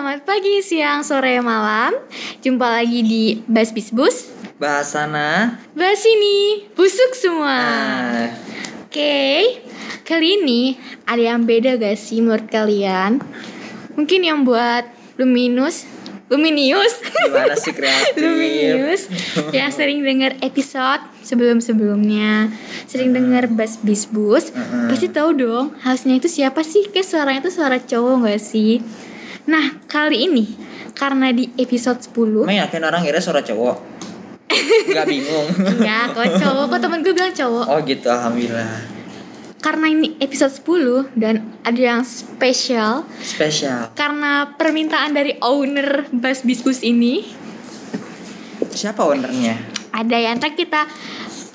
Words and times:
selamat 0.00 0.24
pagi, 0.24 0.64
siang, 0.64 1.04
sore, 1.04 1.44
malam. 1.44 1.92
Jumpa 2.40 2.80
lagi 2.80 3.04
di 3.04 3.24
Bas 3.44 3.68
Bis 3.68 3.92
Bus. 3.92 4.32
Bahasana 4.56 5.60
Bas 5.76 6.00
ini 6.08 6.64
busuk 6.72 7.12
semua. 7.12 7.52
ah, 7.52 8.32
Oke, 8.88 9.60
kali 10.08 10.40
ini 10.40 10.80
ada 11.04 11.20
yang 11.20 11.44
beda 11.44 11.76
gak 11.76 12.00
sih 12.00 12.24
menurut 12.24 12.48
kalian? 12.48 13.20
Mungkin 13.92 14.24
yang 14.24 14.40
buat 14.40 14.88
Luminus, 15.20 15.84
Luminius, 16.32 16.96
Gimana 17.28 17.60
sih 17.60 17.76
kreatif 17.76 18.16
Luminius 18.24 19.04
yang 19.52 19.68
sering 19.68 20.00
dengar 20.00 20.32
episode 20.40 21.04
sebelum-sebelumnya, 21.20 22.48
sering 22.88 23.12
dengar 23.12 23.52
Bas 23.52 23.76
Bis 23.76 24.08
Bus, 24.08 24.48
Mm-mm. 24.48 24.88
pasti 24.88 25.12
tahu 25.12 25.36
dong 25.36 25.76
hostnya 25.84 26.16
itu 26.16 26.32
siapa 26.32 26.64
sih? 26.64 26.88
Kayak 26.88 27.04
suaranya 27.04 27.44
itu 27.44 27.52
suara 27.52 27.76
cowok 27.76 28.32
gak 28.32 28.40
sih? 28.40 28.80
Nah, 29.48 29.80
kali 29.88 30.28
ini 30.28 30.44
karena 30.92 31.32
di 31.32 31.48
episode 31.56 32.02
10 32.02 32.44
Emang 32.44 32.60
yakin 32.66 32.82
orang 32.84 33.00
kira 33.06 33.20
suara 33.22 33.40
cowok? 33.40 33.76
Gak 34.90 35.06
bingung. 35.06 35.46
Enggak, 35.56 36.04
kok 36.18 36.26
cowok, 36.42 36.64
kok 36.68 36.80
temen 36.82 36.98
gue 37.00 37.14
bilang 37.14 37.34
cowok? 37.34 37.64
Oh 37.70 37.78
gitu 37.86 38.06
Alhamdulillah. 38.10 39.00
Karena 39.60 39.86
ini 39.92 40.16
episode 40.20 40.52
10 40.52 41.16
dan 41.20 41.44
ada 41.64 41.80
yang 41.80 42.00
spesial. 42.04 43.04
Spesial. 43.20 43.92
Karena 43.92 44.56
permintaan 44.56 45.12
dari 45.12 45.36
owner 45.44 46.08
Bas 46.12 46.40
Biskus 46.44 46.80
ini. 46.80 47.28
Siapa 48.72 49.04
ownernya? 49.04 49.56
Ada 49.92 50.16
yang 50.16 50.40
ntar 50.40 50.56
kita 50.56 50.88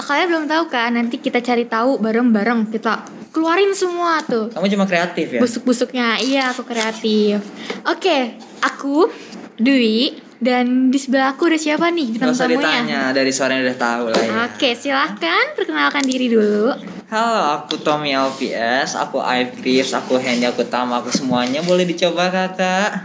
Kalian 0.05 0.27
belum 0.29 0.45
tahu 0.45 0.63
kan? 0.69 0.93
Nanti 0.93 1.17
kita 1.17 1.41
cari 1.41 1.65
tahu 1.65 1.97
bareng-bareng. 1.97 2.69
Kita 2.69 3.09
keluarin 3.35 3.75
semua 3.75 4.23
tuh. 4.23 4.47
Kamu 4.55 4.71
cuma 4.71 4.87
kreatif 4.87 5.27
ya? 5.27 5.43
Busuk-busuknya. 5.43 6.23
Iya 6.23 6.55
aku 6.55 6.63
kreatif. 6.63 7.43
Oke 7.83 8.39
Aku 8.63 9.11
Dwi 9.59 10.23
Dan 10.39 10.91
di 10.91 10.99
sebelah 10.99 11.35
aku 11.35 11.51
ada 11.51 11.59
siapa 11.59 11.91
nih? 11.91 12.15
Gak 12.15 12.31
bintang 12.31 12.31
usah 12.31 12.47
tamunya. 12.47 12.63
ditanya 12.63 13.01
Dari 13.11 13.31
suaranya 13.35 13.61
udah 13.67 13.77
tahu 13.79 14.03
lah 14.07 14.23
ya. 14.23 14.31
Oke 14.47 14.69
silahkan 14.79 15.45
Perkenalkan 15.51 16.07
diri 16.07 16.31
dulu. 16.31 16.71
Halo 17.05 17.59
aku 17.59 17.75
Tommy 17.83 18.15
LVS 18.15 18.95
Aku 18.97 19.19
Ivis 19.19 19.91
Aku 19.91 20.15
Hendy 20.15 20.47
Aku 20.47 20.63
Tama 20.63 21.03
Aku 21.03 21.11
semuanya. 21.11 21.59
Boleh 21.59 21.83
dicoba 21.83 22.31
kakak? 22.31 23.03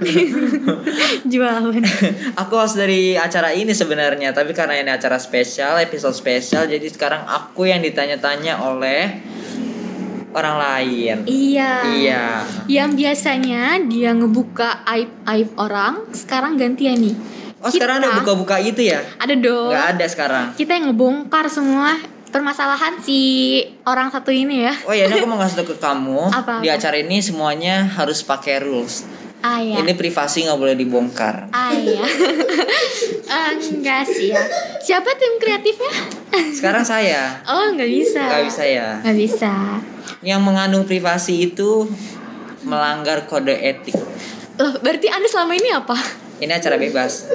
Jualan. 1.30 1.82
Aku 2.46 2.54
host 2.54 2.78
dari 2.78 3.18
acara 3.18 3.50
ini 3.50 3.74
sebenarnya 3.74 4.30
Tapi 4.30 4.54
karena 4.54 4.78
ini 4.78 4.94
acara 4.94 5.18
spesial 5.18 5.82
Episode 5.82 6.14
spesial 6.14 6.70
Jadi 6.70 6.86
sekarang 6.86 7.26
aku 7.26 7.66
yang 7.66 7.82
ditanya-tanya 7.82 8.62
oleh 8.62 9.20
Orang 10.30 10.56
lain 10.56 11.24
Iya 11.24 11.72
Iya 11.84 12.24
Yang 12.66 12.90
biasanya 12.96 13.62
dia 13.82 14.10
ngebuka 14.10 14.86
aib-aib 14.86 15.50
orang, 15.56 16.06
sekarang 16.10 16.54
gantian 16.54 16.96
nih. 16.96 17.16
Oh 17.58 17.68
sekarang 17.68 17.98
ada 17.98 18.08
Kita- 18.08 18.18
buka-buka 18.22 18.56
itu 18.56 18.80
ya? 18.86 19.04
Ada 19.16 19.34
dong. 19.34 19.68
Nggak 19.68 19.86
ada 19.92 20.06
sekarang. 20.06 20.46
Kita 20.54 20.70
yang 20.72 20.88
ngebongkar 20.88 21.44
semua 21.46 21.98
permasalahan 22.26 22.96
si 22.96 23.18
orang 23.82 24.08
satu 24.08 24.30
ini 24.30 24.64
ya. 24.64 24.72
Oh 24.82 24.94
ya, 24.94 25.04
ini 25.04 25.14
aku 25.14 25.26
mau 25.26 25.36
ngasih 25.36 25.60
tau 25.60 25.66
ke 25.66 25.76
kamu. 25.76 26.30
Apa, 26.38 26.62
Di 26.62 26.68
acara 26.68 26.96
ini 26.96 27.18
semuanya 27.18 27.84
harus 27.90 28.22
pakai 28.22 28.62
rules. 28.62 29.04
Ah 29.40 29.58
ya. 29.58 29.76
Ini 29.76 29.92
privasi 29.92 30.44
nggak 30.44 30.56
boleh 30.56 30.72
dibongkar. 30.74 31.48
Ah 31.50 31.72
ya. 31.90 32.00
Ah, 33.26 33.52
enggak 33.52 34.04
sih 34.04 34.30
ya. 34.30 34.40
Siapa 34.78 35.10
tim 35.14 35.36
kreatifnya? 35.36 35.92
Sekarang 36.50 36.80
saya 36.82 37.40
Oh, 37.44 37.68
nggak 37.70 37.88
bisa. 37.88 38.20
nggak 38.20 38.44
bisa 38.46 38.62
ya. 38.64 38.88
Nggak 39.00 39.16
bisa. 39.18 39.52
Yang 40.20 40.40
mengandung 40.44 40.84
privasi 40.84 41.48
itu 41.48 41.88
melanggar 42.62 43.24
kode 43.24 43.56
etik. 43.56 43.96
Loh, 44.60 44.76
berarti 44.78 45.08
Anda 45.08 45.24
selama 45.24 45.56
ini 45.56 45.72
apa? 45.72 45.96
Ini 46.40 46.52
acara 46.56 46.76
bebas. 46.80 47.28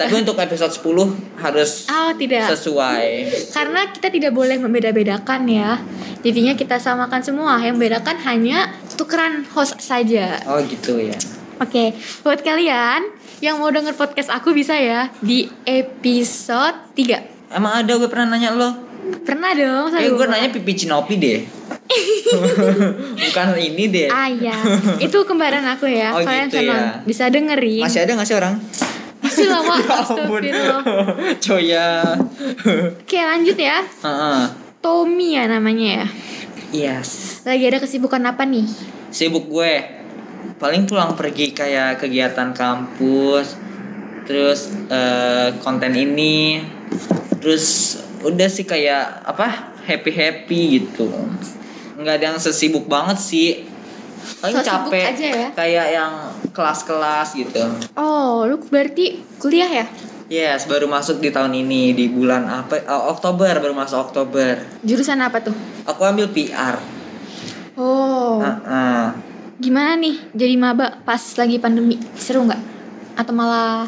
Tapi 0.00 0.14
untuk 0.16 0.36
episode 0.36 0.72
10 0.72 1.12
harus 1.40 1.88
Oh, 1.88 2.12
tidak. 2.16 2.48
sesuai. 2.52 3.08
Karena 3.52 3.88
kita 3.88 4.08
tidak 4.08 4.32
boleh 4.32 4.56
membeda-bedakan 4.56 5.44
ya. 5.44 5.80
Jadinya 6.20 6.56
kita 6.56 6.76
samakan 6.76 7.20
semua. 7.20 7.60
Yang 7.60 7.76
bedakan 7.80 8.16
hanya 8.24 8.72
tukeran 8.96 9.44
host 9.52 9.76
saja. 9.80 10.40
Oh 10.48 10.60
gitu 10.60 10.96
ya. 10.96 11.16
Oke, 11.56 11.96
buat 12.20 12.40
kalian 12.40 13.12
yang 13.40 13.60
mau 13.60 13.68
denger 13.68 13.92
podcast 13.92 14.28
aku 14.28 14.52
bisa 14.52 14.76
ya 14.76 15.08
di 15.20 15.44
episode 15.68 16.92
3 16.96 17.52
Emang 17.52 17.84
ada 17.84 17.92
gue 17.92 18.08
pernah 18.08 18.32
nanya 18.32 18.52
lo? 18.52 18.85
Pernah 19.26 19.50
dong, 19.54 19.86
saya 19.90 20.06
Kayak 20.06 20.12
gue 20.18 20.26
nanya 20.26 20.48
pipi 20.50 20.72
cinopi 20.74 21.14
deh. 21.18 21.40
Bukan 23.22 23.46
ini 23.58 23.84
deh. 23.90 24.08
Ah 24.10 24.26
ya, 24.26 24.56
itu 24.98 25.18
kembaran 25.22 25.62
aku 25.66 25.86
ya. 25.86 26.14
Oh, 26.14 26.22
kalian 26.22 26.50
gitu 26.50 26.66
ya. 26.66 27.02
bisa 27.06 27.30
dengerin. 27.30 27.82
Masih 27.86 28.02
ada 28.02 28.18
gak 28.18 28.26
sih 28.26 28.36
orang? 28.36 28.54
Masih 29.22 29.46
lah, 29.50 29.60
Wak. 29.62 29.78
Ya. 29.86 29.96
Astagfirullah. 30.02 30.82
Coya. 31.44 31.88
Oke, 33.02 33.18
lanjut 33.18 33.58
ya. 33.58 33.82
Heeh. 33.82 34.40
Tommy 34.82 35.34
ya 35.34 35.44
namanya 35.50 35.86
ya. 36.02 36.06
Yes. 36.70 37.42
Lagi 37.42 37.66
ada 37.66 37.78
kesibukan 37.82 38.22
apa 38.22 38.46
nih? 38.46 38.66
Sibuk 39.10 39.50
gue. 39.50 39.82
Paling 40.56 40.86
pulang 40.86 41.18
pergi 41.18 41.50
kayak 41.50 41.98
kegiatan 41.98 42.54
kampus. 42.54 43.58
Terus 44.26 44.70
eh, 44.90 45.54
konten 45.62 45.94
ini. 45.94 46.62
Terus 47.42 47.98
udah 48.26 48.48
sih 48.50 48.66
kayak 48.66 49.22
apa? 49.24 49.74
Happy-happy 49.86 50.60
gitu. 50.82 51.06
Nggak 51.96 52.14
ada 52.20 52.24
yang 52.34 52.38
sesibuk 52.42 52.90
banget 52.90 53.18
sih. 53.22 53.50
Paling 54.42 54.58
So 54.58 54.62
capek 54.66 55.04
aja 55.14 55.26
ya? 55.30 55.48
kayak 55.54 55.86
yang 55.94 56.12
kelas-kelas 56.50 57.38
gitu. 57.38 57.62
Oh, 57.94 58.42
lu 58.42 58.58
berarti 58.58 59.22
kuliah 59.38 59.70
ya? 59.70 59.86
Yes, 60.26 60.66
baru 60.66 60.90
masuk 60.90 61.22
di 61.22 61.30
tahun 61.30 61.54
ini 61.54 61.94
di 61.94 62.10
bulan 62.10 62.50
apa? 62.50 62.82
oh, 62.90 63.14
Oktober 63.14 63.62
baru 63.62 63.70
masuk 63.78 64.10
Oktober. 64.10 64.58
Jurusan 64.82 65.22
apa 65.22 65.38
tuh? 65.38 65.54
Aku 65.86 66.02
ambil 66.02 66.26
PR. 66.34 66.82
Oh, 67.78 68.42
Heeh. 68.42 69.14
gimana 69.62 69.94
nih 69.94 70.18
jadi 70.34 70.58
maba 70.58 70.98
pas 71.06 71.22
lagi 71.38 71.62
pandemi? 71.62 72.02
Seru 72.18 72.42
nggak? 72.42 72.58
Atau 73.14 73.32
malah 73.38 73.86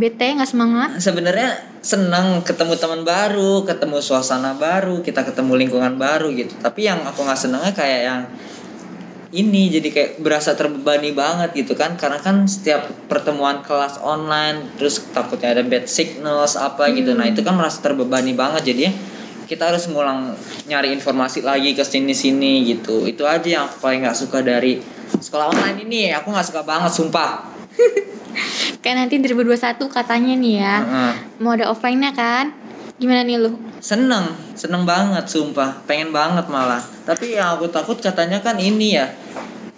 bete 0.00 0.24
nggak 0.24 0.48
semangat? 0.48 0.96
Sebenarnya 0.96 1.73
senang 1.84 2.40
ketemu 2.40 2.80
teman 2.80 3.04
baru, 3.04 3.60
ketemu 3.68 4.00
suasana 4.00 4.56
baru, 4.56 5.04
kita 5.04 5.20
ketemu 5.20 5.52
lingkungan 5.60 6.00
baru 6.00 6.32
gitu. 6.32 6.56
Tapi 6.56 6.88
yang 6.88 7.04
aku 7.04 7.28
nggak 7.28 7.36
senangnya 7.36 7.76
kayak 7.76 8.00
yang 8.08 8.20
ini 9.36 9.68
jadi 9.68 9.88
kayak 9.92 10.10
berasa 10.24 10.56
terbebani 10.56 11.12
banget 11.12 11.52
gitu 11.52 11.76
kan. 11.76 12.00
Karena 12.00 12.16
kan 12.24 12.48
setiap 12.48 12.88
pertemuan 13.04 13.60
kelas 13.60 14.00
online 14.00 14.72
terus 14.80 15.04
takutnya 15.12 15.52
ada 15.52 15.60
bad 15.60 15.84
signals 15.84 16.56
apa 16.56 16.88
gitu. 16.96 17.12
Nah 17.12 17.28
itu 17.28 17.44
kan 17.44 17.52
merasa 17.52 17.84
terbebani 17.84 18.32
banget. 18.32 18.72
Jadinya 18.72 18.96
kita 19.44 19.68
harus 19.68 19.84
ngulang 19.84 20.32
nyari 20.64 20.88
informasi 20.88 21.44
lagi 21.44 21.76
ke 21.76 21.84
sini 21.84 22.16
sini 22.16 22.64
gitu. 22.64 23.04
Itu 23.04 23.28
aja 23.28 23.44
yang 23.44 23.68
aku 23.68 23.84
paling 23.84 24.00
nggak 24.00 24.16
suka 24.16 24.40
dari 24.40 24.80
sekolah 25.20 25.52
online 25.52 25.84
ini. 25.84 26.16
Aku 26.16 26.32
nggak 26.32 26.48
suka 26.48 26.64
banget 26.64 26.96
sumpah 26.96 27.44
Kayak 28.82 28.96
nanti 29.06 29.14
2021 29.20 29.78
katanya 29.88 30.32
nih 30.36 30.54
ya. 30.60 30.74
Heeh. 30.82 31.12
Mau 31.40 31.54
ada 31.54 31.70
offline-nya 31.70 32.12
kan? 32.12 32.52
Gimana 32.94 33.26
nih 33.26 33.42
lu? 33.42 33.58
Seneng, 33.82 34.32
seneng 34.54 34.86
banget 34.86 35.26
sumpah, 35.26 35.82
pengen 35.84 36.14
banget 36.14 36.46
malah. 36.46 36.80
Tapi 37.04 37.34
yang 37.36 37.58
aku 37.58 37.66
takut 37.68 37.98
katanya 37.98 38.38
kan 38.40 38.56
ini 38.56 38.96
ya, 38.96 39.10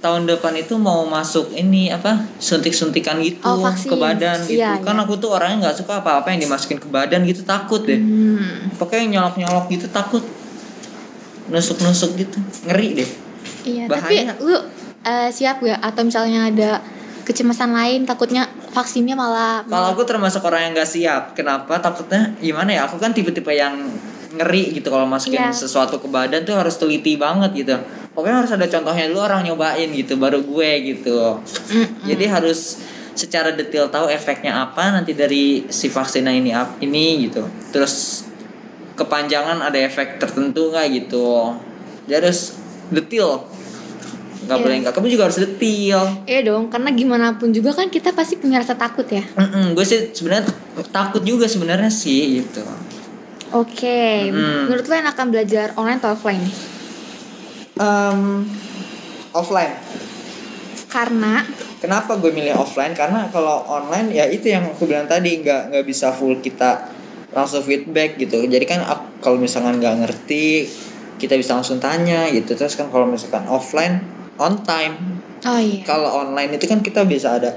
tahun 0.04 0.28
depan 0.28 0.54
itu 0.54 0.76
mau 0.76 1.02
masuk 1.08 1.50
ini 1.50 1.88
apa 1.90 2.28
suntik-suntikan 2.38 3.18
gitu 3.24 3.40
Oh, 3.42 3.64
vaksin. 3.64 3.88
ke 3.90 3.96
badan 3.96 4.38
gitu. 4.46 4.60
Iya, 4.60 4.78
kan 4.84 4.94
iya. 4.94 5.02
aku 5.02 5.16
tuh 5.18 5.34
orangnya 5.34 5.66
nggak 5.66 5.82
suka 5.82 6.04
apa-apa 6.04 6.28
yang 6.30 6.44
dimasukin 6.46 6.78
ke 6.78 6.86
badan 6.86 7.24
gitu 7.24 7.42
takut 7.42 7.82
deh. 7.82 7.98
Hmm. 7.98 8.70
Pokoknya 8.76 9.02
yang 9.02 9.12
nyolok-nyolok 9.18 9.64
gitu 9.72 9.86
takut, 9.90 10.22
nusuk-nusuk 11.50 12.14
gitu, 12.20 12.38
ngeri 12.68 13.02
deh. 13.02 13.10
Iya, 13.66 13.84
Bahaya. 13.90 14.02
tapi 14.30 14.44
lu 14.46 14.56
eh, 15.06 15.28
siap 15.32 15.62
gak? 15.62 15.80
Atau 15.82 16.02
misalnya 16.06 16.46
ada 16.50 16.70
kecemasan 17.26 17.74
lain 17.74 18.06
takutnya 18.06 18.46
vaksinnya 18.70 19.18
malah 19.18 19.66
Kalau 19.66 19.98
aku 19.98 20.06
termasuk 20.06 20.46
orang 20.46 20.70
yang 20.70 20.72
nggak 20.78 20.86
siap, 20.86 21.22
kenapa? 21.34 21.82
Takutnya 21.82 22.38
gimana 22.38 22.70
ya? 22.70 22.86
Aku 22.86 23.02
kan 23.02 23.10
tipe-tipe 23.10 23.50
yang 23.50 23.74
ngeri 24.36 24.78
gitu 24.78 24.92
kalau 24.94 25.08
masukin 25.08 25.42
Iya. 25.42 25.50
sesuatu 25.50 25.98
ke 25.98 26.06
badan 26.06 26.46
tuh 26.46 26.54
harus 26.54 26.78
teliti 26.78 27.18
banget 27.18 27.50
gitu. 27.56 27.74
Pokoknya 28.14 28.46
harus 28.46 28.52
ada 28.54 28.64
contohnya 28.70 29.10
dulu 29.10 29.20
orang 29.26 29.42
nyobain 29.42 29.90
gitu, 29.90 30.14
baru 30.16 30.40
gue 30.40 30.70
gitu. 30.94 31.42
Mm-mm. 31.42 32.06
Jadi 32.06 32.24
harus 32.30 32.80
secara 33.16 33.50
detail 33.56 33.88
tahu 33.88 34.12
efeknya 34.12 34.68
apa 34.68 34.92
nanti 34.92 35.16
dari 35.16 35.64
si 35.72 35.88
vaksinnya 35.88 36.30
ini 36.30 36.52
ini 36.84 37.26
gitu. 37.26 37.42
Terus 37.72 38.24
kepanjangan 38.94 39.66
ada 39.66 39.76
efek 39.82 40.20
tertentu 40.22 40.70
nggak 40.70 40.86
gitu. 40.94 41.56
Jadi 42.06 42.22
harus 42.22 42.54
detail. 42.92 43.55
Nggak 44.46 44.56
Iya. 44.56 44.62
boleh 44.62 44.76
nggak. 44.80 44.92
Kamu 44.94 45.06
juga 45.10 45.22
harus 45.26 45.38
detail. 45.38 46.00
Iya 46.22 46.40
dong, 46.44 46.70
karena 46.70 46.90
gimana 46.90 47.26
pun 47.34 47.50
juga 47.50 47.74
kan 47.74 47.86
kita 47.86 48.10
pasti 48.10 48.38
punya 48.38 48.62
rasa 48.62 48.72
takut 48.72 49.04
ya. 49.04 49.26
Mm-mm, 49.34 49.74
gue 49.74 49.82
sih 49.82 50.10
sebenarnya 50.10 50.46
takut 50.88 51.20
juga 51.20 51.44
sebenarnya 51.44 51.90
sih 51.90 52.40
gitu. 52.40 52.62
Oke, 53.48 54.30
Mm. 54.30 54.66
menurut 54.66 54.86
lo 54.86 54.94
yang 54.94 55.06
akan 55.08 55.26
belajar 55.28 55.66
online 55.74 55.98
atau 55.98 56.10
offline 56.12 56.40
nih? 56.40 56.54
Um, 57.76 58.46
offline. 59.30 59.74
Karena 60.86 61.44
kenapa 61.76 62.16
gue 62.16 62.30
milih 62.30 62.56
offline 62.56 62.90
karena 62.90 63.28
kalau 63.28 63.66
online 63.66 64.08
ya 64.10 64.24
itu 64.24 64.48
yang 64.48 64.64
aku 64.64 64.86
bilang 64.86 65.04
tadi 65.04 65.42
nggak 65.42 65.70
nggak 65.70 65.84
bisa 65.84 66.08
full 66.08 66.40
kita 66.40 66.88
langsung 67.30 67.60
feedback 67.60 68.16
gitu 68.16 68.40
jadi 68.42 68.64
kan 68.64 68.80
kalau 69.20 69.36
misalkan 69.36 69.76
nggak 69.76 70.00
ngerti 70.00 70.64
kita 71.16 71.36
bisa 71.36 71.52
langsung 71.52 71.76
tanya 71.76 72.24
gitu 72.28 72.56
terus 72.56 72.74
kan 72.74 72.88
kalau 72.88 73.04
misalkan 73.04 73.44
offline 73.44 74.00
on 74.36 74.62
time. 74.64 75.20
Oh 75.46 75.60
iya. 75.60 75.84
kalau 75.86 76.26
online 76.26 76.58
itu 76.58 76.66
kan 76.66 76.82
kita 76.82 77.06
bisa 77.06 77.38
ada 77.38 77.54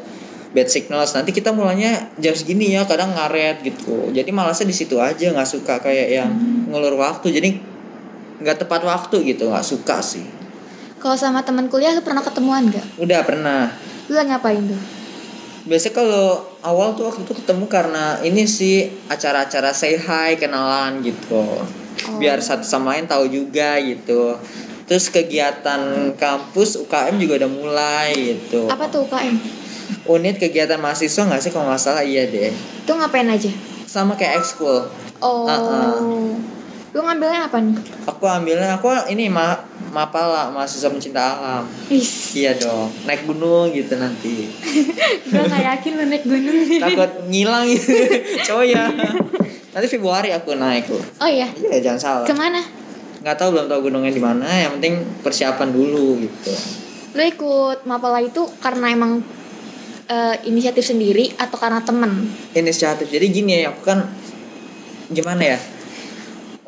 bad 0.54 0.68
signals. 0.70 1.16
Nanti 1.16 1.34
kita 1.34 1.54
mulanya 1.56 2.12
jam 2.22 2.34
segini 2.36 2.74
ya 2.74 2.86
kadang 2.86 3.14
ngaret 3.16 3.66
gitu. 3.66 4.14
Jadi 4.14 4.30
malasnya 4.30 4.68
di 4.70 4.76
situ 4.76 5.00
aja 5.00 5.32
nggak 5.34 5.50
suka 5.50 5.82
kayak 5.82 6.08
yang 6.10 6.32
ngulur 6.70 7.00
waktu. 7.00 7.34
Jadi 7.34 7.50
nggak 8.40 8.66
tepat 8.66 8.82
waktu 8.86 9.36
gitu 9.36 9.50
nggak 9.50 9.66
suka 9.66 10.02
sih. 10.04 10.26
Kalau 11.00 11.16
sama 11.16 11.40
teman 11.48 11.72
kuliah 11.72 11.96
lu 11.96 12.04
pernah 12.04 12.20
ketemuan 12.20 12.68
gak? 12.68 12.84
udah 13.00 13.24
pernah. 13.24 13.72
Lu 14.12 14.20
ngapain 14.20 14.60
tuh? 14.68 15.00
biasanya 15.70 16.02
kalau 16.02 16.28
awal 16.66 16.98
tuh 16.98 17.14
waktu 17.14 17.22
itu 17.30 17.34
ketemu 17.46 17.66
karena 17.70 18.18
ini 18.26 18.50
sih 18.50 18.90
acara-acara 19.06 19.70
say 19.70 20.02
hi 20.02 20.34
kenalan 20.40 21.06
gitu. 21.06 21.62
Biar 22.18 22.42
satu 22.42 22.66
sama 22.66 22.98
lain 22.98 23.06
tahu 23.06 23.30
juga 23.30 23.78
gitu 23.84 24.40
terus 24.90 25.06
kegiatan 25.08 25.80
kampus 26.14 26.82
UKM 26.82 27.16
juga 27.16 27.38
udah 27.38 27.52
mulai 27.52 28.10
gitu 28.34 28.66
Apa 28.66 28.90
tuh 28.90 29.06
UKM? 29.06 29.38
unit 30.08 30.36
kegiatan 30.36 30.76
mahasiswa 30.76 31.22
nggak 31.24 31.38
sih 31.40 31.50
kalau 31.50 31.66
nggak 31.68 31.78
salah 31.80 32.02
iya 32.02 32.26
deh 32.26 32.50
Itu 32.50 32.92
ngapain 32.92 33.26
aja? 33.26 33.54
sama 33.86 34.14
kayak 34.14 34.38
ekskul 34.38 34.90
Oh. 35.20 35.44
Uh-uh. 35.44 36.32
Lu 36.90 37.00
ngambilnya 37.00 37.46
apa 37.46 37.60
nih? 37.60 37.76
aku 38.04 38.24
ambilnya 38.24 38.74
aku 38.74 38.88
ini 39.08 39.28
ma 39.28 39.54
mapala 39.90 40.50
mahasiswa 40.50 40.88
pencinta 40.88 41.20
alam 41.20 41.66
Is. 41.88 42.34
iya 42.34 42.54
dong 42.54 42.90
naik 43.04 43.26
gunung 43.26 43.70
gitu 43.70 43.94
nanti 43.94 44.50
Gue 45.30 45.44
gak 45.44 45.64
yakin 45.68 45.92
lu 45.94 46.06
naik 46.08 46.24
gunung. 46.24 46.56
takut 46.80 47.12
ngilang 47.26 47.66
gitu 47.70 47.94
coba 48.44 48.64
ya 48.64 48.86
nanti 49.70 49.88
Februari 49.88 50.30
aku 50.30 50.54
naik 50.56 50.88
loh 50.88 51.02
Oh 51.20 51.28
iya. 51.28 51.46
iya 51.54 51.78
jangan 51.80 52.00
salah 52.00 52.26
Ke 52.26 52.34
mana? 52.34 52.62
Nggak 53.20 53.36
tahu 53.36 53.50
belum 53.52 53.68
tahu 53.68 53.80
gunungnya 53.88 54.10
di 54.10 54.20
mana 54.20 54.48
yang 54.48 54.80
penting 54.80 55.04
persiapan 55.20 55.70
dulu 55.70 56.20
gitu 56.20 56.54
Lu 57.10 57.26
ikut 57.26 57.84
Mapala 57.84 58.22
itu 58.22 58.46
karena 58.62 58.94
emang 58.94 59.20
eh, 60.06 60.36
inisiatif 60.46 60.86
sendiri 60.86 61.34
atau 61.36 61.58
karena 61.58 61.82
temen? 61.82 62.30
inisiatif 62.54 63.10
jadi 63.10 63.26
gini 63.28 63.52
ya 63.60 63.74
aku 63.74 63.82
kan 63.84 64.06
gimana 65.10 65.58
ya 65.58 65.60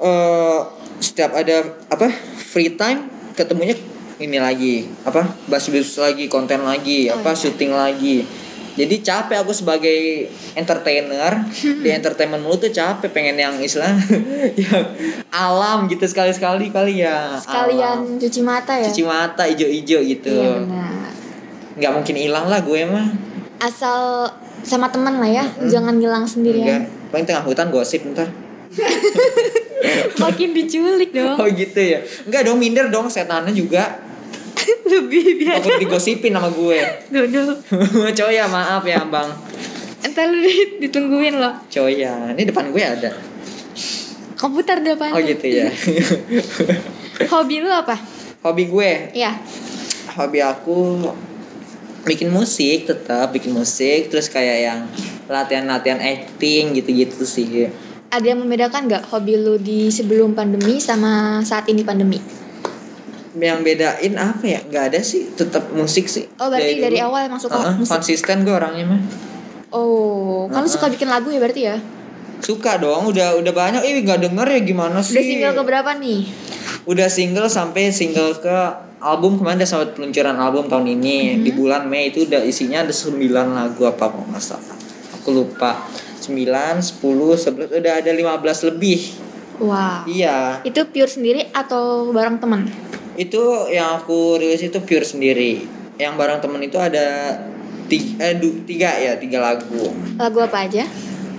eh 0.01 0.59
setiap 1.00 1.33
ada 1.33 1.62
apa 1.88 2.09
free 2.38 2.74
time 2.74 3.06
ketemunya 3.33 3.77
ini 4.18 4.38
lagi 4.38 4.86
apa 5.01 5.25
bahas 5.45 5.65
bahas 5.69 5.94
lagi 5.97 6.25
konten 6.25 6.62
lagi 6.62 7.09
Oh, 7.09 7.18
apa 7.18 7.33
iya. 7.33 7.39
syuting 7.39 7.71
lagi 7.74 8.15
jadi 8.71 8.95
capek 8.97 9.38
aku 9.39 9.51
sebagai 9.51 10.25
entertainer 10.53 11.44
di 11.53 11.89
entertainment 11.89 12.39
mulu 12.39 12.56
tuh 12.57 12.69
capek 12.69 13.07
pengen 13.07 13.35
yang 13.35 13.56
istilah 13.57 13.91
yang 14.57 14.85
alam 15.29 15.85
gitu 15.85 16.03
sekali 16.03 16.31
sekali 16.31 16.69
kali 16.69 17.00
ya 17.00 17.35
alam. 17.35 17.41
Sekalian 17.41 17.97
cuci 18.18 18.41
mata 18.41 18.73
ya? 18.73 18.88
cuci 18.88 19.03
mata 19.03 19.44
ijo-ijo 19.44 20.00
gitu 20.01 20.31
Iya 20.31 20.51
benar. 20.62 20.91
nggak 21.73 21.91
mungkin 21.94 22.15
hilang 22.18 22.45
lah 22.45 22.59
gue 22.59 22.81
mah 22.85 23.07
Asal 23.57 24.25
sama 24.62 24.88
temen 24.88 25.15
lah 25.15 25.27
ya, 25.27 25.45
Mm-mm. 25.47 25.68
jangan 25.68 25.94
ngilang 25.95 26.21
enggak 26.21 26.33
sendirian. 26.33 26.81
paling 27.09 27.25
tengah 27.25 27.41
hutan 27.41 27.69
gosip 27.69 28.01
ntar 28.07 28.29
Makin 30.18 30.53
diculik 30.53 31.12
dong. 31.12 31.35
Oh 31.35 31.47
gitu 31.47 31.75
ya. 31.75 32.00
Enggak 32.23 32.45
dong 32.45 32.56
minder 32.56 32.88
dong 32.88 33.09
setannya 33.09 33.51
juga. 33.51 33.97
Lebih 34.91 35.23
biar. 35.41 35.59
Takut 35.61 35.79
digosipin 35.81 36.33
sama 36.33 36.49
gue. 36.51 36.79
Dodo. 37.09 37.59
Coy 38.17 38.33
ya 38.35 38.45
maaf 38.47 38.83
ya 38.85 39.01
bang. 39.05 39.29
Entar 40.01 40.25
lu 40.29 40.41
di- 40.41 40.87
ditungguin 40.87 41.37
loh. 41.37 41.53
Coy 41.69 42.01
ya. 42.01 42.33
Ini 42.33 42.43
depan 42.47 42.73
gue 42.73 42.83
ada. 42.83 43.11
Komputer 44.37 44.81
depan. 44.81 45.13
Oh 45.13 45.21
gitu 45.21 45.45
ya. 45.45 45.69
Hobi 47.31 47.61
lu 47.61 47.69
apa? 47.69 47.93
Hobi 48.41 48.65
gue. 48.65 49.13
Iya. 49.13 49.37
Hobi 50.17 50.41
aku 50.41 51.05
bikin 52.01 52.33
musik 52.33 52.89
tetap 52.89 53.29
bikin 53.29 53.53
musik 53.53 54.09
terus 54.09 54.25
kayak 54.25 54.57
yang 54.65 54.79
latihan-latihan 55.29 56.01
acting 56.01 56.73
gitu-gitu 56.73 57.21
sih. 57.21 57.69
Ada 58.11 58.35
yang 58.35 58.43
membedakan 58.43 58.89
nggak 58.89 59.13
hobi 59.13 59.39
lu 59.39 59.55
di 59.61 59.87
sebelum 59.93 60.33
pandemi 60.33 60.81
sama 60.81 61.39
saat 61.45 61.69
ini 61.69 61.85
pandemi? 61.85 62.17
Yang 63.33 63.60
bedain 63.63 64.13
apa 64.16 64.44
ya? 64.44 64.60
Nggak 64.62 64.83
ada 64.92 65.00
sih. 65.01 65.31
Tetap 65.31 65.72
musik 65.72 66.06
sih. 66.06 66.28
Oh 66.36 66.48
berarti 66.48 66.78
dari, 66.78 66.98
dulu. 66.98 67.07
awal 67.07 67.22
emang 67.25 67.39
suka 67.39 67.56
Heeh, 67.56 67.75
musik. 67.78 67.92
konsisten 67.92 68.44
gue 68.44 68.51
orangnya 68.51 68.86
mah. 68.88 69.01
Oh, 69.69 70.48
kan 70.48 70.60
lu 70.60 70.68
Heeh. 70.68 70.74
suka 70.74 70.88
bikin 70.88 71.07
lagu 71.07 71.28
ya 71.28 71.39
berarti 71.39 71.62
ya? 71.66 71.78
Suka 72.39 72.75
dong, 72.75 73.07
udah 73.07 73.38
udah 73.38 73.54
banyak. 73.54 73.81
Ih 73.81 74.01
nggak 74.01 74.19
denger 74.22 74.48
ya 74.50 74.60
gimana 74.62 75.00
sih? 75.00 75.16
Udah 75.16 75.24
single 75.24 75.54
ke 75.54 75.63
berapa 75.63 75.92
nih? 75.95 76.22
udah 76.81 77.07
single 77.07 77.45
sampai 77.45 77.89
single 77.89 78.33
ke 78.36 78.57
album 79.00 79.38
kemarin 79.38 79.62
udah 79.62 79.69
sampai 79.69 79.94
peluncuran 79.94 80.33
album 80.36 80.66
tahun 80.66 80.89
ini 80.92 81.18
Mhm. 81.31 81.42
di 81.42 81.51
bulan 81.54 81.86
Mei 81.86 82.10
itu 82.10 82.25
udah 82.25 82.42
isinya 82.42 82.81
ada 82.81 82.89
9 82.89 83.22
lagu 83.54 83.86
apa 83.86 84.10
kok 84.10 84.25
nggak 84.25 84.42
salah 84.42 84.78
aku 85.13 85.30
lupa 85.31 85.78
9, 86.18 86.81
10, 86.81 87.38
11 87.38 87.69
udah 87.72 87.94
ada 87.95 88.10
15 88.10 88.66
lebih 88.66 88.98
Wow. 89.60 90.10
iya 90.10 90.57
Itu 90.63 90.89
pure 90.89 91.06
sendiri 91.06 91.54
atau 91.54 92.10
bareng 92.10 92.42
teman? 92.42 92.66
Itu 93.13 93.41
yang 93.67 93.97
aku 93.97 94.35
rilis 94.35 94.61
itu 94.61 94.79
pure 94.79 95.03
sendiri 95.03 95.67
yang 95.95 96.15
bareng 96.15 96.39
temen 96.39 96.57
itu 96.59 96.75
ada 96.75 97.37
tiga, 97.85 98.11
eh, 98.21 98.35
du- 98.35 98.63
tiga 98.63 98.89
ya 98.93 99.13
tiga 99.15 99.37
lagu 99.39 99.91
Lagu 100.15 100.39
apa 100.39 100.63
aja? 100.63 100.87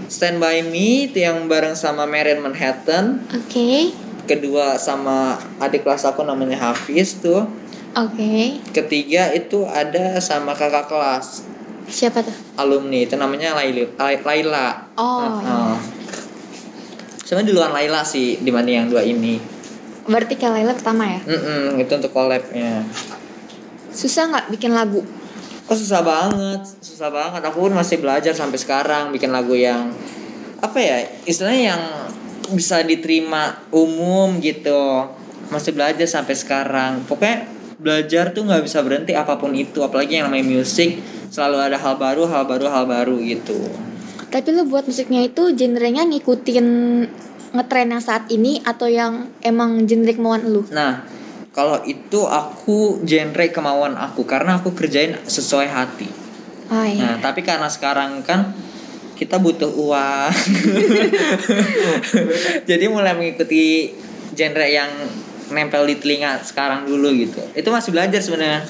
Stand 0.07 0.37
By 0.37 0.61
Me 0.61 1.09
itu 1.09 1.19
yang 1.19 1.47
bareng 1.47 1.73
sama 1.73 2.05
Marian 2.05 2.39
Manhattan 2.39 3.25
Oke. 3.31 3.89
kedua 4.23 4.77
sama 4.77 5.35
adik 5.59 5.83
kelas 5.83 6.05
aku 6.05 6.21
namanya 6.23 6.61
Hafiz 6.63 7.17
tuh 7.17 7.49
Oke. 7.93 8.61
ketiga 8.71 9.33
itu 9.33 9.65
ada 9.65 10.17
sama 10.19 10.53
kakak 10.53 10.87
kelas 10.87 11.49
Siapa 11.85 12.21
tuh? 12.21 12.33
alumni 12.55 13.03
itu 13.03 13.17
namanya 13.17 13.53
Laila 13.55 13.89
Lai- 13.99 14.21
Laila 14.23 14.69
Oh, 14.95 15.25
Heeh. 15.35 15.75
sebenarnya 17.19 17.49
duluan 17.49 17.73
Laila 17.73 18.01
sih 18.03 18.37
dibanding 18.39 18.77
yang 18.77 18.89
dua 18.89 19.01
ini 19.03 19.41
Berarti 20.09 20.35
Kak 20.35 20.51
Laila 20.51 20.75
pertama 20.75 21.07
ya? 21.07 21.21
Mm-mm, 21.23 21.79
itu 21.79 21.93
untuk 21.95 22.11
collabnya. 22.11 22.83
Susah 23.93 24.31
nggak 24.31 24.47
bikin 24.51 24.75
lagu? 24.75 25.05
oh 25.73 25.77
susah 25.79 26.05
banget 26.05 26.61
susah 26.85 27.09
banget. 27.09 27.41
Aku 27.49 27.65
pun 27.69 27.73
masih 27.73 27.97
belajar 28.03 28.37
sampai 28.37 28.59
sekarang 28.61 29.09
bikin 29.15 29.33
lagu 29.33 29.57
yang 29.57 29.89
apa 30.63 30.79
ya 30.79 30.97
istilahnya 31.25 31.63
yang 31.75 31.83
bisa 32.53 32.85
diterima 32.85 33.63
umum 33.73 34.37
gitu. 34.43 35.09
Masih 35.49 35.73
belajar 35.73 36.05
sampai 36.05 36.37
sekarang. 36.37 37.05
Pokoknya 37.09 37.49
belajar 37.81 38.37
tuh 38.37 38.45
nggak 38.45 38.63
bisa 38.65 38.85
berhenti 38.85 39.17
apa 39.17 39.41
pun 39.41 39.57
itu. 39.57 39.81
Apalagi 39.81 40.21
yang 40.21 40.29
namanya 40.29 40.61
musik 40.61 41.01
selalu 41.33 41.73
ada 41.73 41.79
hal 41.81 41.97
baru 41.97 42.29
hal 42.29 42.45
baru 42.45 42.67
hal 42.69 42.85
baru 42.85 43.17
gitu. 43.25 43.57
Tapi 44.33 44.49
lu 44.53 44.65
buat 44.65 44.89
musiknya 44.89 45.29
itu 45.29 45.53
genrenya 45.53 46.09
ngikutin 46.09 46.67
ngetren 47.53 47.93
yang 47.93 48.03
saat 48.03 48.29
ini 48.33 48.61
atau 48.65 48.89
yang 48.89 49.29
emang 49.45 49.85
genre 49.85 50.13
kemauan 50.13 50.43
lu? 50.49 50.65
Nah, 50.73 51.05
kalau 51.53 51.85
itu 51.85 52.25
aku 52.25 53.05
genre 53.05 53.47
kemauan 53.53 53.95
aku 53.97 54.25
karena 54.25 54.57
aku 54.61 54.73
kerjain 54.73 55.21
sesuai 55.29 55.69
hati. 55.69 56.09
Oh 56.73 56.85
iya. 56.85 57.17
Nah, 57.17 57.17
tapi 57.21 57.45
karena 57.45 57.69
sekarang 57.69 58.25
kan 58.25 58.57
kita 59.21 59.37
butuh 59.37 59.69
uang. 59.69 60.33
Jadi 62.69 62.85
mulai 62.89 63.13
mengikuti 63.13 63.93
genre 64.33 64.67
yang 64.67 64.89
nempel 65.53 65.85
di 65.85 66.01
telinga 66.01 66.41
sekarang 66.41 66.89
dulu 66.89 67.13
gitu. 67.15 67.45
Itu 67.53 67.69
masih 67.69 67.93
belajar 67.93 68.19
sebenarnya. 68.19 68.65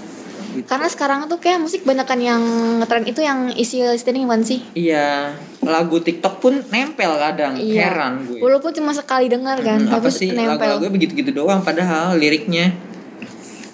Gitu. 0.52 0.68
Karena 0.68 0.85
sekarang 0.85 1.25
tuh 1.26 1.37
kayak 1.37 1.59
musik 1.59 1.80
banyakan 1.82 2.21
yang 2.21 2.42
ngetren 2.78 3.04
itu 3.04 3.18
yang 3.18 3.49
isi 3.50 3.80
listening 3.80 4.25
bukan 4.25 4.44
sih? 4.44 4.61
Iya, 4.73 5.32
lagu 5.61 5.97
TikTok 5.97 6.38
pun 6.38 6.61
nempel 6.68 7.16
kadang. 7.16 7.56
Iya. 7.56 7.88
Heran 7.88 8.28
gue. 8.28 8.37
Walaupun 8.38 8.71
cuma 8.71 8.92
sekali 8.92 9.26
dengar 9.26 9.56
kan, 9.59 9.80
Hmm, 9.80 9.88
tapi 9.88 10.04
apa 10.04 10.11
sih 10.11 10.28
nempel. 10.30 10.61
lagu-lagu 10.61 10.92
begitu-gitu 10.92 11.32
doang 11.32 11.61
padahal 11.61 12.14
liriknya. 12.14 12.76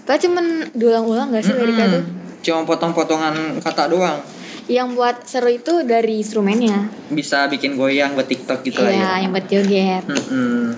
Padahal 0.02 0.22
cuman 0.22 0.44
diulang-ulang 0.72 1.28
gak 1.30 1.44
sih 1.44 1.52
liriknya 1.52 1.86
tuh? 1.90 2.04
Cuma 2.40 2.62
potong-potongan 2.64 3.58
kata 3.58 3.90
doang. 3.90 4.18
Yang 4.64 4.88
buat 4.94 5.16
seru 5.24 5.48
itu 5.48 5.82
dari 5.82 6.20
instrumennya. 6.20 6.88
Bisa 7.08 7.48
bikin 7.48 7.74
goyang 7.74 8.12
buat 8.12 8.24
TikTok 8.24 8.62
gitu 8.62 8.80
lah 8.80 8.92
ya. 8.92 8.96
Iya, 8.96 9.12
yang 9.24 9.30
buat 9.32 9.46
joget. 9.48 10.04
Mm-mm. 10.04 10.76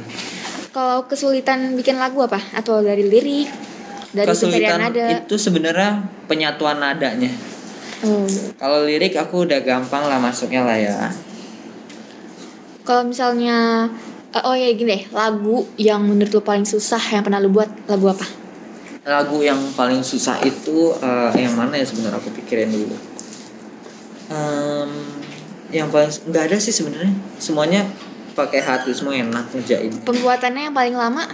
Kalau 0.70 1.04
kesulitan 1.04 1.74
bikin 1.74 1.98
lagu 1.98 2.22
apa? 2.22 2.38
Atau 2.54 2.78
dari 2.80 3.02
lirik? 3.02 3.50
Dari 4.10 4.26
Kesulitan 4.26 4.80
nada? 4.82 5.06
itu 5.22 5.34
sebenarnya 5.38 6.02
penyatuan 6.26 6.82
nadanya. 6.82 7.30
Oh. 8.02 8.26
Kalau 8.58 8.82
lirik 8.82 9.14
aku 9.14 9.46
udah 9.46 9.62
gampang 9.62 10.08
lah 10.08 10.18
masuknya 10.18 10.66
lah 10.66 10.78
ya. 10.78 10.98
Kalau 12.82 13.06
misalnya 13.06 13.86
eh, 14.34 14.42
oh 14.42 14.56
ya 14.56 14.72
gini 14.74 14.98
deh, 14.98 15.02
lagu 15.14 15.62
yang 15.78 16.02
menurut 16.02 16.32
lu 16.34 16.42
paling 16.42 16.66
susah 16.66 17.00
yang 17.12 17.22
pernah 17.22 17.38
lu 17.38 17.54
buat 17.54 17.70
lagu 17.86 18.10
apa? 18.10 18.40
lagu 19.00 19.40
yang 19.40 19.56
paling 19.72 20.04
susah 20.04 20.38
itu 20.44 20.92
eh, 21.00 21.32
yang 21.40 21.56
mana 21.56 21.72
ya 21.80 21.86
sebenarnya 21.88 22.20
aku 22.20 22.30
pikirin 22.36 22.68
dulu 22.68 22.96
Em, 24.30 24.90
yang 25.74 25.90
paling 25.90 26.06
nggak 26.30 26.44
ada 26.46 26.56
sih 26.62 26.70
sebenarnya 26.70 27.10
semuanya 27.42 27.82
pakai 28.38 28.62
hati 28.62 28.94
semua 28.94 29.18
enak 29.18 29.50
ngerjain 29.50 29.90
Pembuatannya 30.06 30.70
yang 30.70 30.76
paling 30.76 30.94
lama 30.94 31.24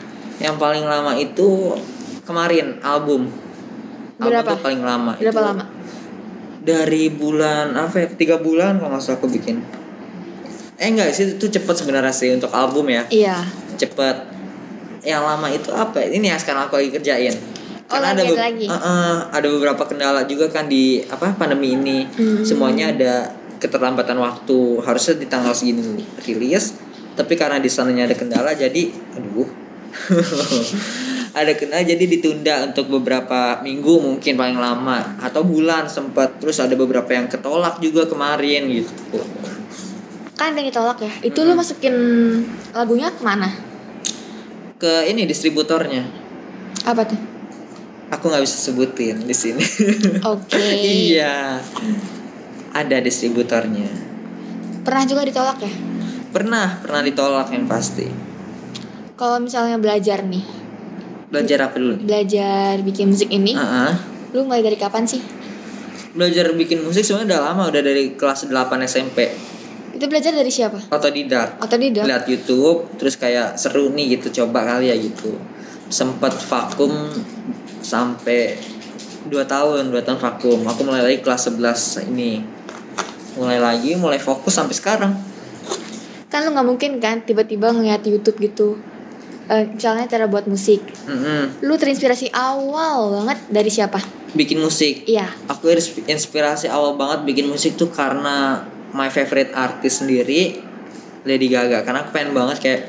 yang 0.41 0.57
paling 0.57 0.85
lama 0.89 1.13
itu 1.21 1.77
kemarin 2.27 2.83
album 2.83 3.31
Berapa? 4.17 4.43
album 4.43 4.51
tuh 4.51 4.59
paling 4.61 4.83
lama 4.83 5.13
berapa 5.15 5.31
Itu 5.33 5.41
lama? 5.41 5.65
dari 6.61 7.05
bulan 7.09 7.73
apa 7.73 7.95
ya 7.97 8.07
tiga 8.11 8.37
bulan 8.37 8.77
kalau 8.77 8.91
nggak 8.91 9.01
salah 9.01 9.17
aku 9.17 9.29
bikin 9.29 9.63
eh 10.77 10.87
enggak 10.87 11.09
sih 11.11 11.33
itu 11.33 11.47
cepet 11.49 11.73
sebenarnya 11.75 12.11
sih 12.11 12.29
untuk 12.31 12.51
album 12.51 12.85
ya 12.87 13.07
Iya. 13.07 13.47
cepet 13.77 14.17
yang 15.03 15.23
lama 15.23 15.47
itu 15.49 15.71
apa 15.71 16.03
ya? 16.03 16.11
ini 16.11 16.27
yang 16.27 16.37
sekarang 16.37 16.67
aku 16.67 16.77
lagi 16.77 16.91
kerjain 16.93 17.37
Oh, 17.87 17.95
karena 17.95 18.19
ada 18.19 18.23
be- 18.25 18.35
lagi. 18.35 18.67
Eh, 18.67 18.75
eh, 18.75 19.17
ada 19.31 19.47
beberapa 19.47 19.87
kendala 19.87 20.27
juga 20.27 20.51
kan 20.51 20.67
di 20.67 20.99
apa 21.07 21.31
pandemi 21.33 21.71
ini 21.73 22.03
Hmm. 22.11 22.43
semuanya 22.43 22.91
ada 22.91 23.31
keterlambatan 23.57 24.19
waktu 24.19 24.59
harusnya 24.83 25.15
di 25.15 25.27
tanggal 25.27 25.55
segini 25.55 26.03
rilis 26.21 26.75
tapi 27.15 27.33
karena 27.33 27.57
di 27.57 27.71
sananya 27.71 28.05
ada 28.05 28.19
kendala 28.19 28.51
jadi 28.53 28.91
aduh 29.15 29.47
ada 31.37 31.53
kendala 31.53 31.85
jadi 31.85 32.01
ditunda 32.01 32.65
untuk 32.65 32.89
beberapa 32.89 33.61
minggu 33.61 34.01
mungkin 34.01 34.41
paling 34.41 34.57
lama 34.57 35.21
atau 35.21 35.45
bulan 35.45 35.85
sempat 35.85 36.41
terus 36.41 36.57
ada 36.57 36.73
beberapa 36.73 37.13
yang 37.13 37.29
ketolak 37.29 37.77
juga 37.79 38.09
kemarin 38.09 38.73
gitu 38.73 39.21
Kan 40.37 40.53
ada 40.53 40.61
yang 40.61 40.69
ditolak 40.69 41.01
ya. 41.01 41.13
Itu 41.25 41.49
lu 41.49 41.57
masukin 41.57 41.97
lagunya 42.73 43.09
ke 43.09 43.21
mana? 43.21 43.49
ke 44.77 45.09
ini 45.09 45.25
distributornya 45.25 46.05
Apa 46.85 47.09
tuh? 47.09 47.17
aku 48.07 48.29
nggak 48.29 48.45
bisa 48.45 48.61
sebutin 48.61 49.25
di 49.25 49.33
sini 49.33 49.65
Oke. 50.37 50.61
iya 50.77 51.57
ada 52.71 52.97
distributornya 53.01 53.89
Pernah 54.85 55.05
juga 55.09 55.25
ditolak 55.25 55.59
ya? 55.65 55.73
pernah 56.29 56.77
pernah 56.85 57.01
ditolak 57.01 57.49
yang 57.51 57.65
pasti 57.65 58.05
Kalau 59.17 59.41
misalnya 59.41 59.81
belajar 59.81 60.21
nih, 60.29 60.45
belajar 61.37 61.59
apa 61.63 61.77
dulu 61.77 61.95
belajar 62.01 62.81
bikin 62.81 63.13
musik 63.13 63.29
ini, 63.29 63.53
Ah, 63.53 63.93
ah. 63.93 63.95
lu 64.33 64.43
mulai 64.43 64.65
dari 64.65 64.75
kapan 64.75 65.05
sih? 65.05 65.21
belajar 66.17 66.49
bikin 66.51 66.81
musik 66.81 67.05
sebenarnya 67.05 67.37
udah 67.37 67.41
lama 67.45 67.63
udah 67.69 67.83
dari 67.85 68.17
kelas 68.17 68.49
8 68.49 68.57
SMP 68.83 69.29
Itu 69.93 70.09
belajar 70.09 70.33
dari 70.33 70.49
siapa? 70.49 70.81
otodidak. 70.89 71.57
Atau 71.57 71.77
di 71.77 71.89
lihat 71.93 72.25
YouTube 72.25 72.89
terus 72.97 73.17
kayak 73.17 73.57
seru 73.57 73.89
nih 73.93 74.17
gitu 74.17 74.45
coba 74.45 74.65
kali 74.65 74.89
ya 74.89 74.97
gitu. 74.97 75.37
Sempet 75.89 76.37
vakum 76.37 76.93
sampai 77.81 78.61
dua 79.25 79.49
tahun 79.49 79.89
dua 79.89 80.05
tahun 80.05 80.21
vakum. 80.21 80.69
Aku 80.69 80.85
mulai 80.85 81.01
lagi 81.01 81.25
kelas 81.25 81.49
11 81.49 82.13
ini. 82.13 82.45
Mulai 83.41 83.57
lagi 83.57 83.97
mulai 83.97 84.21
fokus 84.21 84.53
sampai 84.53 84.77
sekarang. 84.77 85.13
Kan 86.29 86.45
lu 86.45 86.53
nggak 86.53 86.69
mungkin 86.69 86.91
kan 87.01 87.25
tiba-tiba 87.25 87.73
ngeliat 87.73 88.05
YouTube 88.05 88.37
gitu. 88.37 88.77
Eh, 89.47 89.65
misalnya 89.71 90.05
cara 90.05 90.27
buat 90.27 90.45
musik. 90.45 90.83
Mm-mm. 91.07 91.63
Lu 91.63 91.75
terinspirasi 91.75 92.35
awal 92.35 93.15
banget 93.15 93.39
dari 93.49 93.71
siapa? 93.71 94.03
bikin 94.35 94.61
musik 94.61 95.09
Iya. 95.09 95.33
aku 95.49 95.73
ins- 95.73 95.97
inspirasi 96.05 96.69
awal 96.69 96.93
banget 96.95 97.25
bikin 97.25 97.49
musik 97.49 97.75
tuh 97.75 97.89
karena 97.89 98.61
my 98.93 99.09
favorite 99.09 99.49
artist 99.57 100.05
sendiri 100.05 100.61
Lady 101.25 101.49
Gaga 101.49 101.81
karena 101.81 102.05
aku 102.05 102.13
pengen 102.13 102.37
banget 102.37 102.61
kayak 102.61 102.81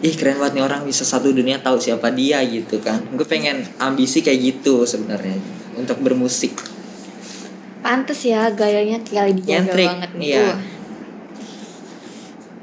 ih 0.00 0.12
keren 0.12 0.36
banget 0.36 0.60
nih 0.60 0.64
orang 0.64 0.84
bisa 0.84 1.02
satu 1.02 1.32
dunia 1.32 1.56
tahu 1.58 1.80
siapa 1.80 2.12
dia 2.12 2.44
gitu 2.44 2.76
kan 2.78 3.00
gue 3.08 3.24
pengen 3.24 3.64
ambisi 3.78 4.20
kayak 4.20 4.38
gitu 4.52 4.84
sebenarnya 4.84 5.40
untuk 5.74 5.96
bermusik 5.98 6.52
Pantes 7.80 8.22
ya 8.22 8.52
gayanya 8.52 9.00
kayak 9.00 9.32
Lady 9.32 9.42
Gaga 9.42 9.72
banget 9.72 10.10
nih. 10.14 10.26
iya. 10.28 10.44
Uh. 10.44 10.56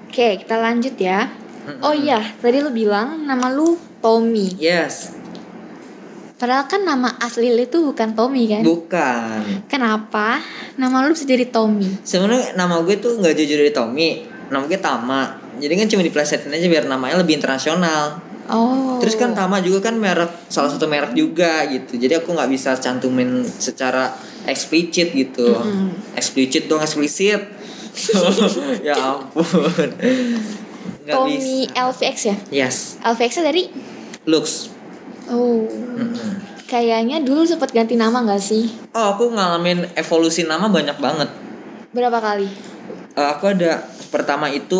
Oke, 0.06 0.28
kita 0.38 0.56
lanjut 0.58 0.96
ya. 0.96 1.32
Oh 1.80 1.94
iya, 1.94 2.20
tadi 2.42 2.58
lu 2.60 2.74
bilang 2.74 3.24
nama 3.24 3.54
lu 3.54 3.78
Tommy. 4.00 4.58
yes 4.58 5.14
Padahal 6.40 6.72
kan 6.72 6.88
nama 6.88 7.20
asli 7.20 7.52
lu 7.52 7.60
itu 7.60 7.84
bukan 7.84 8.16
Tommy 8.16 8.48
kan? 8.48 8.64
bukan 8.64 9.68
Kenapa 9.68 10.40
nama 10.80 11.04
lu 11.04 11.12
bisa 11.12 11.28
jadi 11.28 11.46
Tommy? 11.52 12.00
sebenarnya 12.02 12.56
nama 12.56 12.80
gue 12.80 12.96
tuh 12.96 13.20
nggak 13.20 13.36
jujur 13.36 13.60
dari 13.60 13.76
Tommy 13.76 14.10
nama 14.48 14.64
gue 14.66 14.80
Tama 14.80 15.22
jadi 15.60 15.76
kan 15.76 15.88
cuma 15.92 16.02
diplesetin 16.02 16.56
aja 16.56 16.68
biar 16.72 16.88
namanya 16.88 17.20
lebih 17.20 17.36
internasional 17.36 18.30
Oh. 18.50 18.98
Terus 18.98 19.14
kan 19.14 19.38
Tama 19.38 19.62
juga 19.62 19.94
kan 19.94 19.96
merek 20.02 20.50
salah 20.50 20.74
satu 20.74 20.90
merek 20.90 21.14
juga 21.14 21.70
gitu. 21.70 22.02
Jadi 22.02 22.18
aku 22.18 22.34
nggak 22.34 22.50
bisa 22.50 22.74
cantumin 22.82 23.46
secara 23.46 24.10
eksplisit 24.50 25.14
gitu. 25.14 25.54
Mm-mm. 25.54 26.18
Eksplisit 26.18 26.66
dong 26.66 26.82
eksplisit. 26.82 27.46
ya 28.90 28.98
ampun. 28.98 29.90
Tommy. 31.16 31.66
LVX 31.70 32.18
ya? 32.26 32.36
Yes, 32.66 32.76
LVX 33.02 33.42
dari 33.42 33.70
looks. 34.30 34.70
Oh. 35.30 35.66
Kayaknya 36.70 37.26
dulu 37.26 37.42
sempat 37.50 37.74
ganti 37.74 37.98
nama 37.98 38.22
nggak 38.22 38.42
sih? 38.42 38.70
Oh, 38.94 39.18
aku 39.18 39.34
ngalamin 39.34 39.90
evolusi 39.98 40.46
nama 40.46 40.70
banyak 40.70 41.02
banget. 41.02 41.30
Berapa 41.90 42.22
kali? 42.22 42.46
Eh, 43.18 43.26
aku 43.26 43.50
ada 43.50 43.90
pertama 44.14 44.46
itu 44.54 44.78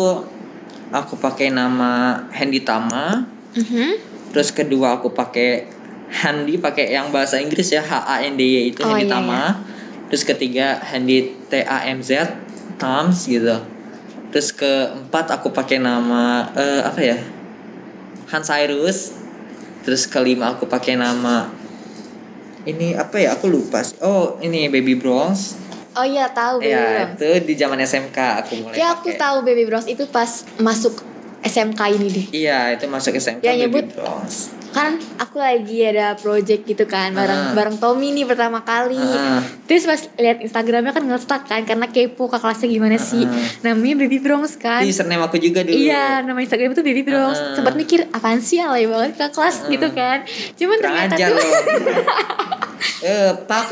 aku 0.94 1.18
pakai 1.18 1.50
nama 1.50 2.22
Handy 2.30 2.62
Tama. 2.62 3.26
Mhm. 3.58 3.98
Terus 4.30 4.54
kedua 4.54 5.02
aku 5.02 5.10
pakai 5.10 5.66
Handy 6.10 6.58
pakai 6.58 6.94
yang 6.94 7.10
bahasa 7.10 7.38
Inggris 7.42 7.70
ya 7.74 7.82
H 7.82 8.06
A 8.06 8.22
N 8.22 8.38
D 8.38 8.42
Y 8.42 8.56
itu 8.70 8.82
Oh, 8.86 8.94
Handy 8.94 9.10
iya, 9.10 9.14
Tama. 9.18 9.42
Terus 10.10 10.22
ketiga 10.22 10.78
Handy 10.78 11.34
T 11.50 11.62
A 11.66 11.86
M 11.90 11.98
Z 12.02 12.38
Tams 12.78 13.26
gitu. 13.26 13.58
Terus 14.30 14.50
keempat 14.50 15.26
aku 15.30 15.50
pakai 15.50 15.76
nama 15.76 16.46
eh, 16.52 16.80
apa 16.80 17.00
ya? 17.00 17.18
Han 18.28 18.40
Cyrus. 18.40 19.14
Terus 19.80 20.04
kelima 20.04 20.50
aku 20.50 20.64
pakai 20.64 20.94
nama 20.94 21.48
ini 22.62 22.92
apa 22.92 23.16
ya? 23.16 23.34
Aku 23.34 23.46
lupa 23.46 23.80
sih. 23.80 23.96
Oh, 23.98 24.38
ini 24.38 24.68
Baby 24.68 24.94
Bronze. 24.94 25.56
Oh 25.90 26.04
iya 26.04 26.30
tahu 26.30 26.62
Baby 26.62 26.70
ya, 26.70 26.84
Bronze. 27.08 27.14
itu 27.16 27.28
di 27.44 27.54
zaman 27.56 27.78
SMK 27.80 28.18
aku 28.38 28.52
mulai 28.60 28.78
Ya 28.78 28.94
aku 28.94 29.10
pakai. 29.10 29.18
tahu 29.18 29.36
Baby 29.42 29.64
Bronze 29.64 29.88
itu 29.88 30.06
pas 30.06 30.30
masuk 30.56 31.02
SMK 31.40 31.80
ini 31.90 32.06
deh. 32.06 32.26
Iya, 32.30 32.76
itu 32.76 32.86
masuk 32.86 33.10
SMK 33.12 33.40
Ya, 33.40 33.56
Baby 33.56 33.66
nyebut. 33.82 33.84
Bronze. 33.96 34.54
Kan 34.70 34.96
aku 35.18 35.42
lagi 35.42 35.82
ada 35.82 36.14
project 36.14 36.62
gitu 36.62 36.86
kan 36.86 37.10
bareng 37.10 37.50
Ah. 37.50 37.54
bareng 37.54 37.76
Tommy 37.76 38.14
nih 38.14 38.24
pertama 38.24 38.62
kali. 38.62 38.98
Ah. 38.98 39.42
Terus 39.66 39.84
pas 39.86 40.00
lihat 40.16 40.38
Instagramnya 40.40 40.94
kan 40.94 41.02
nge-stuck 41.02 41.42
kan 41.46 41.66
karena 41.66 41.90
kepo 41.90 42.30
ke 42.30 42.38
kelasnya 42.38 42.70
gimana 42.70 42.96
sih. 42.96 43.26
Ah. 43.26 43.70
Namanya 43.70 44.06
Baby 44.06 44.18
Bronze 44.22 44.54
kan. 44.54 44.86
Username 44.86 45.26
aku 45.26 45.42
juga 45.42 45.66
dulu. 45.66 45.74
Iya, 45.74 46.22
nama 46.22 46.38
Instagram 46.38 46.72
itu 46.72 46.82
Baby 46.86 47.02
Bronze. 47.02 47.40
Ah. 47.40 47.54
Sempat 47.58 47.74
mikir 47.74 48.06
apaan 48.10 48.38
sih 48.38 48.62
alay 48.62 48.86
banget 48.86 49.18
ke 49.18 49.26
kelas 49.30 49.66
gitu 49.66 49.88
kan. 49.90 50.22
Cuman 50.54 50.78
Kurang 50.78 50.94
ternyata 51.10 51.34
tuh 51.34 51.50
eh, 53.10 53.30
pak. 53.44 53.64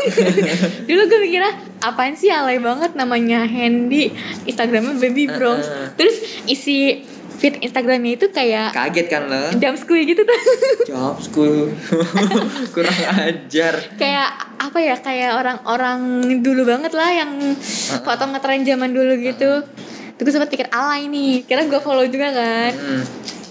dulu 0.89 1.03
gue 1.09 1.19
mikirnya 1.25 1.53
apaan 1.81 2.15
sih 2.17 2.29
alay 2.33 2.59
banget 2.59 2.93
namanya 2.97 3.45
Handy 3.45 4.13
Instagramnya 4.45 4.97
Baby 4.99 5.29
ah. 5.31 5.61
Terus 5.95 6.17
isi 6.49 7.05
feed 7.39 7.55
Instagramnya 7.61 8.13
itu 8.13 8.27
kayak 8.29 8.71
Kaget 8.71 9.07
kan 9.07 9.23
lo? 9.25 9.43
jam 9.57 9.75
school 9.75 9.99
gitu 10.01 10.21
tuh. 10.21 10.41
Jobsku. 10.91 11.71
Kurang 12.75 12.99
ajar. 13.17 13.75
kayak 13.95 14.29
apa 14.59 14.79
ya 14.79 14.99
kayak 14.99 15.31
orang-orang 15.35 16.01
dulu 16.39 16.67
banget 16.67 16.91
lah 16.93 17.11
yang 17.15 17.55
foto 17.97 18.27
ngetren 18.27 18.63
zaman 18.63 18.91
dulu 18.91 19.15
gitu. 19.17 19.63
Terus 20.11 20.25
gue 20.25 20.35
sempet 20.35 20.51
pikir 20.51 20.67
alay 20.69 21.07
nih, 21.07 21.43
kira 21.43 21.63
gue 21.63 21.79
follow 21.79 22.03
juga 22.05 22.29
kan. 22.29 22.75
Hmm. 22.75 23.05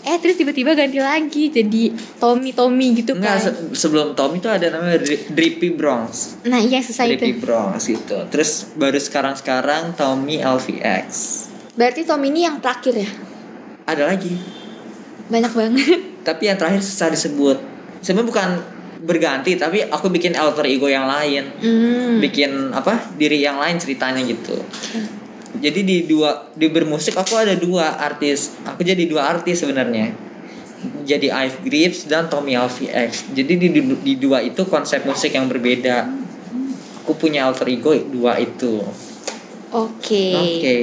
Eh 0.04 0.16
terus 0.18 0.36
tiba-tiba 0.36 0.72
ganti 0.72 1.00
lagi 1.00 1.48
jadi 1.48 1.92
Tommy 2.18 2.52
Tommy 2.52 2.92
gitu 2.94 3.12
Enggak, 3.14 3.40
kan. 3.40 3.44
se- 3.46 3.76
sebelum 3.78 4.12
Tom 4.14 4.32
itu 4.34 4.48
ada 4.48 4.68
namanya 4.70 5.00
Dri- 5.00 5.28
Drippy 5.28 5.70
Bronx. 5.70 6.40
Nah 6.44 6.60
iya 6.60 6.80
susah 6.80 7.04
Drippy 7.06 7.34
itu. 7.34 7.40
Bronx 7.42 7.88
gitu. 7.88 8.16
Terus 8.26 8.72
baru 8.74 8.96
sekarang-sekarang 8.98 9.96
Tommy 9.96 10.40
LVX. 10.40 11.08
Berarti 11.74 12.04
Tommy 12.04 12.28
ini 12.30 12.44
yang 12.44 12.58
terakhir 12.58 12.96
ya? 12.98 13.10
Ada 13.88 14.04
lagi. 14.14 14.36
Banyak 15.32 15.54
banget. 15.56 16.00
Tapi 16.28 16.44
yang 16.52 16.60
terakhir 16.60 16.84
susah 16.84 17.08
disebut. 17.10 17.58
Sebenarnya 18.04 18.28
bukan 18.28 18.50
berganti, 18.98 19.54
tapi 19.56 19.86
aku 19.86 20.10
bikin 20.10 20.34
alter 20.34 20.66
ego 20.66 20.90
yang 20.90 21.06
lain. 21.06 21.54
Hmm. 21.62 22.18
bikin 22.18 22.74
apa 22.74 23.14
diri 23.14 23.40
yang 23.46 23.62
lain 23.62 23.78
ceritanya 23.78 24.26
gitu 24.26 24.58
jadi 25.58 25.80
di 25.82 25.98
dua 26.06 26.50
di 26.54 26.70
bermusik 26.70 27.18
aku 27.18 27.34
ada 27.38 27.58
dua 27.58 27.98
artis 27.98 28.54
aku 28.66 28.86
jadi 28.86 29.06
dua 29.10 29.38
artis 29.38 29.66
sebenarnya 29.66 30.14
jadi 31.08 31.34
Ive 31.34 31.58
Grips 31.66 32.06
dan 32.06 32.30
Tommy 32.30 32.54
LVX 32.54 33.34
jadi 33.34 33.54
di, 33.58 33.68
di, 33.74 33.82
di 33.82 34.14
dua 34.18 34.46
itu 34.46 34.66
konsep 34.70 35.02
musik 35.04 35.34
yang 35.34 35.50
berbeda 35.50 36.06
aku 37.04 37.18
punya 37.18 37.50
alter 37.50 37.70
ego 37.74 37.98
dua 37.98 38.38
itu 38.38 38.86
Oke. 39.74 40.26
oke 40.32 40.76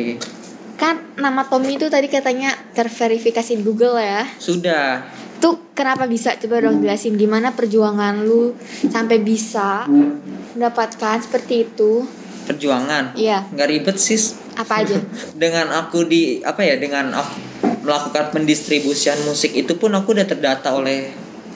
Kan 0.84 1.16
nama 1.16 1.48
Tommy 1.48 1.80
itu 1.80 1.88
tadi 1.88 2.12
katanya 2.12 2.52
terverifikasi 2.76 3.56
di 3.56 3.64
Google 3.64 3.96
ya. 3.96 4.28
sudah 4.36 5.00
Itu 5.40 5.72
kenapa 5.72 6.04
bisa? 6.04 6.36
Coba 6.36 6.60
dong 6.60 6.84
jelasin 6.84 7.16
gimana 7.16 7.56
perjuangan 7.56 8.20
lu 8.20 8.52
sampai 8.92 9.24
bisa 9.24 9.88
mendapatkan 9.88 11.24
seperti 11.24 11.64
itu. 11.64 12.04
perjuangan 12.44 13.16
Iya, 13.16 13.48
nggak 13.56 13.68
ribet 13.72 13.96
sis 13.96 14.36
apa 14.52 14.84
aja? 14.84 15.00
dengan 15.40 15.72
aku 15.72 16.04
di 16.04 16.44
apa 16.44 16.60
ya 16.60 16.76
dengan 16.76 17.16
aku 17.16 17.40
melakukan 17.80 18.36
pendistribusian 18.36 19.16
musik 19.24 19.56
itu 19.56 19.72
pun 19.80 19.96
aku 19.96 20.12
udah 20.12 20.28
terdata 20.28 20.76
oleh 20.76 21.08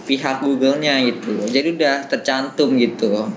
pihak 0.08 0.40
Google-nya 0.40 1.04
gitu 1.04 1.44
jadi 1.44 1.76
udah 1.76 1.94
tercantum 2.08 2.80
gitu 2.80 3.28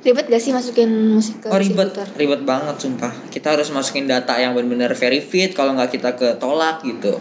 Ribet 0.00 0.26
gak 0.26 0.40
sih 0.40 0.50
masukin 0.50 0.88
musik 0.88 1.44
ke 1.44 1.46
oh 1.46 1.60
ribet 1.60 1.92
distributor? 1.92 2.06
ribet 2.16 2.42
banget 2.42 2.76
sumpah 2.78 3.12
kita 3.28 3.52
harus 3.52 3.68
masukin 3.68 4.04
data 4.04 4.32
yang 4.34 4.52
benar-benar 4.52 4.92
verified 4.92 5.52
kalau 5.52 5.76
nggak 5.76 5.92
kita 5.92 6.14
ketolak 6.14 6.80
gitu 6.82 7.20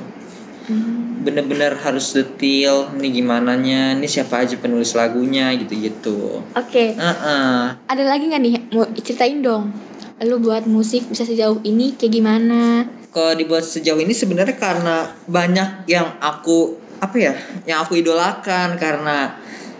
Hmm. 0.70 1.26
bener-bener 1.26 1.74
harus 1.74 2.14
detail 2.14 2.94
nih 2.94 3.10
gimana 3.16 3.58
nya 3.58 3.98
ini 3.98 4.06
siapa 4.06 4.46
aja 4.46 4.54
penulis 4.54 4.94
lagunya 4.94 5.50
gitu-gitu 5.58 6.46
Oke, 6.54 6.94
Heeh. 6.94 7.58
ada 7.74 8.04
lagi 8.06 8.30
nggak 8.30 8.38
nih? 8.38 8.54
Mau 8.70 8.86
ceritain 8.94 9.42
dong. 9.42 9.74
Lu 10.22 10.38
buat 10.38 10.70
musik 10.70 11.10
bisa 11.10 11.26
sejauh 11.26 11.58
ini 11.66 11.98
kayak 11.98 12.14
gimana? 12.14 12.86
kalau 13.10 13.34
dibuat 13.34 13.66
sejauh 13.66 13.98
ini 13.98 14.14
sebenarnya 14.14 14.54
karena 14.54 15.10
banyak 15.26 15.90
yang 15.90 16.06
aku 16.22 16.78
apa 17.02 17.18
ya 17.18 17.34
yang 17.66 17.82
aku 17.82 17.98
idolakan 17.98 18.78
karena 18.78 19.34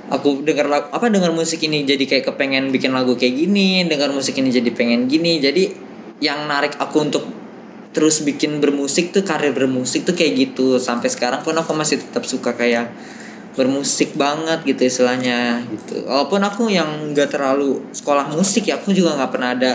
aku 0.10 0.42
dengar 0.42 0.66
lagu 0.66 0.88
apa 0.90 1.08
dengar 1.08 1.30
musik 1.30 1.62
ini 1.62 1.86
jadi 1.86 2.02
kayak 2.04 2.34
kepengen 2.34 2.74
bikin 2.74 2.92
lagu 2.92 3.14
kayak 3.14 3.38
gini 3.38 3.86
dengar 3.86 4.10
musik 4.10 4.36
ini 4.42 4.50
jadi 4.50 4.70
pengen 4.74 5.06
gini. 5.06 5.38
Jadi 5.38 5.70
yang 6.20 6.50
narik 6.50 6.76
aku 6.82 6.98
untuk 7.06 7.24
terus 7.90 8.22
bikin 8.22 8.62
bermusik 8.62 9.10
tuh 9.10 9.26
karir 9.26 9.54
bermusik 9.54 10.04
tuh 10.04 10.18
kayak 10.18 10.50
gitu. 10.50 10.82
Sampai 10.82 11.08
sekarang 11.14 11.46
pun 11.46 11.54
aku 11.56 11.72
masih 11.78 12.02
tetap 12.02 12.26
suka 12.26 12.58
kayak 12.58 12.92
bermusik 13.54 14.18
banget 14.18 14.66
gitu 14.66 14.90
istilahnya 14.90 15.62
gitu. 15.70 16.06
Walaupun 16.06 16.42
aku 16.42 16.70
yang 16.74 17.14
nggak 17.14 17.34
terlalu 17.34 17.86
sekolah 17.94 18.30
musik 18.34 18.70
ya 18.70 18.82
aku 18.82 18.94
juga 18.94 19.14
nggak 19.18 19.32
pernah 19.32 19.52
ada 19.54 19.74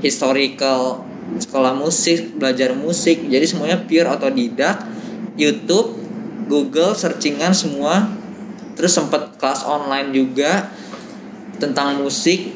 historical 0.00 1.04
sekolah 1.36 1.76
musik 1.76 2.38
belajar 2.38 2.72
musik. 2.72 3.28
Jadi 3.28 3.44
semuanya 3.44 3.82
pure 3.82 4.08
otodidak 4.08 4.84
YouTube 5.36 5.98
Google 6.46 6.94
searchingan 6.94 7.52
semua 7.52 8.06
terus 8.76 8.92
sempet 8.92 9.40
kelas 9.40 9.64
online 9.64 10.12
juga 10.12 10.70
tentang 11.56 12.04
musik 12.04 12.52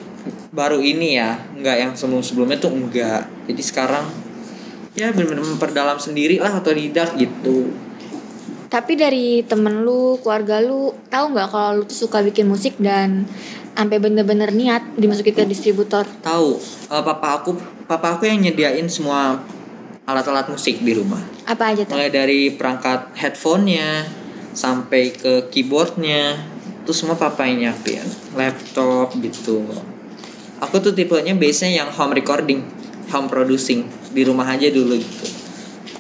baru 0.53 0.79
ini 0.79 1.17
ya. 1.17 1.41
Nggak 1.57 1.77
yang 1.77 1.93
sebelum 1.97 2.23
sebelumnya 2.23 2.61
tuh 2.61 2.71
enggak 2.71 3.27
jadi 3.49 3.62
sekarang 3.65 4.07
ya 4.95 5.15
benar-benar 5.15 5.47
memperdalam 5.47 5.99
sendiri 5.99 6.37
lah 6.39 6.61
otodidak 6.61 7.17
gitu. 7.17 7.73
Tapi 8.71 8.95
dari 8.95 9.43
temen 9.43 9.83
lu, 9.83 10.23
keluarga 10.23 10.62
lu, 10.62 10.95
tahu 11.11 11.35
nggak 11.35 11.49
kalau 11.50 11.83
lu 11.83 11.85
tuh 11.91 12.07
suka 12.07 12.23
bikin 12.23 12.47
musik 12.47 12.79
dan 12.79 13.27
sampai 13.75 13.99
bener-bener 13.99 14.55
niat 14.55 14.95
dimasukin 14.95 15.35
ke 15.35 15.43
distributor? 15.49 16.07
tahu. 16.23 16.61
Eh, 16.87 17.03
papa 17.03 17.43
aku 17.43 17.59
papa 17.91 18.15
aku 18.15 18.31
yang 18.31 18.39
nyediain 18.45 18.87
semua 18.87 19.43
alat-alat 20.07 20.47
musik 20.50 20.79
di 20.83 20.93
rumah. 20.95 21.19
Apa 21.47 21.75
aja 21.75 21.83
tuh? 21.87 21.99
mulai 21.99 22.11
dari 22.11 22.55
perangkat 22.55 23.15
headphone-nya 23.19 24.07
sampai 24.61 25.17
ke 25.17 25.49
keyboardnya 25.49 26.37
itu 26.85 26.93
semua 26.93 27.17
papa 27.17 27.49
yang 27.49 27.73
nyiapin 27.73 28.05
laptop 28.37 29.17
gitu. 29.17 29.64
Aku 30.61 30.76
tuh 30.85 30.93
tipenya 30.93 31.33
biasanya 31.33 31.85
yang 31.85 31.88
home 31.88 32.12
recording 32.12 32.61
home 33.09 33.33
producing. 33.33 33.88
Di 34.12 34.26
rumah 34.29 34.45
aja 34.45 34.69
dulu 34.69 35.00
gitu. 35.00 35.26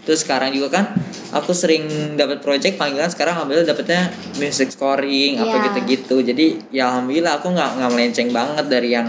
Terus 0.04 0.26
sekarang 0.26 0.52
juga 0.52 0.68
kan 0.76 0.84
aku 1.30 1.54
sering 1.54 1.86
dapat 2.18 2.42
project 2.42 2.76
panggilan 2.76 3.08
sekarang 3.08 3.38
alhamdulillah 3.38 3.70
dapetnya 3.70 4.10
music 4.36 4.74
scoring 4.74 5.38
apa 5.38 5.54
Iya. 5.56 5.64
gitu-gitu. 5.70 6.16
Jadi 6.20 6.46
ya 6.74 6.92
alhamdulillah 6.92 7.40
aku 7.40 7.54
nggak 7.54 7.70
nggak 7.80 7.90
melenceng 7.96 8.28
banget 8.34 8.66
dari 8.68 8.92
yang 8.92 9.08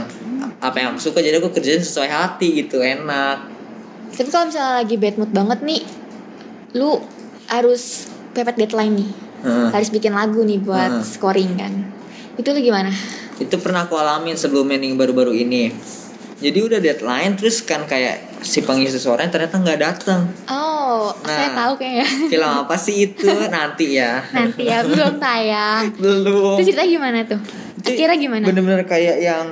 apa 0.62 0.75
yang 0.77 0.93
aku 0.96 1.12
suka. 1.12 1.20
Jadi 1.20 1.41
aku 1.41 1.50
kerjain 1.51 1.81
sesuai 1.81 2.08
hati 2.08 2.63
gitu 2.63 2.79
enak. 2.79 3.50
Tapi 4.13 4.29
kalau 4.29 4.46
misalnya 4.48 4.86
lagi 4.86 4.96
bad 5.01 5.15
mood 5.17 5.31
banget 5.34 5.60
nih, 5.65 5.81
lu 6.77 7.01
harus 7.50 8.05
pepet 8.37 8.55
deadline 8.55 9.01
nih. 9.01 9.09
Heeh. 9.42 9.70
Harus 9.70 9.90
bikin 9.90 10.12
lagu 10.12 10.42
nih 10.42 10.58
buat 10.58 10.92
Heeh. 10.94 11.04
scoring 11.04 11.51
kan. 11.56 11.74
Itu 12.36 12.51
lu 12.51 12.62
gimana? 12.62 12.90
itu 13.40 13.58
pernah 13.58 13.84
aku 13.84 13.98
alamin 13.98 14.38
sebelum 14.38 14.70
yang 14.70 14.94
baru-baru 14.94 15.34
ini 15.34 15.74
jadi 16.38 16.62
udah 16.62 16.77
deadline 16.77 17.34
terus 17.34 17.62
kan 17.62 17.86
kayak 17.86 18.38
si 18.40 18.62
pengisi 18.62 18.98
suaranya 18.98 19.30
ternyata 19.30 19.58
nggak 19.58 19.80
datang 19.80 20.30
Oh, 20.46 21.10
saya 21.22 21.50
Nah. 21.50 21.58
tahu 21.58 21.74
kayaknya. 21.75 22.06
film 22.30 22.46
apa 22.46 22.77
sih 22.77 23.10
itu 23.10 23.25
nanti 23.48 23.98
ya 23.98 24.22
Nanti 24.30 24.62
ya 24.64 24.82
belum 24.84 25.18
tayang. 25.18 25.90
belum 26.01 26.58
Itu 26.58 26.70
cerita 26.70 26.86
gimana 26.86 27.25
tuh? 27.25 27.42
Jadi, 27.82 27.98
Akhirnya 27.98 28.18
gimana? 28.20 28.44
bener-bener 28.46 28.86
kayak 28.86 29.18
yang 29.20 29.46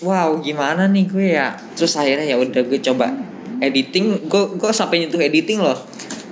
wow 0.00 0.36
gimana 0.38 0.84
nih 0.86 1.04
gue 1.06 1.26
ya 1.32 1.56
terus 1.72 1.96
akhirnya 1.96 2.26
ya 2.26 2.36
udah 2.36 2.62
gue 2.62 2.80
coba 2.82 3.16
editing 3.58 4.28
gue 4.28 4.42
gue 4.56 4.70
sampai 4.70 5.00
nyentuh 5.00 5.16
editing 5.18 5.56
loh 5.56 5.80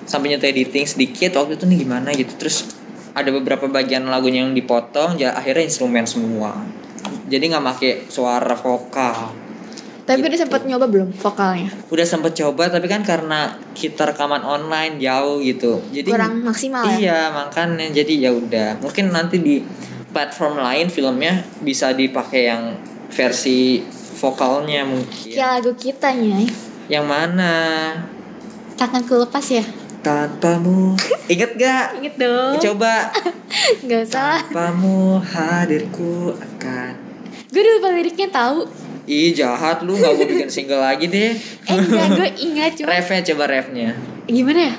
sampai 0.04 0.32
nyentuh 0.32 0.48
editing 0.48 0.84
sedikit 0.84 1.32
waktu 1.34 1.56
itu 1.56 1.64
nih 1.64 1.78
gimana 1.80 2.12
gitu 2.12 2.32
terus 2.36 2.68
ada 3.12 3.30
beberapa 3.30 3.66
bagian 3.66 4.06
lagunya 4.06 4.42
yang 4.42 4.52
dipotong 4.52 5.16
ya 5.16 5.32
akhirnya 5.32 5.64
instrumen 5.64 6.04
semua 6.04 6.54
jadi 7.26 7.46
nggak 7.48 7.64
pakai 7.66 7.92
suara 8.06 8.54
vokal 8.54 9.34
Tapi 10.00 10.20
udah 10.20 10.32
gitu. 10.32 10.42
sempet 10.42 10.66
nyoba 10.66 10.86
belum 10.86 11.14
vokalnya? 11.14 11.70
udah 11.86 12.02
sempet 12.02 12.34
coba 12.34 12.66
tapi 12.66 12.86
kan 12.86 13.02
karena 13.02 13.54
kita 13.72 14.10
rekaman 14.10 14.42
online 14.42 14.98
jauh 14.98 15.38
gitu 15.38 15.78
jadi 15.88 16.10
Kurang 16.10 16.42
maksimal 16.42 16.82
ya? 16.84 16.94
iya 16.96 17.20
makanya 17.30 17.86
jadi 17.92 18.12
ya 18.18 18.30
udah 18.30 18.68
mungkin 18.78 19.10
nanti 19.10 19.38
di 19.38 19.62
platform 20.10 20.58
lain 20.58 20.90
filmnya 20.90 21.38
bisa 21.60 21.94
dipakai 21.94 22.42
yang 22.44 22.74
versi 23.08 23.78
vokalnya 24.18 24.82
mungkin 24.82 25.30
Kayak 25.30 25.62
lagu 25.62 25.72
kita 25.74 26.10
nih. 26.12 26.50
yang 26.88 27.06
mana 27.06 27.54
Tanganku 28.74 29.14
lepas 29.14 29.44
ya? 29.46 29.62
Tanpamu 30.00 30.96
inget 31.26 31.52
gak 31.54 31.96
Ingat 31.96 32.14
dong. 32.16 32.54
coba 32.58 33.12
Gak 33.88 34.02
usah. 34.02 34.40
tanpamu 34.42 35.20
hadirku 35.20 36.32
akan 36.32 36.92
Gue 37.50 37.60
udah 37.60 37.72
lupa 37.76 37.88
liriknya 37.92 38.28
tahu. 38.28 38.64
ih 39.04 39.30
jahat 39.30 39.82
lu 39.82 39.92
nggak 39.92 40.12
mau 40.12 40.22
bikin 40.24 40.46
single 40.46 40.78
lagi 40.78 41.04
deh 41.04 41.34
Eh 41.34 41.74
enggak, 41.74 42.06
gue 42.14 42.28
ingat 42.46 42.70
cuma 42.74 42.92
refnya 42.92 43.20
coba 43.26 43.44
refnya 43.48 43.90
gimana 44.24 44.60
ya? 44.62 44.74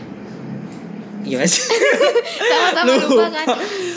Gimana 1.22 1.48
sih 1.54 1.64
Sama-sama 2.42 2.98
Lupa. 2.98 3.06
lupa 3.08 3.28
kan. 3.32 3.48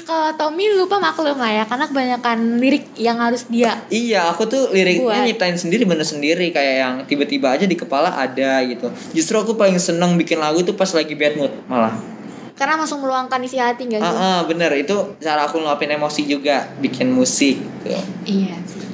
Kalau 0.05 0.29
Tommy 0.37 0.65
lupa 0.69 0.97
maklum 1.01 1.37
lah 1.37 1.51
ya, 1.51 1.65
karena 1.65 1.89
kebanyakan 1.89 2.61
lirik 2.61 2.93
yang 2.95 3.17
harus 3.17 3.49
dia. 3.49 3.81
Iya, 3.89 4.29
aku 4.29 4.45
tuh 4.45 4.69
liriknya 4.69 5.25
Buat. 5.25 5.27
nyiptain 5.27 5.57
sendiri 5.57 5.89
bener 5.89 6.05
sendiri 6.05 6.53
kayak 6.53 6.75
yang 6.77 6.95
tiba-tiba 7.09 7.57
aja 7.57 7.65
di 7.65 7.73
kepala 7.73 8.13
ada 8.13 8.61
gitu. 8.63 8.93
Justru 9.11 9.41
aku 9.41 9.57
paling 9.57 9.81
seneng 9.81 10.15
bikin 10.15 10.37
lagu 10.39 10.61
itu 10.61 10.77
pas 10.77 10.89
lagi 10.93 11.17
bad 11.17 11.35
mood 11.35 11.53
malah. 11.65 11.97
Karena 12.55 12.79
langsung 12.79 13.03
meluangkan 13.03 13.41
isi 13.43 13.59
hati 13.59 13.89
gak 13.89 13.99
sih? 13.99 14.07
Ah, 14.07 14.15
ah, 14.15 14.41
bener 14.47 14.71
itu 14.77 14.95
cara 15.19 15.49
aku 15.49 15.59
ngeluapin 15.59 15.91
emosi 15.91 16.23
juga 16.23 16.69
bikin 16.79 17.11
musik. 17.11 17.59
Gitu. 17.83 17.99
Iya 18.29 18.55
sih. 18.69 18.85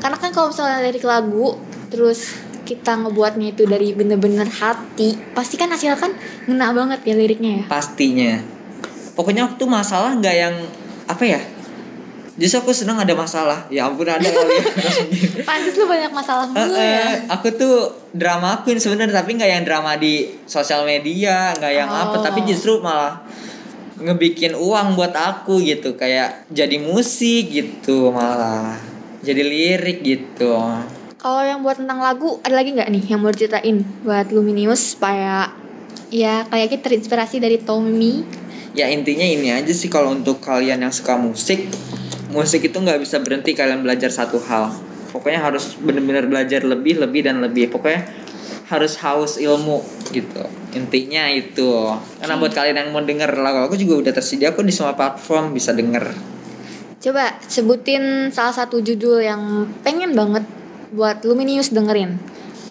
Karena 0.00 0.16
kan 0.16 0.30
kalau 0.30 0.48
misalnya 0.48 0.80
lirik 0.80 1.04
lagu, 1.04 1.58
terus 1.92 2.32
kita 2.72 3.04
ngebuatnya 3.04 3.52
itu 3.52 3.68
dari 3.68 3.92
bener-bener 3.92 4.48
hati, 4.48 5.12
pasti 5.36 5.60
kan 5.60 5.68
hasil 5.68 5.92
kan 6.00 6.16
ngena 6.48 6.72
banget 6.72 7.04
ya 7.04 7.12
liriknya 7.12 7.50
ya. 7.60 7.64
Pastinya. 7.68 8.40
Pokoknya 9.12 9.44
aku 9.44 9.60
tuh 9.60 9.68
masalah 9.68 10.16
nggak 10.16 10.36
yang 10.36 10.56
apa 11.04 11.24
ya? 11.28 11.40
Justru 12.32 12.64
aku 12.64 12.72
seneng 12.72 12.96
ada 12.96 13.12
masalah. 13.12 13.68
Ya 13.68 13.84
ampun 13.84 14.08
ada 14.08 14.24
kali 14.24 14.54
ya. 14.56 14.64
Pantes 15.48 15.76
lu 15.76 15.84
banyak 15.84 16.08
masalah 16.08 16.48
mulu 16.48 16.72
eh, 16.72 16.80
ya. 16.80 17.28
aku 17.28 17.52
tuh 17.52 17.92
drama 18.16 18.64
queen 18.64 18.80
sebenarnya 18.80 19.20
tapi 19.20 19.36
nggak 19.36 19.50
yang 19.52 19.64
drama 19.68 20.00
di 20.00 20.32
sosial 20.48 20.88
media 20.88 21.52
nggak 21.52 21.72
yang 21.76 21.92
apa 21.92 22.16
Oh. 22.16 22.24
tapi 22.24 22.40
justru 22.48 22.80
malah 22.80 23.20
ngebikin 24.00 24.56
uang 24.56 24.96
buat 24.96 25.12
aku 25.12 25.60
gitu 25.60 25.94
kayak 25.94 26.48
jadi 26.48 26.80
musik 26.80 27.52
gitu 27.52 28.08
malah 28.10 28.80
jadi 29.20 29.44
lirik 29.44 30.00
gitu 30.02 30.56
Kalau 31.22 31.38
yang 31.46 31.62
buat 31.62 31.78
tentang 31.78 32.02
lagu, 32.02 32.42
ada 32.42 32.58
lagi 32.58 32.74
nggak 32.74 32.90
nih 32.90 33.04
yang 33.14 33.22
mau 33.22 33.30
diceritain 33.30 33.86
buat 34.02 34.34
Luminius 34.34 34.98
supaya 34.98 35.54
ya 36.10 36.42
kayaknya 36.50 36.82
terinspirasi 36.82 37.38
dari 37.38 37.62
Tommy. 37.62 38.26
ya 38.74 38.90
intinya 38.90 39.22
ini 39.22 39.54
aja 39.54 39.70
sih 39.70 39.86
kalau 39.86 40.10
untuk 40.10 40.42
kalian 40.42 40.82
yang 40.82 40.90
suka 40.90 41.14
musik 41.14 41.68
musik 42.34 42.64
itu 42.66 42.74
nggak 42.74 42.98
bisa 42.98 43.22
berhenti 43.22 43.54
kalian 43.54 43.86
belajar 43.86 44.10
satu 44.10 44.42
hal. 44.42 44.74
Pokoknya 45.14 45.46
harus 45.46 45.78
bener-bener 45.78 46.26
belajar 46.26 46.66
lebih 46.66 46.98
lebih 46.98 47.22
dan 47.22 47.38
lebih. 47.38 47.70
Pokoknya 47.70 48.02
harus 48.66 48.98
haus 48.98 49.38
ilmu 49.38 49.78
gitu. 50.10 50.42
Intinya 50.74 51.30
itu. 51.30 51.86
Karena 52.18 52.34
buat 52.34 52.50
kalian 52.50 52.82
yang 52.82 52.90
mau 52.90 52.98
denger 52.98 53.30
lagu 53.38 53.62
aku 53.62 53.78
juga 53.78 54.10
udah 54.10 54.12
tersedia 54.18 54.50
kok 54.50 54.66
di 54.66 54.74
semua 54.74 54.98
platform 54.98 55.54
bisa 55.54 55.70
denger. 55.70 56.10
Coba 56.98 57.38
sebutin 57.46 58.34
salah 58.34 58.56
satu 58.56 58.82
judul 58.82 59.22
yang 59.22 59.70
pengen 59.86 60.18
banget 60.18 60.42
buat 60.92 61.20
Luminius 61.22 61.68
dengerin. 61.68 62.20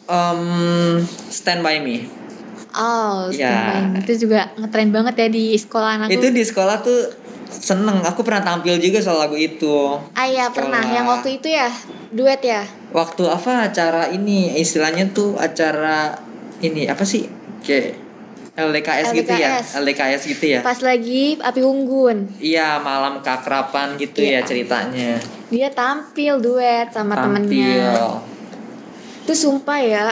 um, 0.06 1.02
Stand 1.28 1.62
by 1.62 1.78
Me 1.78 2.06
Oh, 2.72 3.28
Ya. 3.28 3.52
Stand 3.52 3.68
By 3.68 3.80
Me. 3.84 3.98
itu 4.02 4.14
juga 4.22 4.48
ngetren 4.56 4.90
banget 4.90 5.14
ya 5.18 5.28
di 5.28 5.52
sekolah 5.54 5.90
anakku. 5.98 6.14
itu 6.14 6.28
di 6.30 6.40
sekolah 6.42 6.80
tuh 6.80 7.02
seneng 7.52 8.00
aku 8.00 8.22
pernah 8.22 8.40
tampil 8.42 8.80
juga 8.80 8.98
soal 8.98 9.20
lagu 9.22 9.36
itu 9.36 10.00
Ah 10.16 10.24
iya 10.24 10.48
pernah 10.48 10.80
yang 10.82 11.04
waktu 11.04 11.38
itu 11.38 11.52
ya 11.52 11.68
duet 12.10 12.40
ya. 12.40 12.64
waktu 12.92 13.24
apa 13.24 13.68
acara 13.68 14.08
ini 14.10 14.56
istilahnya 14.56 15.12
tuh 15.12 15.36
acara 15.36 16.16
ini 16.60 16.88
apa 16.88 17.04
sih 17.04 17.28
kayak 17.60 18.00
LDKS, 18.52 19.16
gitu 19.16 19.32
ya 19.32 19.64
LDKS. 19.64 20.22
Gitu 20.28 20.46
ya 20.46 20.60
Pas 20.60 20.76
lagi 20.78 21.36
api 21.38 21.62
unggun 21.62 22.28
iya 22.38 22.78
malam 22.78 23.20
kakrapan 23.20 23.96
gitu 23.96 24.20
Iya. 24.20 24.40
ya 24.40 24.42
ceritanya 24.44 25.12
dia 25.48 25.68
tampil 25.68 26.38
duet 26.38 26.88
sama 26.90 27.16
tampil 27.16 27.48
temennya. 27.48 27.96
Itu 29.22 29.34
sumpah 29.34 29.80
ya 29.80 30.04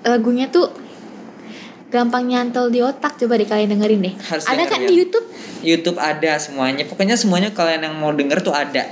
lagunya 0.00 0.46
tuh 0.46 0.70
gampang 1.86 2.24
nyantol 2.24 2.68
di 2.68 2.78
otak 2.78 3.14
coba 3.16 3.34
deh 3.34 3.44
kalian 3.44 3.70
dengerin 3.72 4.00
deh. 4.00 4.14
Harus 4.20 4.46
Ada 4.46 4.62
kan 4.64 4.80
ya. 4.80 4.86
di 4.86 4.94
YouTube? 4.96 5.26
YouTube 5.60 5.98
ada 5.98 6.38
semuanya 6.38 6.82
pokoknya 6.84 7.14
semuanya 7.14 7.50
kalian 7.50 7.82
yang 7.84 7.94
mau 7.94 8.10
denger 8.10 8.40
tuh 8.40 8.52
ada 8.52 8.86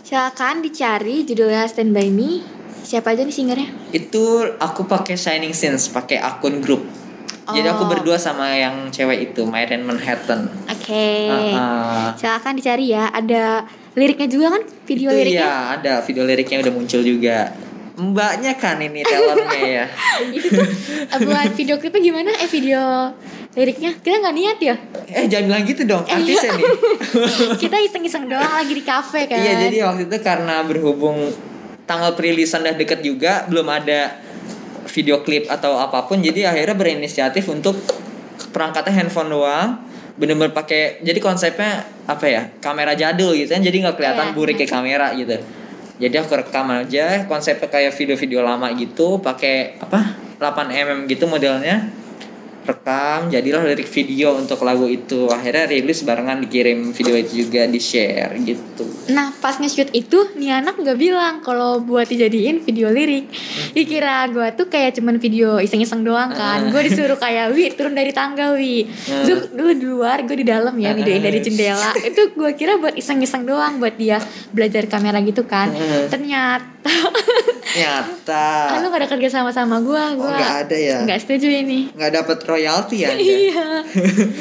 Silakan 0.00 0.60
dicari 0.60 1.22
judulnya 1.22 1.64
Stand 1.64 1.90
By 1.90 2.06
Me. 2.08 2.44
Siapa 2.82 3.10
aja 3.10 3.22
nih 3.22 3.32
singernya? 3.32 3.68
itu 3.90 4.24
aku 4.54 4.84
pakai 4.84 5.14
Shining 5.14 5.50
Sins 5.52 5.88
pakai 5.88 6.18
akun 6.18 6.60
grup 6.60 6.84
jadi 7.46 7.68
aku 7.68 7.82
Oh. 7.82 7.90
berdua 7.90 8.16
sama 8.16 8.48
yang 8.50 8.88
cewek 8.88 9.30
itu 9.30 9.44
Myren 9.44 9.82
Manhattan 9.82 10.48
Oke. 10.64 11.28
Ah, 11.28 11.52
ah. 11.52 12.08
Silakan 12.14 12.54
dicari 12.54 12.88
ya. 12.88 13.08
Ada 13.08 13.64
liriknya 13.92 14.26
juga 14.26 14.46
kan? 14.50 14.62
Video 14.84 15.08
itu 15.08 15.18
liriknya. 15.18 15.44
ya 15.44 15.52
ada 15.74 15.92
video 16.00 16.22
liriknya 16.22 16.56
udah 16.58 16.72
muncul 16.72 17.00
juga 17.00 17.52
mbaknya 17.94 18.52
kan 18.54 18.74
ini 18.76 19.00
talentnya 19.00 19.62
ya 19.62 19.86
Itu 20.34 20.50
tuh 20.50 20.66
eh, 21.06 21.18
buat 21.20 21.50
video 21.52 21.78
klipnya 21.78 22.02
gimana? 22.02 22.30
Eh 22.34 22.48
video 22.48 22.82
liriknya 23.52 23.94
kita 23.96 24.18
nggak 24.18 24.34
niat 24.34 24.58
ya? 24.58 24.74
eh 25.06 25.24
jangan 25.24 25.44
bilang 25.46 25.62
gitu 25.62 25.82
dong 25.84 26.02
artisnya 26.02 26.50
nih 26.52 26.66
Kita 27.62 27.76
iseng-iseng 27.78 28.26
doang 28.26 28.50
lagi 28.50 28.72
di 28.72 28.82
kafe 28.82 29.24
kan? 29.24 29.38
Iya 29.38 29.52
jadi 29.62 29.76
waktu 29.86 30.02
itu 30.04 30.16
karena 30.20 30.64
berhubung 30.64 31.30
tanggal 31.84 32.12
perilisan 32.12 32.66
udah 32.66 32.74
deket 32.74 32.98
juga 32.98 33.46
belum 33.46 33.68
ada 33.68 34.18
video 34.88 35.20
klip 35.24 35.48
atau 35.48 35.76
apa 35.80 36.04
pun 36.06 36.20
jadi 36.20 36.52
akhirnya 36.52 36.76
berinisiatif 36.76 37.48
untuk 37.48 37.76
perangkatnya 38.52 39.04
handphone 39.04 39.30
doang 39.30 39.82
bener-bener 40.14 40.54
pakai 40.54 41.02
jadi 41.02 41.18
konsepnya 41.18 41.82
apa 42.06 42.26
ya 42.30 42.42
kamera 42.62 42.94
jadul 42.94 43.34
gitu 43.34 43.50
kan 43.50 43.62
jadi 43.62 43.76
nggak 43.82 43.96
kelihatan 43.98 44.26
Iya. 44.30 44.34
burik 44.38 44.54
kayak 44.62 44.70
kamera 44.70 45.10
gitu 45.18 45.36
jadi 45.98 46.22
aku 46.22 46.38
rekam 46.38 46.70
aja 46.70 47.26
konsepnya 47.26 47.66
kayak 47.70 47.94
video-video 47.94 48.42
lama 48.42 48.70
gitu 48.74 49.18
pakai 49.18 49.78
apa 49.82 50.14
8 50.38 50.70
mm 50.70 50.98
gitu 51.10 51.26
modelnya 51.26 51.90
rekam 52.64 53.28
jadilah 53.28 53.62
lirik 53.64 53.88
video 53.88 54.36
untuk 54.36 54.64
lagu 54.64 54.88
itu. 54.88 55.28
Akhirnya 55.28 55.68
rilis 55.68 56.02
barengan 56.02 56.40
dikirim 56.42 56.90
video 56.96 57.14
itu 57.14 57.46
juga 57.46 57.68
di 57.68 57.80
share 57.80 58.34
gitu. 58.40 58.84
Nah 59.12 59.30
pas 59.38 59.60
nge-shoot 59.60 59.92
itu 59.92 60.32
nih 60.36 60.64
anak 60.64 60.80
nggak 60.80 60.98
bilang 60.98 61.44
kalau 61.44 61.80
buat 61.84 62.08
dijadiin 62.08 62.64
video 62.64 62.88
lirik. 62.88 63.28
Dikira 63.76 64.26
gue 64.32 64.48
tuh 64.56 64.66
kayak 64.72 64.96
cuman 64.96 65.20
video 65.20 65.60
iseng-iseng 65.60 66.02
doang 66.02 66.32
kan. 66.32 66.72
Gue 66.72 66.88
disuruh 66.88 67.20
kayak 67.20 67.52
Wi 67.52 67.72
turun 67.76 67.92
dari 67.92 68.10
tangga 68.10 68.56
Wi. 68.56 68.88
Dulu, 69.06 69.42
dulu 69.52 69.70
di 69.76 69.86
luar 69.86 70.18
gue 70.24 70.36
di 70.40 70.46
dalam 70.48 70.74
ya 70.80 70.96
videoin 70.96 71.22
dari 71.22 71.38
jendela. 71.44 71.92
Itu 72.00 72.32
gue 72.32 72.50
kira 72.56 72.80
buat 72.80 72.96
iseng-iseng 72.96 73.44
doang 73.44 73.76
buat 73.78 73.94
dia 74.00 74.18
belajar 74.50 74.88
kamera 74.88 75.20
gitu 75.20 75.44
kan. 75.44 75.70
Ternyata 76.08 76.74
nyata 77.74 78.70
ah, 78.70 78.78
lu 78.78 78.86
gak 78.92 79.00
ada 79.02 79.08
kerja 79.10 79.28
sama 79.40 79.50
sama 79.50 79.82
gue 79.82 79.98
oh 79.98 80.10
Gue 80.14 80.30
nggak 80.30 80.54
ada 80.66 80.76
ya? 80.76 80.96
nggak 81.02 81.18
setuju 81.26 81.48
ini. 81.50 81.90
Nggak 81.90 82.12
dapat 82.22 82.38
royalti 82.54 82.96
ya? 83.00 83.10
Iya 83.10 83.82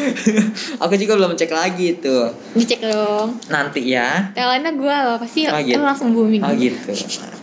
aku 0.84 0.94
juga 0.96 1.14
belum 1.16 1.34
cek 1.34 1.50
lagi 1.50 1.86
itu 1.94 2.18
Dicek 2.54 2.80
dong 2.82 3.38
nanti 3.48 3.82
ya 3.88 4.30
Talentnya 4.32 4.72
gue 4.72 4.96
loh 5.04 5.18
pasti 5.18 5.46
Oh, 5.46 5.58
gitu. 5.58 5.80
langsung 5.80 6.10
booming 6.12 6.40
oh 6.40 6.54
gitu 6.54 6.94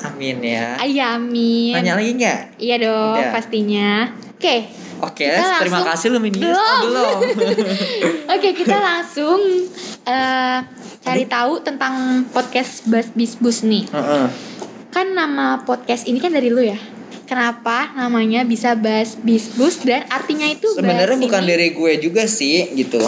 amin 0.03 0.39
ya 0.41 0.77
Ayamin 0.77 1.75
nanya 1.75 1.95
lagi 1.95 2.11
nggak 2.15 2.41
Iya 2.57 2.77
dong, 2.79 3.17
Udah. 3.17 3.33
pastinya. 3.33 3.91
Oke, 4.33 4.69
oke 5.01 5.21
Kita 5.27 5.61
terima 5.61 5.81
langsung- 5.81 5.89
kasih 5.91 6.07
lu 6.09 6.19
Minius 6.19 6.45
Belum. 6.47 6.57
oh, 6.57 6.81
belum 6.83 7.19
oke 8.37 8.49
kita 8.55 8.77
langsung 8.77 9.41
eh, 10.03 10.59
cari 11.01 11.25
tahu 11.27 11.61
tentang 11.61 11.95
podcast 12.29 12.85
Bas 12.87 13.09
Bisbus 13.11 13.63
nih. 13.63 13.85
Heeh. 13.87 14.27
Kan 14.91 15.13
nama 15.13 15.61
podcast 15.61 16.05
ini 16.05 16.17
kan 16.17 16.31
dari 16.31 16.49
lu 16.49 16.61
ya. 16.61 16.77
Kenapa 17.31 17.95
namanya 17.95 18.43
bisa 18.43 18.75
Bas 18.75 19.15
Bisbus 19.17 19.87
dan 19.87 20.03
artinya 20.11 20.45
itu 20.45 20.67
sebenarnya 20.67 21.15
bukan 21.15 21.41
ini- 21.41 21.49
dari 21.49 21.69
gue 21.71 21.93
juga 22.03 22.27
sih 22.27 22.75
gitu. 22.75 22.99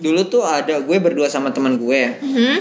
Dulu 0.00 0.24
tuh 0.26 0.40
ada 0.42 0.80
gue 0.80 0.96
berdua 0.96 1.28
sama 1.28 1.52
teman 1.52 1.76
gue. 1.76 2.16
Mhm, 2.16 2.56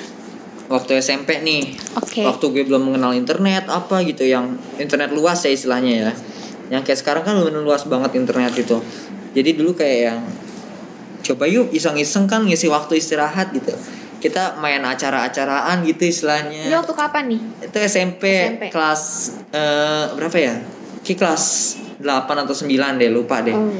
waktu 0.68 1.00
SMP 1.00 1.40
nih. 1.40 1.72
Oke. 1.96 2.20
waktu 2.20 2.46
gue 2.52 2.64
belum 2.66 2.92
mengenal 2.92 3.16
internet 3.16 3.64
apa 3.66 4.04
gitu 4.04 4.28
yang 4.28 4.60
internet 4.76 5.16
luas 5.16 5.40
ya 5.40 5.50
istilahnya 5.50 5.94
ya. 5.96 6.12
Yang 6.68 6.84
kayak 6.86 7.00
sekarang 7.00 7.24
kan 7.24 7.40
bener 7.40 7.64
luas 7.64 7.88
banget 7.88 8.12
internet 8.16 8.52
itu 8.58 8.76
jadi 9.32 9.52
dulu 9.52 9.72
kayak 9.72 10.00
yang 10.06 10.20
coba 11.22 11.44
yuk 11.46 11.72
iseng-iseng 11.72 12.24
kan 12.24 12.44
ngisi 12.44 12.68
waktu 12.68 13.00
istirahat 13.00 13.52
gitu. 13.52 13.72
Kita 14.16 14.58
main 14.58 14.82
acara-acaraan 14.82 15.84
gitu 15.84 16.02
Ini 16.02 16.10
istilahnya 16.10 16.72
waktu 16.74 16.94
kapan 16.94 17.24
nih? 17.30 17.40
itu 17.62 17.78
SMP, 17.80 18.24
SMP. 18.26 18.64
kelas 18.68 19.04
eh, 19.52 20.06
berapa 20.12 20.36
ya 20.36 20.56
Ki 21.06 21.14
kelas 21.14 21.78
8 21.96 22.04
atau 22.26 22.52
9 22.52 22.66
deh 22.98 23.10
lupa 23.10 23.40
deh 23.40 23.54
Oh. 23.54 23.72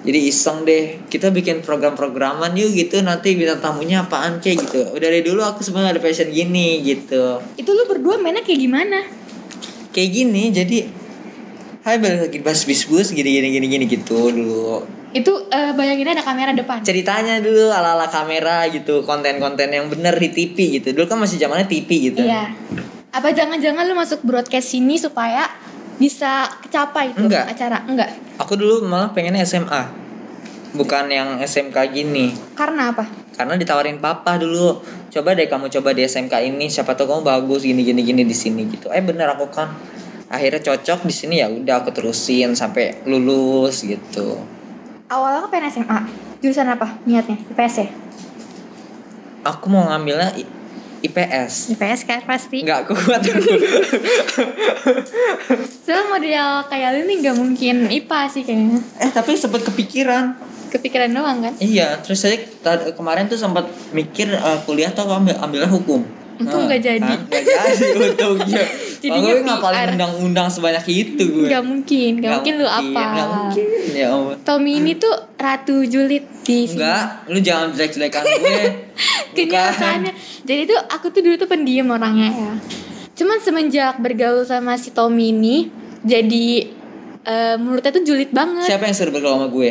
jadi 0.00 0.16
iseng 0.22 0.62
deh 0.62 1.02
kita 1.04 1.28
bikin 1.28 1.60
program-programan 1.60 2.54
yuk 2.54 2.72
gitu 2.72 3.02
nanti 3.02 3.34
bintang 3.34 3.60
tamunya 3.60 4.00
apaan 4.00 4.38
kayak 4.38 4.64
gitu 4.64 4.80
udah 4.88 5.02
dari 5.02 5.20
dulu 5.20 5.42
aku 5.42 5.60
sebenarnya 5.60 5.92
ada 5.92 6.00
passion 6.00 6.30
gini 6.30 6.80
gitu 6.80 7.36
Itu 7.54 7.70
lu 7.70 7.84
berdua 7.84 8.16
mainnya 8.16 8.40
kayak 8.40 8.60
gimana? 8.60 9.04
kayak 9.90 10.10
gini 10.10 10.42
jadi 10.48 10.78
Hai 11.80 11.96
balik 11.96 12.20
lagi 12.22 12.38
bahas 12.38 12.62
bisbus 12.62 13.10
gini 13.10 13.28
gini 13.34 13.48
gini 13.50 13.66
gini 13.66 13.84
gitu 13.86 14.30
dulu 14.30 14.84
Itu 15.10 15.48
eh, 15.48 15.74
bayangin 15.74 16.06
ada 16.08 16.22
kamera 16.22 16.54
depan. 16.54 16.80
ceritanya 16.80 17.36
dulu 17.38 17.66
ala 17.66 17.92
ala 17.92 18.06
kamera 18.06 18.68
gitu 18.68 19.02
konten-konten 19.02 19.68
yang 19.68 19.88
bener 19.88 20.14
di 20.14 20.30
TV 20.30 20.78
gitu 20.78 20.92
dulu 20.92 21.04
kan 21.06 21.18
masih 21.18 21.36
zamannya 21.36 21.66
TV 21.66 21.88
gitu 22.06 22.22
Iya. 22.22 22.52
Apa 23.10 23.34
jangan-jangan 23.34 23.84
lu 23.84 23.92
masuk 23.92 24.22
broadcast 24.22 24.70
sini 24.70 24.94
supaya 24.94 25.50
bisa 26.00 26.48
kecapai 26.64 27.12
tuh 27.12 27.28
Enggak. 27.28 27.44
acara? 27.46 27.84
Enggak. 27.84 28.08
aku 28.40 28.56
dulu 28.56 28.88
malah 28.88 29.12
pengennya 29.12 29.44
SMA 29.44 29.84
bukan 30.72 31.06
yang 31.06 31.36
SMK 31.38 31.76
gini 31.92 32.32
Karena 32.56 32.88
apa? 32.90 33.04
karena 33.36 33.56
ditawarin 33.56 34.00
papa 34.00 34.36
dulu 34.36 34.80
coba 35.08 35.32
deh 35.32 35.44
kamu 35.44 35.68
coba 35.68 35.92
di 35.92 36.04
SMK 36.04 36.32
ini 36.46 36.66
siapa 36.66 36.92
tahu 36.92 37.08
kamu 37.10 37.22
bagus 37.22 37.64
gini 37.64 37.80
gini 37.82 38.00
gini 38.00 38.22
di 38.22 38.32
sini 38.32 38.64
gitu 38.66 38.88
eh 38.88 39.00
bener 39.00 39.32
aku 39.32 39.48
kan 39.48 39.72
akhirnya 40.28 40.60
cocok 40.62 41.04
di 41.04 41.12
sini 41.12 41.34
ya 41.40 41.48
udah 41.48 41.80
aku 41.80 41.90
terusin 41.90 42.52
sampai 42.52 43.04
lulus 43.04 43.82
gitu 43.82 44.40
Awalnya 45.10 45.42
kan 45.42 45.50
pengen 45.50 45.66
SMA. 45.74 45.98
Jurusan 46.38 46.70
apa 46.70 46.86
niatnya? 47.02 47.34
IPS 47.50 47.74
ya? 47.82 47.88
aku 49.42 49.66
mau 49.66 49.90
ngambilnya 49.90 50.36
IPS 51.00 51.72
IPS 51.72 52.00
kan 52.04 52.20
pasti. 52.22 52.60
nggak 52.60 52.84
kuat 52.86 53.20
Soalnya 55.80 56.04
model 56.08 56.46
kayak 56.66 56.88
lu 56.92 57.00
nih 57.04 57.16
nggak 57.20 57.36
mungkin 57.36 57.76
IPA 57.88 58.20
sih 58.28 58.42
kayaknya. 58.42 58.78
eh 58.98 59.10
tapi 59.10 59.34
sempet 59.34 59.64
kepikiran 59.64 60.36
Kepikiran 60.70 61.10
doang 61.10 61.42
kan? 61.42 61.52
iya 61.58 61.98
terus 61.98 62.20
saya 62.20 62.38
kemarin 62.92 63.26
tuh 63.26 63.34
sempat 63.34 63.66
mikir 63.90 64.30
eh, 64.30 64.58
kuliah 64.62 64.88
tuh 64.88 65.02
aku 65.02 65.12
ambil 65.18 65.34
ambilnya 65.36 65.66
hukum 65.66 66.06
Untung 66.40 66.60
Nah, 66.60 66.66
nggak 66.66 66.82
jadi. 66.82 67.04
kan? 67.06 67.18
nggak 67.22 67.44
jadi 67.44 67.86
untungnya 67.94 68.64
Jadinya 69.00 69.16
Kalau 69.22 69.32
gue 69.32 69.44
ngapalin 69.46 69.76
PR. 69.78 69.90
undang-undang 69.94 70.48
sebanyak 70.48 70.84
itu 70.86 71.22
gue 71.26 71.48
Nggak 71.48 71.64
mungkin, 71.64 72.10
nggak 72.16 72.32
mungkin 72.34 72.54
lu 72.54 72.66
apa? 72.66 73.02
nggak 73.06 73.28
mungkin 73.30 73.66
ya 73.90 74.06
ampun 74.10 74.36
Tommy 74.42 74.72
ini 74.76 74.92
tuh 74.94 75.14
ratu 75.36 75.76
julid 75.84 76.24
di 76.42 76.58
sini. 76.62 76.76
Enggak, 76.76 77.02
lu 77.26 77.38
jangan 77.38 77.66
jelek-jelekan 77.70 78.22
gue. 78.26 78.62
Kenyataannya. 79.36 80.12
Jadi 80.42 80.62
tuh 80.66 80.78
aku 80.82 81.06
tuh 81.08 81.20
dulu 81.20 81.34
tuh 81.36 81.46
pendiam 81.46 81.88
orangnya 81.88 82.28
ya. 82.28 82.52
Cuman 83.14 83.38
semenjak 83.38 83.96
bergaul 83.96 84.42
sama 84.42 84.74
si 84.74 84.90
Tommy 84.90 85.30
ini 85.30 85.68
jadi 86.00 86.68
eh, 87.22 87.56
mulutnya 87.56 87.90
tuh 87.90 88.02
julid 88.02 88.32
banget 88.32 88.64
Siapa 88.66 88.84
yang 88.84 88.94
suruh 88.94 89.12
bergaul 89.12 89.36
sama 89.36 89.48
gue? 89.48 89.70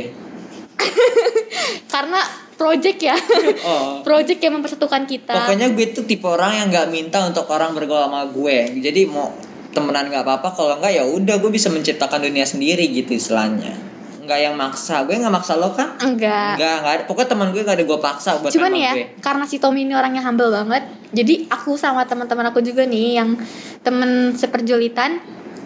karena 1.93 2.21
project 2.60 3.00
ya. 3.00 3.15
Oh. 3.60 4.02
project 4.04 4.39
yang 4.39 4.56
mempersatukan 4.60 5.04
kita. 5.08 5.36
Pokoknya 5.36 5.72
gue 5.72 5.91
tuh 5.91 6.04
tipe 6.04 6.26
orang 6.26 6.63
yang 6.63 6.67
nggak 6.72 6.88
minta 6.89 7.24
untuk 7.24 7.48
orang 7.52 7.72
bergaul 7.72 8.08
sama 8.08 8.28
gue. 8.28 8.82
Jadi 8.82 9.08
mau 9.08 9.32
temenan 9.69 10.10
nggak 10.10 10.24
apa-apa, 10.26 10.50
kalau 10.56 10.76
nggak 10.80 10.91
ya 10.95 11.04
udah 11.06 11.36
gue 11.38 11.52
bisa 11.52 11.69
menciptakan 11.69 12.24
dunia 12.24 12.43
sendiri 12.48 12.88
gitu 12.89 13.13
istilahnya. 13.13 13.76
Nggak 14.24 14.39
yang 14.39 14.56
maksa, 14.58 15.04
gue 15.06 15.15
nggak 15.15 15.34
maksa 15.34 15.58
lo 15.60 15.76
kan? 15.76 15.98
enggak. 16.02 16.58
Nggak, 16.58 16.76
nggak 16.82 16.93
ada. 16.95 17.04
Pokoknya 17.06 17.30
teman 17.36 17.48
gue 17.54 17.62
nggak 17.62 17.78
ada 17.78 17.86
gue 17.86 18.00
paksa 18.00 18.30
buat 18.39 18.52
Cuman 18.54 18.74
ya, 18.74 18.91
gue. 18.95 19.06
karena 19.22 19.45
si 19.45 19.58
Tommy 19.62 19.86
ini 19.86 19.93
orangnya 19.93 20.24
humble 20.26 20.50
banget, 20.50 20.84
jadi 21.13 21.50
aku 21.52 21.76
sama 21.78 22.06
teman-teman 22.08 22.50
aku 22.50 22.63
juga 22.63 22.86
nih 22.86 23.22
yang 23.22 23.36
temen 23.84 24.34
seperjulitan 24.34 25.19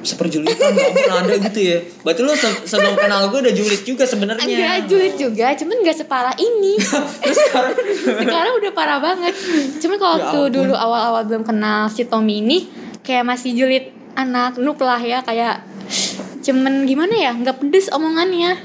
seperjulitan 0.04 0.54
gak 0.70 0.92
pernah 0.94 1.18
ada 1.20 1.36
gitu 1.42 1.60
ya 1.60 1.78
berarti 2.00 2.22
lu 2.22 2.34
se- 2.34 2.64
sebelum 2.66 2.94
kenal 2.94 3.28
gue 3.28 3.40
udah 3.42 3.54
julid 3.54 3.82
juga 3.82 4.04
sebenarnya 4.04 4.44
Enggak 4.44 4.80
julid 4.86 5.16
juga, 5.16 5.48
cuman 5.54 5.76
gak 5.82 5.98
separah 5.98 6.36
ini. 6.36 6.76
terus 7.24 7.40
sekarang 7.42 7.74
Sekarang 8.20 8.54
udah 8.56 8.72
parah 8.72 9.00
banget. 9.00 9.34
Cuman 9.78 9.98
kalau 9.98 10.12
Ya 10.14 10.20
waktu 10.22 10.40
ampun. 10.42 10.52
dulu 10.54 10.74
awal-awal 10.74 11.22
belum 11.26 11.44
kenal 11.44 11.88
si 11.88 12.04
Tommy 12.04 12.40
ini 12.40 12.68
kayak 13.00 13.24
masih 13.26 13.52
julid 13.54 13.86
anak 14.14 14.56
noob 14.56 14.78
lah 14.78 14.98
ya 14.98 15.20
kayak 15.20 15.64
cuman 16.40 16.84
gimana 16.84 17.14
ya 17.14 17.32
nggak 17.34 17.58
pedes 17.58 17.88
omongannya. 17.90 18.60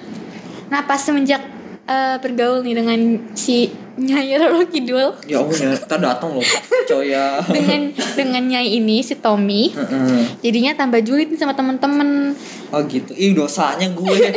Nah 0.68 0.81
pas 0.83 0.98
semenjak 0.98 1.40
eh, 1.85 2.16
bergaul 2.18 2.61
nih 2.61 2.74
dengan 2.74 2.98
si 3.33 3.70
Nyai 3.99 4.39
Roro 4.39 4.63
Kidul. 4.71 5.11
Ya 5.27 5.43
Allah 5.43 5.59
ya 5.59 5.75
kita 5.75 5.97
datang 5.99 6.39
loh 6.39 6.47
coy 6.87 7.11
ya. 7.11 7.43
Dengan 7.51 7.91
dengan 8.15 8.43
Nyai 8.47 8.79
ini 8.79 9.03
si 9.03 9.19
Tommy 9.19 9.75
jadinya 10.39 10.79
tambah 10.79 11.03
julid 11.03 11.35
nih 11.35 11.39
sama 11.39 11.59
temen-temen. 11.59 12.33
Oh 12.71 12.81
gitu 12.87 13.11
ih 13.19 13.35
dosanya 13.35 13.91
gue. 13.91 14.19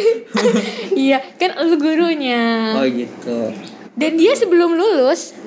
Iya 0.91 1.23
kan 1.37 1.55
lu 1.61 1.77
gurunya. 1.77 2.75
Oh 2.75 2.85
gitu. 2.89 3.53
Dan 3.95 4.17
dia 4.17 4.33
sebelum 4.33 4.75
lulus 4.75 5.37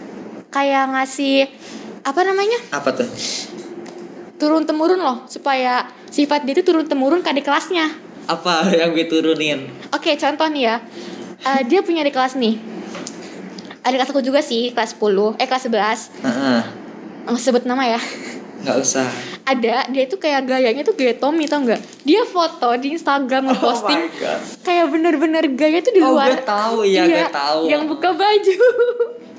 kayak 0.54 0.94
ngasih 0.94 1.50
apa 2.06 2.20
namanya? 2.22 2.58
Apa 2.70 2.94
tuh? 2.94 3.08
Turun 4.38 4.62
temurun 4.64 5.02
loh 5.02 5.26
supaya 5.26 5.90
sifat 6.08 6.46
dia 6.46 6.54
itu 6.54 6.62
turun 6.62 6.86
temurun 6.86 7.20
ke 7.20 7.28
adik 7.34 7.44
kelasnya. 7.50 7.90
Apa 8.24 8.72
yang 8.72 8.96
gue 8.96 9.04
turunin? 9.04 9.68
Oke 9.92 10.16
contoh 10.16 10.48
nih 10.48 10.62
ya. 10.64 10.76
Eh, 11.44 11.60
dia 11.68 11.84
punya 11.84 12.00
adik 12.00 12.16
kelas 12.16 12.40
nih 12.40 12.73
adik 13.84 14.00
kelas 14.00 14.10
aku 14.10 14.24
juga 14.24 14.40
sih 14.40 14.72
kelas 14.72 14.96
10 14.96 15.36
eh 15.36 15.46
kelas 15.46 15.62
11 15.68 16.24
Heeh. 16.24 16.60
nggak 17.28 17.40
sebut 17.40 17.64
nama 17.68 17.84
ya 17.84 18.00
nggak 18.64 18.76
usah. 18.80 19.06
Ada 19.44 19.92
dia 19.92 20.02
itu 20.02 20.16
kayak 20.16 20.48
gayanya 20.48 20.82
tuh 20.82 20.96
gaya 20.96 21.12
Tommy 21.12 21.44
tau 21.44 21.60
nggak? 21.60 21.80
Dia 22.02 22.24
foto 22.24 22.72
di 22.74 22.96
Instagram 22.96 23.52
ngeposting 23.52 24.02
God. 24.16 24.40
kayak 24.64 24.86
bener-bener 24.88 25.44
gaya 25.52 25.78
tuh 25.78 25.92
di 25.92 26.00
Oh, 26.00 26.16
luar 26.16 26.32
gue 26.32 26.40
tahu, 26.42 26.76
iya, 26.82 27.04
gue 27.04 27.28
tahu. 27.28 27.68
yang 27.68 27.84
buka 27.84 28.10
baju. 28.10 28.56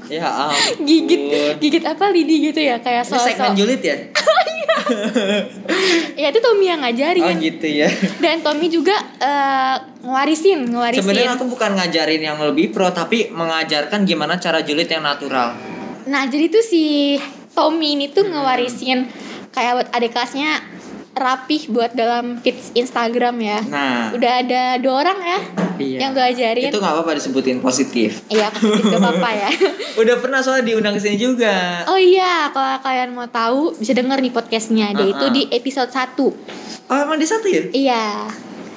Ya 0.05 0.29
ampun. 0.29 0.85
Gigit 0.85 1.21
gigit 1.57 1.81
apa 1.81 2.13
lidi 2.13 2.53
gitu 2.53 2.61
ya? 2.61 2.77
Kayak 2.77 3.09
ini 3.09 3.17
segmen 3.17 3.51
julid 3.57 3.81
ya? 3.81 3.97
Ya 6.15 6.29
itu 6.29 6.39
Tommy 6.39 6.69
yang 6.69 6.85
ngajarin. 6.85 7.25
Oh 7.25 7.33
gitu 7.35 7.65
ya. 7.65 7.89
Dan 8.21 8.45
Tommy 8.45 8.69
juga 8.69 8.93
eh, 9.17 9.75
ngewarisin 9.99 10.69
ngewarisin 10.69 11.01
sebenarnya 11.01 11.31
aku 11.33 11.49
bukan 11.49 11.73
ngajarin 11.73 12.21
yang 12.21 12.37
lebih 12.37 12.69
pro 12.69 12.93
tapi 12.93 13.33
mengajarkan 13.33 14.05
gimana 14.05 14.37
cara 14.37 14.61
julid 14.61 14.85
yang 14.85 15.01
natural. 15.01 15.57
Nah 16.05 16.29
jadi 16.29 16.53
tuh 16.53 16.61
si 16.61 17.17
Tommy 17.55 17.95
ini 17.95 18.05
Hmm. 18.05 18.13
tuh 18.13 18.23
ngewarisin 18.25 18.99
kayak 19.49 19.71
buat 19.73 19.89
adik 19.91 20.11
kelasnya 20.11 20.59
rapih 21.11 21.71
buat 21.71 21.95
dalam 21.95 22.37
feeds 22.37 22.75
Instagram 22.75 23.39
ya. 23.39 23.63
Nah. 23.63 24.11
Udah 24.11 24.43
ada 24.43 24.75
dua 24.75 24.99
orang 24.99 25.15
ya 25.17 25.39
Iya. 25.77 25.97
yang 25.97 26.11
gue 26.11 26.25
ajarin. 26.25 26.67
Itu 26.67 26.77
nggak 26.77 26.91
apa-apa 26.93 27.15
disebutin 27.15 27.59
positif. 27.59 28.19
Iya 28.27 28.51
positif 28.51 28.83
gak 28.85 28.99
apa-apa 28.99 29.29
ya. 29.33 29.49
Udah 30.03 30.15
pernah 30.17 30.39
soalnya 30.39 30.67
diundang 30.67 30.91
ke 30.91 31.01
sini 31.01 31.15
juga. 31.15 31.83
Oh 31.85 31.95
iya 31.95 32.51
kalau 32.51 32.75
kalian 32.79 33.11
mau 33.11 33.25
tahu 33.25 33.71
bisa 33.73 33.91
denger 33.91 34.19
nih 34.19 34.29
podcastnya. 34.29 34.91
Dia 34.91 35.07
itu 35.07 35.15
Uh-uh. 35.21 35.31
di 35.31 35.47
episode 35.49 35.87
1 35.87 36.19
oh 36.85 36.97
emang 36.97 37.15
di 37.15 37.25
satu 37.25 37.47
ya? 37.47 37.63
Iya. 37.71 38.27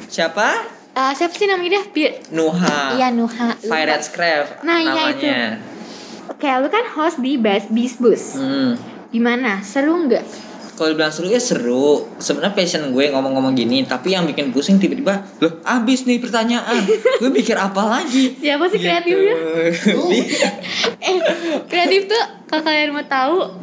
Siapa? 0.07 0.47
Eh, 0.95 1.13
siapa 1.13 1.31
sih 1.33 1.45
namanya 1.45 1.83
dia? 1.89 2.11
Nuha. 2.31 2.95
Iya 2.95 3.11
Nuha. 3.11 3.55
Lupa. 3.57 3.67
Pirates 3.69 4.09
Craft 4.09 4.63
Nah, 4.63 4.79
iya 4.79 4.91
namanya. 4.93 5.11
itu. 5.13 5.27
Oke, 6.29 6.47
lu 6.47 6.69
kan 6.69 6.85
host 6.95 7.19
di 7.19 7.37
Best 7.37 7.73
Beast 7.73 7.99
Bus. 7.99 8.37
hmm. 8.37 8.77
Gimana? 9.09 9.65
Seru 9.65 10.05
nggak? 10.05 10.49
kalau 10.79 10.95
dibilang 10.95 11.11
seru 11.11 11.27
ya 11.27 11.43
seru 11.43 12.07
sebenarnya 12.23 12.55
passion 12.55 12.95
gue 12.95 13.11
ngomong-ngomong 13.11 13.51
gini 13.51 13.83
tapi 13.83 14.15
yang 14.15 14.31
bikin 14.31 14.55
pusing 14.55 14.79
tiba-tiba 14.79 15.27
loh 15.43 15.59
habis 15.67 16.07
nih 16.07 16.23
pertanyaan 16.23 16.87
gue 17.19 17.31
mikir 17.35 17.59
apa 17.59 17.99
lagi 17.99 18.39
Siapa 18.39 18.63
sih 18.71 18.79
Gitu. 18.79 18.87
kreatifnya? 18.87 19.35
eh, 21.03 21.19
kreatif 21.67 22.07
tuh 22.07 22.23
kalau 22.47 22.63
kalian 22.63 22.95
mau 22.95 23.03
tahu 23.03 23.59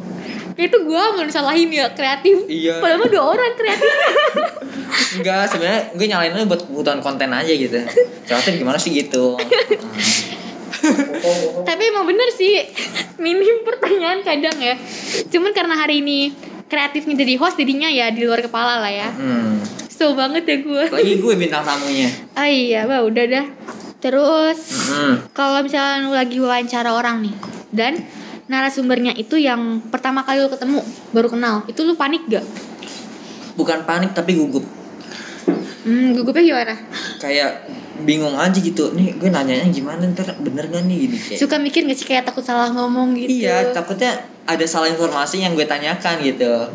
itu 0.56 0.76
gue 0.76 1.02
nggak 1.16 1.28
disalahin 1.28 1.68
ya 1.68 1.92
kreatif. 1.92 2.48
Iya. 2.48 2.80
Padahal 2.80 3.04
mah 3.04 3.08
dua 3.12 3.24
orang 3.28 3.52
kreatif. 3.60 3.92
Enggak, 5.20 5.52
sebenarnya 5.52 5.80
gue 5.92 6.06
nyalain 6.08 6.32
lu 6.32 6.48
buat 6.48 6.64
kebutuhan 6.64 7.04
konten 7.04 7.28
aja 7.28 7.52
gitu. 7.52 7.76
Kreatif 8.24 8.56
gimana 8.56 8.80
sih 8.80 8.96
gitu. 8.96 9.36
Tapi 11.62 11.82
emang 11.86 12.04
bener 12.04 12.28
sih 12.30 12.62
minim 13.24 13.62
pertanyaan 13.62 14.20
kadang 14.20 14.56
ya. 14.56 14.74
Cuman 15.28 15.50
karena 15.50 15.74
hari 15.74 16.00
ini 16.00 16.32
kreatifnya 16.66 17.14
jadi 17.16 17.34
host 17.36 17.56
jadinya 17.56 17.86
ya 17.86 18.10
di 18.10 18.22
luar 18.22 18.42
kepala 18.42 18.78
lah 18.78 18.90
ya. 18.90 19.08
Hmm. 19.10 19.62
So 19.86 20.12
banget 20.12 20.44
ya 20.44 20.56
gue. 20.60 20.84
Lagi 20.90 21.14
gue 21.16 21.32
bintang 21.34 21.64
tamunya. 21.64 22.10
Ah 22.34 22.46
iya, 22.46 22.84
bah 22.84 23.00
udah 23.00 23.24
dah. 23.24 23.46
Terus 23.96 24.58
Hmm. 24.86 25.24
kalau 25.32 25.64
misalnya 25.64 26.04
lu 26.04 26.12
lagi 26.12 26.36
wawancara 26.36 26.92
orang 26.92 27.24
nih 27.24 27.34
dan 27.72 27.98
narasumbernya 28.46 29.16
itu 29.16 29.34
yang 29.34 29.82
pertama 29.84 30.22
kali 30.22 30.38
lu 30.38 30.46
ketemu 30.46 30.78
baru 31.10 31.26
kenal 31.26 31.66
itu 31.66 31.82
lu 31.82 31.98
panik 31.98 32.22
gak? 32.28 32.44
Bukan 33.56 33.82
panik 33.82 34.12
tapi 34.12 34.36
gugup. 34.36 34.62
Hmm, 35.82 36.12
gugupnya 36.12 36.42
gimana? 36.44 36.74
Kayak 37.18 37.66
bingung 38.04 38.36
aja 38.36 38.58
gitu. 38.58 38.92
Nih 38.92 39.16
gue 39.16 39.30
nanyanya 39.30 39.70
gimana 39.72 40.04
ntar 40.12 40.36
bener 40.42 40.68
gak 40.68 40.84
nih 40.84 40.96
gini 41.08 41.16
kayak. 41.16 41.40
Suka 41.40 41.56
mikir 41.56 41.86
gak 41.88 41.96
sih 41.96 42.06
kayak 42.08 42.28
takut 42.28 42.44
salah 42.44 42.68
ngomong 42.74 43.16
gitu? 43.16 43.30
Iya, 43.30 43.72
takutnya 43.72 44.20
ada 44.44 44.64
salah 44.68 44.90
informasi 44.92 45.40
yang 45.40 45.56
gue 45.56 45.64
tanyakan 45.64 46.20
gitu. 46.20 46.68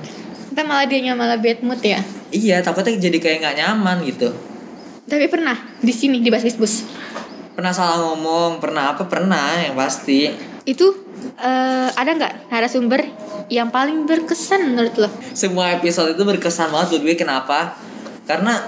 Ntar 0.52 0.66
malah 0.66 0.86
dia 0.90 1.14
malah 1.14 1.38
bad 1.38 1.62
mood 1.62 1.82
ya. 1.84 2.02
Iya, 2.32 2.64
takutnya 2.64 2.96
jadi 2.96 3.18
kayak 3.20 3.38
nggak 3.44 3.56
nyaman 3.60 3.98
gitu. 4.08 4.32
Tapi 5.06 5.28
pernah 5.28 5.60
di 5.84 5.92
sini 5.92 6.24
di 6.24 6.32
Basbis 6.32 6.56
Bus 6.56 6.76
Pernah 7.52 7.76
salah 7.76 8.00
ngomong, 8.00 8.64
pernah 8.64 8.96
apa? 8.96 9.04
Pernah 9.12 9.60
yang 9.68 9.76
pasti. 9.76 10.32
itu 10.62 10.94
eh, 11.42 11.90
ada 11.90 12.12
nggak 12.16 12.54
narasumber 12.54 13.02
yang 13.52 13.74
paling 13.74 14.08
berkesan 14.08 14.72
menurut 14.72 14.96
lo? 14.96 15.10
semua 15.34 15.74
episode 15.76 16.14
itu 16.14 16.24
berkesan 16.24 16.72
banget 16.72 16.96
buat 16.96 17.04
gue 17.04 17.16
kenapa 17.20 17.76
karena 18.30 18.62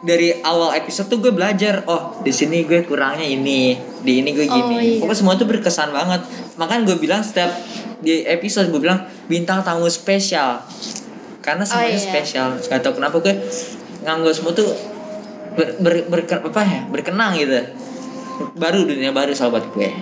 dari 0.00 0.32
awal 0.40 0.72
episode 0.72 1.12
tuh 1.12 1.20
gue 1.20 1.32
belajar 1.32 1.84
oh 1.84 2.16
di 2.24 2.32
sini 2.32 2.64
gue 2.64 2.88
kurangnya 2.88 3.24
ini 3.24 3.76
di 4.00 4.24
ini 4.24 4.32
gue 4.32 4.48
gini. 4.48 4.76
Oh, 4.76 4.80
iya. 4.80 4.96
pokoknya 4.96 5.18
semua 5.20 5.34
tuh 5.36 5.44
berkesan 5.48 5.92
banget. 5.92 6.24
Makanya 6.56 6.82
gue 6.88 6.96
bilang 6.96 7.20
setiap 7.20 7.52
di 8.00 8.24
episode 8.24 8.72
gue 8.72 8.80
bilang 8.80 9.04
bintang 9.28 9.60
tamu 9.60 9.84
spesial. 9.92 10.64
Karena 11.44 11.68
semuanya 11.68 12.00
iya. 12.00 12.08
spesial. 12.08 12.48
Gak 12.64 12.80
tau 12.80 12.96
kenapa 12.96 13.20
gue 13.20 13.34
nganggo 14.00 14.32
semua 14.32 14.56
tuh 14.56 14.72
ber, 15.52 15.76
ber, 15.76 15.94
berke- 16.08 16.44
apa 16.48 16.60
ya 16.64 16.80
berkenang 16.88 17.36
gitu. 17.36 17.60
Baru 18.56 18.88
dunia 18.88 19.12
baru 19.12 19.36
sahabat 19.36 19.68
gue. 19.76 19.92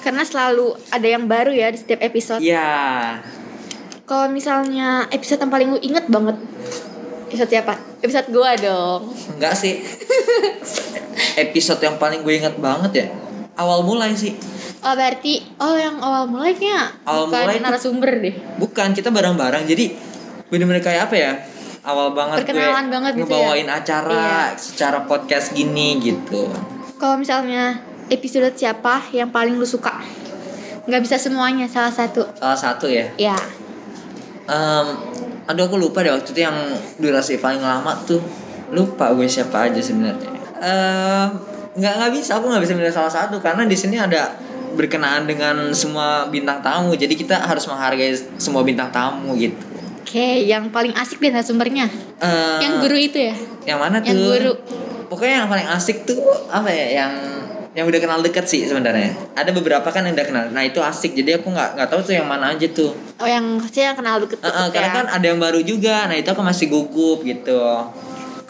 Karena 0.00 0.22
selalu 0.22 0.78
ada 0.94 1.08
yang 1.10 1.26
baru 1.26 1.50
ya 1.50 1.74
di 1.74 1.78
setiap 1.82 2.00
episode. 2.06 2.38
ya 2.38 3.18
Kalau 4.06 4.26
misalnya 4.30 5.06
episode 5.10 5.42
yang 5.42 5.50
paling 5.50 5.68
lu 5.74 5.78
inget 5.82 6.06
banget 6.06 6.38
episode 7.30 7.46
siapa? 7.46 7.78
Episode 8.02 8.26
gua 8.34 8.58
dong. 8.58 9.14
Enggak 9.38 9.54
sih. 9.54 9.78
Episode 11.46 11.78
yang 11.86 11.94
paling 11.94 12.26
gue 12.26 12.34
inget 12.42 12.58
banget 12.58 12.92
ya. 12.92 13.06
Awal 13.54 13.86
mulai 13.86 14.18
sih. 14.18 14.34
Oh 14.82 14.98
berarti 14.98 15.38
oh 15.62 15.78
yang 15.78 16.00
awal 16.02 16.26
mulai 16.26 16.56
kayaknya 16.56 16.90
Awal 17.06 17.30
bukan 17.30 17.40
mulai 17.46 17.58
narasumber 17.62 18.10
deh. 18.18 18.34
Bukan 18.58 18.88
kita 18.98 19.14
bareng-bareng. 19.14 19.62
Jadi 19.62 19.94
bener-bener 20.50 20.82
kayak 20.82 21.06
apa 21.06 21.14
ya? 21.14 21.32
Awal 21.86 22.18
banget 22.18 22.36
Perkenalan 22.42 22.84
gue 22.90 22.92
banget 22.98 23.12
gitu 23.14 23.22
ngebawain 23.30 23.68
ya? 23.70 23.78
acara 23.78 24.26
secara 24.58 24.98
podcast 25.06 25.54
gini 25.54 26.02
gitu. 26.02 26.50
Kalau 26.98 27.14
misalnya 27.14 27.78
episode 28.10 28.50
siapa 28.58 29.06
yang 29.14 29.30
paling 29.30 29.54
lu 29.54 29.64
suka? 29.68 30.02
Nggak 30.90 31.02
bisa 31.06 31.16
semuanya, 31.22 31.70
salah 31.70 31.94
satu. 31.94 32.26
Salah 32.34 32.58
satu 32.58 32.90
ya. 32.90 33.06
Ya. 33.14 33.38
Em, 34.50 34.86
aduh 35.50 35.66
aku 35.66 35.76
lupa 35.76 36.00
deh 36.00 36.14
waktu 36.14 36.30
itu 36.30 36.40
yang 36.40 36.54
durasi 36.96 37.36
paling 37.36 37.58
lama 37.58 37.98
tuh. 38.06 38.22
Lupa 38.70 39.10
gue 39.10 39.26
siapa 39.26 39.66
aja 39.66 39.82
sebenarnya. 39.82 40.30
Em, 40.60 41.28
nggak 41.74 41.92
nggak 41.98 42.12
bisa 42.14 42.38
aku 42.38 42.46
nggak 42.46 42.62
bisa 42.62 42.74
milih 42.74 42.90
salah 42.90 43.10
satu 43.10 43.38
karena 43.38 43.66
di 43.66 43.74
sini 43.74 43.98
ada 43.98 44.34
berkenaan 44.74 45.26
dengan 45.26 45.74
semua 45.74 46.26
bintang 46.26 46.62
tamu 46.62 46.94
jadi 46.94 47.10
kita 47.10 47.42
harus 47.42 47.66
menghargai 47.66 48.14
semua 48.38 48.62
bintang 48.62 48.90
tamu 48.90 49.34
gitu 49.34 49.58
Oke, 50.00 50.42
yang 50.42 50.74
paling 50.74 50.90
asik 50.98 51.22
deh 51.22 51.30
narasumbernya. 51.30 51.86
Eh, 52.18 52.58
yang 52.58 52.82
guru 52.82 52.98
itu 52.98 53.30
ya? 53.30 53.34
yang 53.62 53.78
mana 53.78 54.02
tuh 54.02 54.10
Yang 54.10 54.18
guru. 54.26 54.52
pokoknya 55.06 55.46
yang 55.46 55.48
paling 55.50 55.68
asik 55.70 56.02
tuh 56.02 56.18
apa 56.50 56.66
ya 56.66 57.06
yang 57.06 57.12
yang 57.70 57.86
udah 57.86 58.00
kenal 58.02 58.18
deket 58.18 58.50
sih 58.50 58.66
sebenarnya. 58.66 59.14
Ada 59.38 59.54
beberapa 59.54 59.86
kan 59.94 60.02
yang 60.02 60.18
udah 60.18 60.26
kenal. 60.26 60.44
Nah 60.50 60.66
itu 60.66 60.82
asik. 60.82 61.14
Jadi 61.14 61.38
aku 61.38 61.54
nggak 61.54 61.78
nggak 61.78 61.88
tahu 61.88 62.00
tuh 62.02 62.14
yang 62.18 62.26
mana 62.26 62.50
aja 62.50 62.66
tuh. 62.66 62.90
Oh 63.22 63.28
yang 63.30 63.62
saya 63.70 63.94
yang 63.94 63.98
kenal 63.98 64.18
deket, 64.18 64.42
Eh, 64.42 64.50
eh, 64.50 64.66
karena 64.74 64.90
kan 64.90 65.06
ada 65.06 65.26
yang 65.30 65.38
baru 65.38 65.62
juga. 65.62 66.10
Nah 66.10 66.18
itu 66.18 66.26
aku 66.34 66.42
masih 66.42 66.66
gugup 66.66 67.22
gitu. 67.22 67.62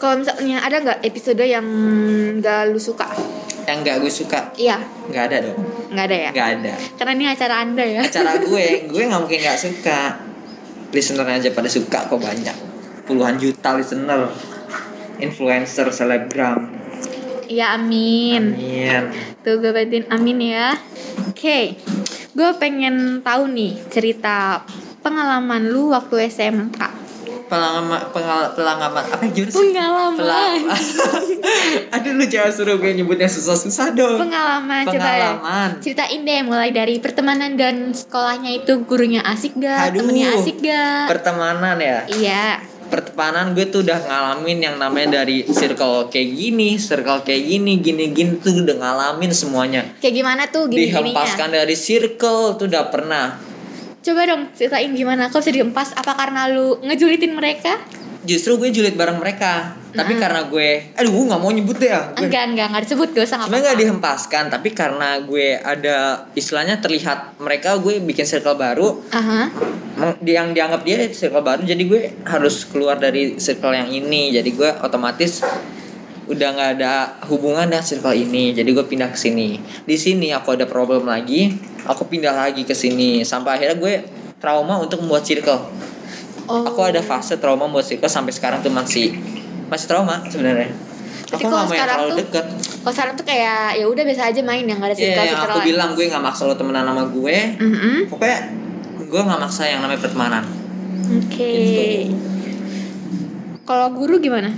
Kalau 0.01 0.17
misalnya 0.17 0.65
ada 0.65 0.81
nggak 0.81 0.99
episode 1.05 1.45
yang 1.45 1.65
nggak 2.41 2.73
lu 2.73 2.81
suka? 2.81 3.05
yang 3.61 3.85
nggak 3.85 4.01
gue 4.01 4.09
suka? 4.09 4.51
Iya, 4.57 4.81
nggak 5.07 5.23
ada 5.31 5.37
dong. 5.47 5.57
Nggak 5.93 6.05
ada 6.09 6.17
ya. 6.17 6.29
nggak 6.33 6.49
ada. 6.59 6.73
Karena 6.97 7.11
ini 7.13 7.25
acara 7.29 7.55
anda 7.61 7.85
ya. 7.85 8.01
acara 8.01 8.31
gue. 8.49 8.67
Gue 8.89 9.03
nggak 9.05 9.21
mungkin 9.21 9.37
nggak 9.37 9.59
suka. 9.61 10.17
Listener 10.91 11.29
aja 11.29 11.49
pada 11.53 11.69
suka 11.69 12.09
kok 12.09 12.17
banyak. 12.17 12.57
Puluhan 13.05 13.37
juta 13.37 13.77
listener. 13.77 14.33
Influencer 15.21 15.93
selebgram 15.93 16.80
Ya 17.51 17.75
amin. 17.75 18.55
Amin. 18.55 19.03
Tuh 19.43 19.59
gue 19.59 19.69
bantuin 19.69 20.07
amin 20.07 20.39
ya. 20.41 20.71
Oke, 21.27 21.75
gue 22.31 22.49
pengen 22.55 23.19
tahu 23.19 23.51
nih 23.51 23.75
cerita 23.91 24.63
pengalaman 24.99 25.67
lu 25.67 25.91
waktu 25.91 26.27
SMK. 26.27 27.03
pengalaman 27.51 27.99
pengal, 28.15 28.55
pengalaman 28.55 29.03
apa 29.03 29.27
sih 29.27 29.51
Pengalaman. 29.51 30.15
Pelang- 30.15 30.71
Aduh 31.99 32.15
lu 32.15 32.23
jangan 32.23 32.47
suruh 32.47 32.79
gue 32.79 32.95
nyebutnya 32.95 33.27
susah-susah 33.27 33.91
dong. 33.91 34.23
Pengalaman, 34.23 34.87
cerita 34.87 35.03
Pengalaman. 35.03 35.69
Ceritain 35.83 36.23
deh 36.23 36.47
mulai 36.47 36.71
dari 36.71 37.03
pertemanan 37.03 37.59
dan 37.59 37.91
sekolahnya 37.91 38.55
itu 38.55 38.87
gurunya 38.87 39.19
asik 39.27 39.59
gak, 39.59 39.91
Aduh. 39.91 39.99
temennya 39.99 40.31
asik 40.31 40.63
gak? 40.63 41.11
Pertemanan 41.11 41.75
ya. 41.75 41.99
iya. 42.07 42.63
Pertemanan 42.91 43.55
gue 43.55 43.71
tuh 43.71 43.87
udah 43.87 44.03
ngalamin 44.03 44.67
yang 44.67 44.75
namanya 44.75 45.23
dari 45.23 45.47
circle 45.47 46.11
kayak 46.11 46.27
gini, 46.35 46.75
circle 46.75 47.23
kayak 47.23 47.47
gini, 47.47 47.79
gini-gini 47.79 48.35
tuh 48.43 48.67
udah 48.67 48.75
ngalamin 48.83 49.31
semuanya. 49.31 49.87
Kayak 50.03 50.15
gimana 50.19 50.43
tuh 50.51 50.67
gini-gininya? 50.67 50.99
Dihempaskan 50.99 51.49
dari 51.55 51.75
circle 51.79 52.59
tuh 52.59 52.67
udah 52.67 52.91
pernah. 52.91 53.39
Coba 54.03 54.27
dong 54.27 54.51
ceritain 54.57 54.91
gimana 54.91 55.31
kok 55.31 55.39
bisa 55.39 55.55
dihempas? 55.55 55.95
Apa 55.95 56.19
karena 56.19 56.51
lu 56.51 56.83
ngejulitin 56.83 57.31
mereka? 57.31 57.79
Justru 58.21 58.61
gue 58.61 58.69
julid 58.69 58.93
bareng 58.93 59.17
mereka. 59.17 59.73
Tapi 59.91 60.15
Mm-mm. 60.15 60.23
karena 60.23 60.41
gue, 60.47 60.95
aduh 60.95 61.11
gue 61.11 61.25
nggak 61.27 61.41
mau 61.41 61.51
nyebut 61.51 61.75
deh 61.75 61.91
ya. 61.91 62.15
Gue 62.15 62.31
Enggak, 62.31 62.43
enggak, 62.47 62.65
enggak 62.71 62.83
disebut 62.87 63.07
gak 63.11 63.25
usah 63.27 63.35
nggak 63.35 63.47
Sebenarnya 63.51 63.65
nggak 63.67 63.79
dihempaskan, 63.83 64.43
tapi 64.47 64.69
karena 64.71 65.09
gue 65.19 65.47
ada 65.59 65.97
istilahnya 66.31 66.79
terlihat 66.79 67.35
mereka 67.43 67.75
gue 67.75 67.99
bikin 67.99 68.23
circle 68.23 68.55
baru, 68.55 69.03
di- 70.23 70.31
yang 70.31 70.55
dianggap 70.55 70.87
dia 70.87 71.11
circle 71.11 71.43
baru 71.43 71.61
jadi 71.67 71.83
gue 71.83 72.01
harus 72.23 72.63
keluar 72.65 72.95
dari 72.97 73.35
circle 73.35 73.75
yang 73.75 73.91
ini. 73.91 74.31
Jadi 74.31 74.49
gue 74.55 74.69
otomatis 74.79 75.43
udah 76.31 76.47
nggak 76.55 76.69
ada 76.79 77.19
hubungan 77.27 77.67
dengan 77.67 77.83
circle 77.83 78.15
ini. 78.15 78.55
Jadi 78.55 78.71
gue 78.71 78.85
pindah 78.87 79.11
ke 79.11 79.19
sini. 79.19 79.59
Di 79.83 79.99
sini 79.99 80.31
aku 80.31 80.55
ada 80.55 80.63
problem 80.63 81.03
lagi 81.03 81.51
aku 81.83 82.07
pindah 82.07 82.31
lagi 82.31 82.63
ke 82.63 82.71
sini. 82.71 83.27
Sampai 83.27 83.59
akhirnya 83.59 83.75
gue 83.75 83.93
trauma 84.39 84.79
untuk 84.79 85.03
membuat 85.03 85.27
circle 85.27 85.67
Oh. 86.51 86.63
aku 86.65 86.81
ada 86.83 86.99
fase 86.99 87.35
trauma 87.35 87.63
membuat 87.63 87.85
circle 87.85 88.05
sampai 88.07 88.29
sekarang 88.29 88.59
tuh 88.59 88.67
masih 88.69 89.15
masih 89.65 89.87
trauma 89.87 90.19
sebenarnya 90.25 90.67
aku 91.29 91.39
kalau 91.39 91.47
nggak 91.47 91.63
mau 91.63 91.63
yang 91.63 91.71
sekarang 91.71 91.95
terlalu 91.97 92.11
tuh- 92.11 92.19
deket 92.21 92.45
Kalau 92.81 92.91
sekarang 92.91 93.13
tuh 93.13 93.25
kayak 93.25 93.67
ya 93.73 93.85
udah 93.85 94.03
biasa 94.03 94.21
aja 94.27 94.41
main 94.41 94.65
yang 94.65 94.77
gak 94.77 94.89
ada 94.89 94.95
Iya, 94.95 95.03
circle 95.07 95.25
yang 95.27 95.39
aku 95.45 95.59
bilang 95.63 95.89
gue 95.93 96.03
nggak 96.03 96.23
maksa 96.23 96.41
lo 96.43 96.53
temenan 96.53 96.83
sama 96.83 97.03
gue 97.07 97.37
Mhm. 97.55 97.95
pokoknya 98.09 98.37
gue 99.01 99.21
nggak 99.21 99.39
maksa 99.39 99.63
yang 99.65 99.79
namanya 99.79 100.01
pertemanan 100.01 100.43
Oke. 101.13 101.47
Gitu. 101.47 101.83
Kalau 103.61 103.87
guru 103.91 104.17
gimana? 104.17 104.51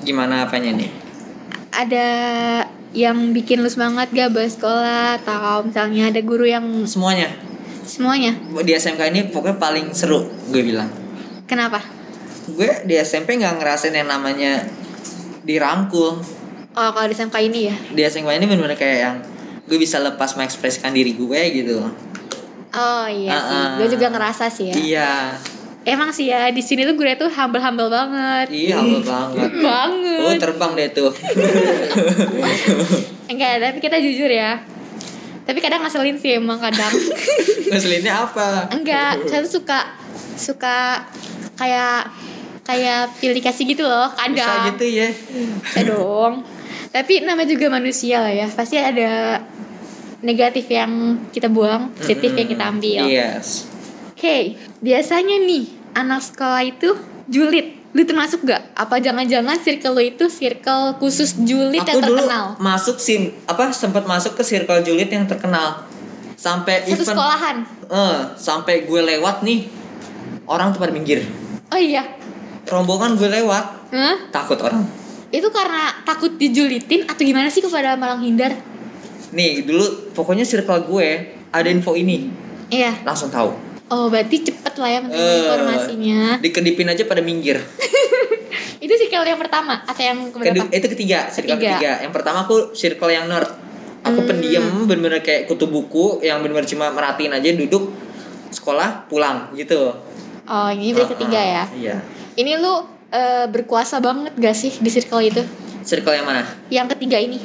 gimana 0.00 0.42
apanya 0.42 0.74
nih 0.74 0.90
Ada 1.70 2.06
yang 2.92 3.30
bikin 3.30 3.60
lu 3.60 3.68
semangat 3.68 4.10
gak 4.10 4.28
bahas 4.30 4.52
sekolah 4.52 5.16
atau 5.16 5.62
misalnya 5.62 6.10
ada 6.10 6.20
guru 6.20 6.44
yang 6.44 6.84
semuanya 6.84 7.30
semuanya? 7.84 8.32
di 8.58 8.72
SMK 8.72 9.02
ini 9.08 9.20
pokoknya 9.26 9.56
paling 9.56 9.86
seru 9.90 10.22
gue 10.48 10.62
bilang 10.62 10.88
Kenapa? 11.44 11.82
gue 12.44 12.70
di 12.82 12.96
SMP 12.96 13.34
nggak 13.34 13.56
ngerasain 13.56 13.92
yang 13.92 14.08
namanya 14.08 14.66
dirangkul 15.40 16.18
Oh 16.72 16.88
kalau 16.90 17.04
di 17.04 17.12
SMK 17.12 17.36
ini 17.42 17.60
ya? 17.64 17.76
di 17.88 18.00
SMK 18.00 18.30
ini 18.32 18.44
benar-benar 18.46 18.74
kayak 18.74 18.98
yang 18.98 19.16
gue 19.62 19.76
bisa 19.76 19.98
lepas 19.98 20.34
mengekspresikan 20.34 20.90
diri 20.90 21.12
gue 21.12 21.40
gitu 21.54 21.84
Oh 22.72 23.04
iya 23.04 23.36
sih, 23.36 23.52
Ah, 23.52 23.60
ah. 23.60 23.70
gue 23.76 23.86
juga 23.86 24.08
ngerasa 24.08 24.48
sih 24.48 24.66
ya. 24.68 24.74
iya 24.74 25.10
Emang 25.82 26.08
sih 26.08 26.26
ya 26.26 26.46
di 26.48 26.62
sini 26.62 26.82
tuh 26.82 26.94
gue 26.94 27.12
tuh 27.16 27.26
humble 27.28 27.58
humble 27.58 27.90
banget. 27.90 28.46
iya 28.48 28.78
humble 28.78 29.02
banget 29.02 29.50
oh 29.58 29.60
banget. 29.60 30.38
terbang 30.38 30.72
deh 30.72 30.88
tuh 30.88 31.10
Enggak, 33.24 33.52
tapi 33.60 33.78
kita 33.78 33.96
jujur 33.98 34.28
ya. 34.28 34.60
Tapi 35.42 35.58
kadang 35.58 35.82
ngeselin 35.82 36.16
sih 36.18 36.38
emang 36.38 36.58
kadang. 36.62 36.92
ngeselinnya 37.72 38.14
apa 38.14 38.70
Enggak, 38.70 39.20
saya 39.28 39.42
tuh 39.46 39.62
suka 39.62 39.78
suka 40.38 41.02
kayak 41.58 42.08
kayak 42.62 43.10
pilih 43.18 43.42
kasih 43.42 43.66
gitu 43.66 43.82
loh 43.82 44.06
bisa 44.06 44.22
kadang. 44.22 44.64
gitu 44.74 44.86
ya 44.86 45.08
Bisa 45.66 45.80
dong. 45.82 46.46
Tapi 46.92 47.24
namanya 47.24 47.48
juga 47.50 47.72
manusia 47.72 48.22
lah 48.22 48.30
ya. 48.30 48.46
Pasti 48.46 48.78
ada 48.78 49.42
negatif 50.22 50.70
yang 50.70 51.18
kita 51.34 51.50
buang, 51.50 51.90
positif 51.98 52.30
yang 52.30 52.46
kita 52.46 52.64
ambil. 52.70 53.02
yes 53.10 53.66
Oke, 54.14 54.54
biasanya 54.78 55.42
nih 55.42 55.66
anak 55.98 56.22
sekolah 56.22 56.62
itu 56.62 56.94
julid. 57.26 57.81
Lu 57.92 58.02
termasuk 58.02 58.40
gak? 58.42 58.72
Apa 58.72 58.96
jangan-jangan 58.98 59.56
circle 59.58 59.92
lu 59.92 60.02
itu 60.06 60.24
circle 60.26 60.96
khusus 60.96 61.36
julid 61.38 61.76
yang 61.78 61.92
aku 61.94 62.00
dulu 62.02 62.24
terkenal? 62.24 62.44
masuk 62.58 62.96
sim 62.96 63.36
apa 63.44 63.68
sempat 63.70 64.02
masuk 64.02 64.32
ke 64.32 64.42
circle 64.42 64.80
julid 64.80 65.06
yang 65.06 65.24
terkenal 65.24 65.84
sampai 66.34 66.80
Satu 66.82 66.92
event 66.94 67.06
sekolahan. 67.06 67.56
eh 67.86 68.18
sampai 68.34 68.74
gue 68.82 69.00
lewat 69.06 69.42
nih 69.42 69.68
orang 70.44 70.72
tuh 70.72 70.80
pada 70.80 70.90
minggir 70.90 71.20
Oh 71.68 71.76
iya. 71.76 72.16
rombongan 72.64 73.14
gue 73.14 73.28
lewat 73.30 73.64
Hah? 73.90 74.16
takut 74.30 74.56
orang 74.58 74.88
Itu 75.28 75.48
karena 75.48 75.92
takut 76.02 76.32
dijulitin 76.34 77.04
atau 77.04 77.20
gimana 77.20 77.48
sih 77.48 77.60
kepada 77.60 77.92
malang 77.94 78.20
hindar? 78.20 78.56
nih 79.30 79.62
dulu 79.62 79.84
pokoknya 80.12 80.42
circle 80.42 80.80
gue 80.82 81.08
ada 81.50 81.68
info 81.68 81.92
ini 81.92 82.32
Iya. 82.68 83.00
langsung 83.02 83.28
tahu 83.28 83.52
Oh, 83.92 84.08
berarti 84.08 84.40
cepet 84.42 84.74
lah 84.74 84.88
ya 84.88 84.98
menerima 84.98 85.20
Eh. 85.22 85.38
informasinya. 85.42 86.20
dikedipin 86.38 86.88
aja 86.88 87.04
pada 87.04 87.20
minggir 87.20 87.60
Itu 88.82 88.92
circle 88.96 89.22
yang 89.22 89.36
pertama 89.36 89.78
atau 89.82 90.00
yang 90.00 90.18
Kedu- 90.26 90.42
keberapa? 90.42 90.64
itu 90.72 90.86
ketiga 90.88 91.18
circle 91.28 91.54
Ketiga. 91.54 91.76
ketiga 91.76 91.92
yang 92.00 92.10
pertama 92.10 92.38
aku 92.42 92.72
circle 92.72 93.08
yang 93.08 93.26
nerd 93.26 93.52
aku 94.02 94.18
Hmm. 94.18 94.26
pendiam 94.26 94.64
bener-bener 94.82 95.20
kayak 95.20 95.44
kutu 95.44 95.66
buku 95.66 96.18
yang 96.20 96.40
bener-bener 96.40 96.66
cuma 96.66 96.88
merhatiin 96.88 97.30
aja 97.30 97.52
duduk 97.52 97.92
sekolah 98.50 99.06
pulang 99.06 99.52
gitu 99.52 99.92
Oh, 100.42 100.68
ini 100.68 100.90
berarti 100.90 101.14
ketiga 101.14 101.38
ya. 101.38 101.64
iya 101.70 101.96
Ini 102.32 102.58
lu 102.58 102.74
eh, 103.08 103.46
berkuasa 103.46 104.00
banget 104.00 104.32
gak 104.34 104.56
sih 104.56 104.72
di 104.74 104.88
circle 104.88 105.22
itu? 105.22 105.42
circle 105.82 106.10
yang 106.12 106.24
mana 106.24 106.42
Yang 106.66 106.96
ketiga 106.96 107.18
ini. 107.18 107.38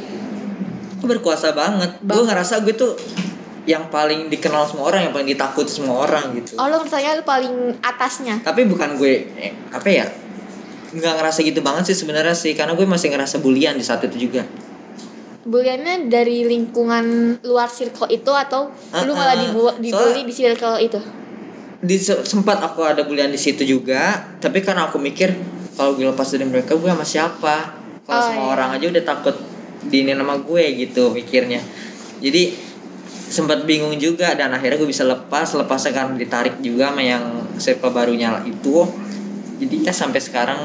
aku 0.95 1.05
berkuasa 1.05 1.51
banget 1.51 1.91
gue 1.99 2.07
Bang. 2.07 2.25
ngerasa 2.25 2.59
gue 2.59 2.73
tuh 2.73 2.95
yang 3.67 3.87
paling 3.87 4.25
dikenal 4.27 4.63
semua 4.63 4.87
orang 4.87 5.03
yang 5.03 5.13
paling 5.13 5.27
ditakuti 5.27 5.67
semua 5.69 6.01
orang 6.01 6.31
gitu 6.33 6.55
Oh, 6.55 6.65
lu 6.65 6.79
ngerasanya 6.79 7.11
lu 7.13 7.23
paling 7.23 7.51
atasnya. 7.79 8.39
tapi 8.41 8.63
bukan 8.63 8.95
gue 8.95 9.27
eh, 9.35 9.51
apa 9.69 9.85
ya 9.85 10.07
nggak 10.89 11.13
ngerasa 11.13 11.39
gitu 11.41 11.59
banget 11.59 11.83
sih 11.85 11.97
sebenarnya 11.97 12.31
sih 12.33 12.51
karena 12.53 12.71
gue 12.71 12.85
masih 12.85 13.07
ngerasa 13.09 13.37
bulian 13.37 13.75
di 13.75 13.83
saat 13.83 14.01
itu 14.03 14.17
juga 14.23 14.47
Buliannya 15.43 16.07
dari 16.07 16.43
lingkungan 16.43 17.05
luar 17.41 17.67
circle 17.69 18.07
itu 18.09 18.27
atau 18.29 18.67
lu 18.97 19.11
Ah, 19.11 19.15
malah 19.17 19.31
ah. 19.31 19.39
dibu- 19.41 19.75
dibully 19.77 19.91
Soalnya- 20.15 20.25
di 20.25 20.33
circle 20.33 20.75
itu? 20.81 20.99
di 21.77 21.95
se- 21.95 22.25
sempat 22.25 22.57
aku 22.59 22.81
ada 22.81 23.03
bulian 23.03 23.27
di 23.27 23.37
situ 23.37 23.61
juga 23.61 24.01
tapi 24.35 24.59
karena 24.59 24.87
aku 24.87 24.97
mikir 24.97 25.29
kalau 25.71 25.93
gue 25.93 26.03
lepas 26.03 26.25
dari 26.25 26.41
mereka 26.43 26.73
gue 26.73 26.87
sama 26.87 27.05
siapa 27.05 27.55
kalau 28.01 28.17
Oh, 28.17 28.25
semua 28.25 28.43
iya. 28.43 28.51
orang 28.51 28.69
aja 28.73 28.85
udah 28.89 29.03
takut 29.05 29.35
diinin 29.83 30.15
sama 30.15 30.35
gue 30.37 30.63
gitu 30.75 31.13
mikirnya 31.13 31.61
jadi 32.17 32.49
sempat 33.27 33.63
bingung 33.63 33.95
juga 33.95 34.31
dan 34.33 34.49
akhirnya 34.49 34.79
gue 34.79 34.87
bisa 34.87 35.03
lepas 35.03 35.51
lepasnya 35.51 35.91
karena 35.91 36.15
ditarik 36.15 36.55
juga 36.59 36.89
sama 36.89 37.03
yang 37.03 37.23
circle 37.57 37.91
barunya 37.91 38.39
itu 38.43 38.87
jadi 39.57 39.89
ya 39.89 39.93
sampai 39.93 40.21
sekarang 40.21 40.59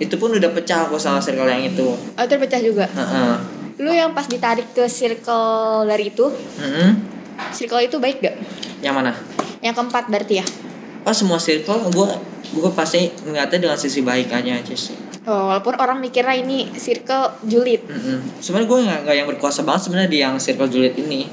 itu 0.00 0.16
pun 0.16 0.32
udah 0.32 0.50
pecah 0.50 0.88
aku 0.88 0.96
sama 0.96 1.20
circle 1.20 1.44
yang 1.44 1.62
itu 1.62 1.92
Oh, 1.92 2.24
terpecah 2.24 2.58
juga. 2.58 2.88
Heeh. 2.88 3.34
Lu 3.80 3.92
yang 3.92 4.12
pas 4.12 4.24
ditarik 4.24 4.72
ke 4.72 4.84
circle 4.88 5.84
dari 5.84 6.08
itu, 6.08 6.26
Mm-mm. 6.56 6.90
circle 7.52 7.80
itu 7.80 7.96
baik 7.96 8.20
gak? 8.20 8.36
yang 8.80 8.96
mana 8.96 9.12
Yang 9.60 9.76
keempat 9.76 10.08
berarti 10.08 10.34
ya? 10.40 10.46
oh 11.00 11.12
semua 11.12 11.36
circle 11.36 11.88
gue 11.88 12.06
gue 12.50 12.70
pasti 12.72 13.08
ngeliatnya 13.24 13.56
dengan 13.60 13.78
sisi 13.78 14.00
baik 14.00 14.28
aja 14.28 14.56
sih 14.66 14.96
Oh, 15.20 15.52
walaupun 15.52 15.76
orang 15.76 16.00
mikirnya 16.00 16.32
ini 16.34 16.72
circle 16.72 17.44
julid. 17.44 17.84
Mm-mm. 17.84 18.40
Sebenarnya 18.40 18.66
gue 18.66 18.78
nggak 19.04 19.14
yang 19.14 19.28
berkuasa 19.28 19.60
banget 19.62 19.84
sebenarnya 19.86 20.08
di 20.08 20.18
yang 20.18 20.34
circle 20.40 20.64
julid 20.66 20.96
ini. 20.96 21.28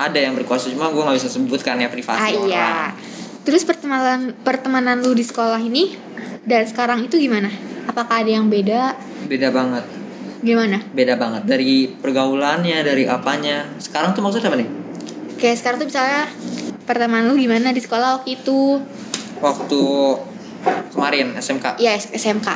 Ada 0.00 0.16
yang 0.18 0.32
berkuasa 0.32 0.72
cuma 0.72 0.88
gue 0.88 0.96
nggak 0.98 1.18
bisa 1.20 1.28
sebutkan 1.28 1.76
ya 1.76 1.92
privasi 1.92 2.16
Ah 2.16 2.32
orang. 2.32 2.48
iya. 2.48 2.70
Terus 3.44 3.62
pertemanan 3.62 4.32
pertemanan 4.40 4.96
lu 4.98 5.12
di 5.12 5.20
sekolah 5.20 5.60
ini 5.60 5.92
dan 6.42 6.64
sekarang 6.64 7.04
itu 7.04 7.20
gimana? 7.20 7.52
Apakah 7.84 8.24
ada 8.24 8.30
yang 8.30 8.48
beda? 8.48 8.96
Beda 9.28 9.52
banget, 9.52 9.84
Gimana? 10.40 10.80
beda 10.90 11.14
banget 11.14 11.42
dari 11.44 11.84
pergaulannya, 11.90 12.80
dari 12.80 13.04
apanya. 13.04 13.68
Sekarang 13.76 14.12
tuh 14.12 14.24
maksudnya 14.24 14.48
apa 14.48 14.56
nih? 14.56 14.68
Kayak 15.36 15.56
sekarang 15.58 15.76
tuh 15.78 15.88
misalnya 15.88 16.22
pertemanan 16.82 17.28
lu 17.28 17.36
gimana 17.36 17.68
di 17.70 17.80
sekolah 17.80 18.20
waktu 18.20 18.40
itu? 18.40 18.80
Waktu 19.38 19.80
kemarin 20.90 21.36
SMK. 21.36 21.76
Ya 21.76 21.92
SMK. 21.92 22.48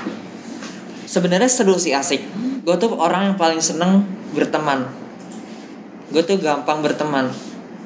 Sebenarnya 1.04 1.48
seru 1.48 1.76
sih 1.76 1.92
asik. 1.92 2.24
Gue 2.64 2.76
tuh 2.76 2.96
orang 2.96 3.32
yang 3.32 3.36
paling 3.36 3.60
seneng 3.60 4.04
berteman. 4.32 4.88
Gue 6.14 6.22
tuh 6.22 6.38
gampang 6.38 6.78
berteman. 6.78 7.26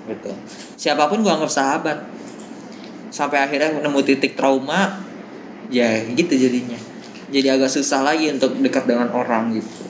Gitu. 0.05 0.31
Siapa 0.77 1.09
pun 1.09 1.25
gue 1.25 1.33
anggap 1.33 1.49
sahabat. 1.49 1.99
Sampai 3.09 3.41
akhirnya 3.41 3.81
nemu 3.81 4.01
titik 4.05 4.37
trauma 4.37 5.09
ya 5.69 6.01
gitu 6.17 6.33
jadinya 6.33 6.77
jadi 7.29 7.61
agak 7.61 7.69
susah 7.69 8.01
lagi 8.01 8.33
untuk 8.33 8.57
dekat 8.61 8.89
dengan 8.89 9.13
orang 9.13 9.53
gitu 9.57 9.85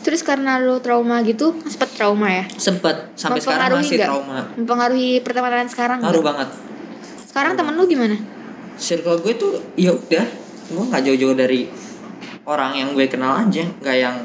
Terus 0.00 0.24
karena 0.24 0.56
lu 0.56 0.80
trauma 0.80 1.20
gitu, 1.20 1.52
sempet 1.68 1.92
trauma 1.92 2.32
ya? 2.32 2.44
sempet 2.56 3.12
sampai 3.20 3.36
sekarang 3.36 3.84
masih 3.84 4.00
nggak? 4.00 4.08
trauma 4.08 4.38
Mempengaruhi 4.56 5.20
pertemanan 5.20 5.68
sekarang 5.68 6.00
ngaruh 6.00 6.24
banget 6.24 6.48
Sekarang 7.28 7.52
temen 7.52 7.76
lu 7.76 7.84
gimana? 7.84 8.16
circle 8.80 9.20
gue 9.20 9.36
tuh 9.36 9.60
ya 9.76 9.92
udah 9.92 10.24
gue 10.72 10.84
nggak 10.88 11.02
jauh-jauh 11.04 11.36
dari 11.36 11.68
orang 12.48 12.72
yang 12.80 12.88
gue 12.96 13.04
kenal 13.12 13.44
aja 13.44 13.60
nggak 13.60 13.96
yang 14.00 14.16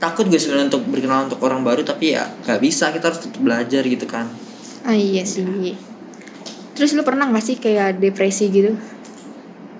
takut 0.00 0.24
gue 0.26 0.40
sebenarnya 0.40 0.72
untuk 0.72 0.82
berkenalan 0.88 1.28
untuk 1.28 1.44
orang 1.44 1.60
baru 1.60 1.84
tapi 1.84 2.16
ya 2.16 2.24
nggak 2.48 2.58
bisa 2.58 2.88
kita 2.90 3.12
harus 3.12 3.20
tetap 3.20 3.38
belajar 3.38 3.84
gitu 3.84 4.08
kan. 4.08 4.26
Ah 4.82 4.96
iya 4.96 5.22
sih. 5.22 5.44
Terus 6.72 6.96
lu 6.96 7.04
pernah 7.04 7.28
gak 7.28 7.44
sih 7.44 7.60
kayak 7.60 8.00
depresi 8.00 8.48
gitu? 8.48 8.72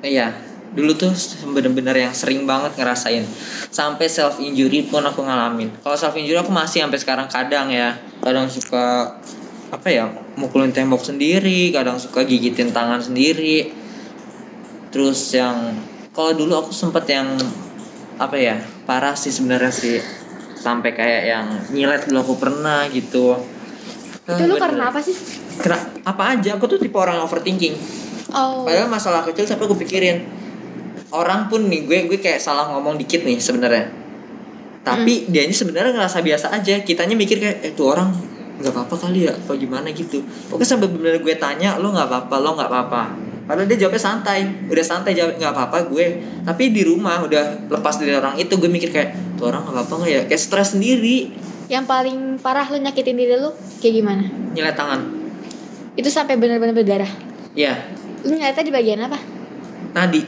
iya 0.00 0.32
dulu 0.70 0.96
tuh 0.96 1.12
bener-bener 1.50 2.06
yang 2.06 2.14
sering 2.14 2.46
banget 2.46 2.76
ngerasain. 2.78 3.26
Sampai 3.74 4.06
self 4.06 4.38
injury 4.38 4.86
pun 4.86 5.02
aku 5.02 5.24
ngalamin. 5.26 5.72
Kalau 5.82 5.96
self 5.98 6.14
injury 6.14 6.38
aku 6.38 6.54
masih 6.54 6.86
sampai 6.86 7.00
sekarang 7.00 7.26
kadang 7.26 7.72
ya. 7.72 7.98
Kadang 8.22 8.46
suka 8.46 9.16
apa 9.70 9.86
ya 9.86 10.10
mukulin 10.34 10.74
tembok 10.74 11.06
sendiri 11.06 11.70
kadang 11.70 11.98
suka 11.98 12.22
gigitin 12.22 12.70
tangan 12.70 13.02
sendiri. 13.02 13.72
Terus 14.94 15.18
yang 15.34 15.74
kalau 16.14 16.34
dulu 16.34 16.66
aku 16.66 16.70
sempet 16.70 17.06
yang 17.10 17.34
apa 18.20 18.36
ya 18.36 18.60
parah 18.84 19.16
sih 19.16 19.32
sebenarnya 19.32 19.72
sih 19.72 19.96
sampai 20.60 20.92
kayak 20.92 21.22
yang 21.24 21.46
nyilet 21.72 22.04
dulu 22.04 22.20
aku 22.20 22.34
pernah 22.36 22.84
gitu 22.92 23.40
Itu 24.28 24.46
lu 24.46 24.60
karena 24.60 24.92
apa 24.92 25.00
sih? 25.00 25.16
Kena, 25.58 25.74
apa 26.06 26.36
aja 26.36 26.54
aku 26.54 26.68
tuh 26.70 26.78
tipe 26.78 26.94
orang 26.94 27.18
overthinking 27.24 27.74
Oh. 28.30 28.62
Padahal 28.62 28.86
masalah 28.86 29.26
kecil 29.26 29.42
sampai 29.42 29.66
gue 29.66 29.78
pikirin 29.82 30.22
orang 31.10 31.50
pun 31.50 31.66
nih 31.66 31.82
gue 31.82 31.98
gue 32.06 32.18
kayak 32.22 32.38
salah 32.38 32.70
ngomong 32.70 32.94
dikit 32.94 33.26
nih 33.26 33.42
sebenarnya. 33.42 33.90
Tapi 34.86 35.26
Hmm. 35.26 35.34
dia 35.34 35.42
ini 35.42 35.50
sebenarnya 35.50 35.90
ngerasa 35.98 36.22
biasa 36.22 36.46
aja. 36.54 36.78
Kitanya 36.80 37.18
mikir 37.18 37.42
kayak 37.42 37.58
eh 37.66 37.72
tuh 37.74 37.90
orang 37.90 38.14
nggak 38.62 38.70
apa-apa 38.70 38.94
kali 39.08 39.26
ya 39.26 39.34
apa 39.34 39.58
gimana 39.58 39.90
gitu. 39.90 40.22
Pokoknya 40.46 40.78
sampai 40.78 40.88
bener 40.94 41.18
gue 41.18 41.34
tanya 41.36 41.74
lo 41.82 41.90
nggak 41.90 42.06
apa-apa 42.06 42.34
lo 42.38 42.50
nggak 42.54 42.70
apa-apa. 42.70 43.02
Padahal 43.50 43.66
dia 43.66 43.82
jawabnya 43.82 43.98
santai, 43.98 44.46
udah 44.70 44.84
santai 44.86 45.10
jawab 45.10 45.34
nggak 45.34 45.50
apa-apa 45.50 45.90
gue. 45.90 46.06
Tapi 46.46 46.70
di 46.70 46.86
rumah 46.86 47.18
udah 47.18 47.66
lepas 47.66 47.98
dari 47.98 48.14
orang 48.14 48.38
itu 48.38 48.54
gue 48.54 48.70
mikir 48.70 48.94
kayak 48.94 49.34
tuh 49.34 49.50
orang 49.50 49.66
nggak 49.66 49.74
apa-apa 49.74 49.94
nggak 49.98 50.12
ya? 50.14 50.22
Kayak 50.30 50.38
stres 50.38 50.78
sendiri. 50.78 51.34
Yang 51.66 51.84
paling 51.90 52.18
parah 52.38 52.70
lu 52.70 52.78
nyakitin 52.78 53.18
diri 53.18 53.34
lu 53.34 53.50
kayak 53.82 53.94
gimana? 53.98 54.22
Nyilet 54.54 54.78
tangan. 54.78 55.02
Itu 55.98 56.06
sampai 56.06 56.38
benar-benar 56.38 56.78
berdarah. 56.78 57.10
Ya, 57.58 57.90
Lu 58.22 58.38
nyiletnya 58.38 58.62
di 58.62 58.70
bagian 58.70 59.02
apa? 59.02 59.18
nadi. 59.90 60.22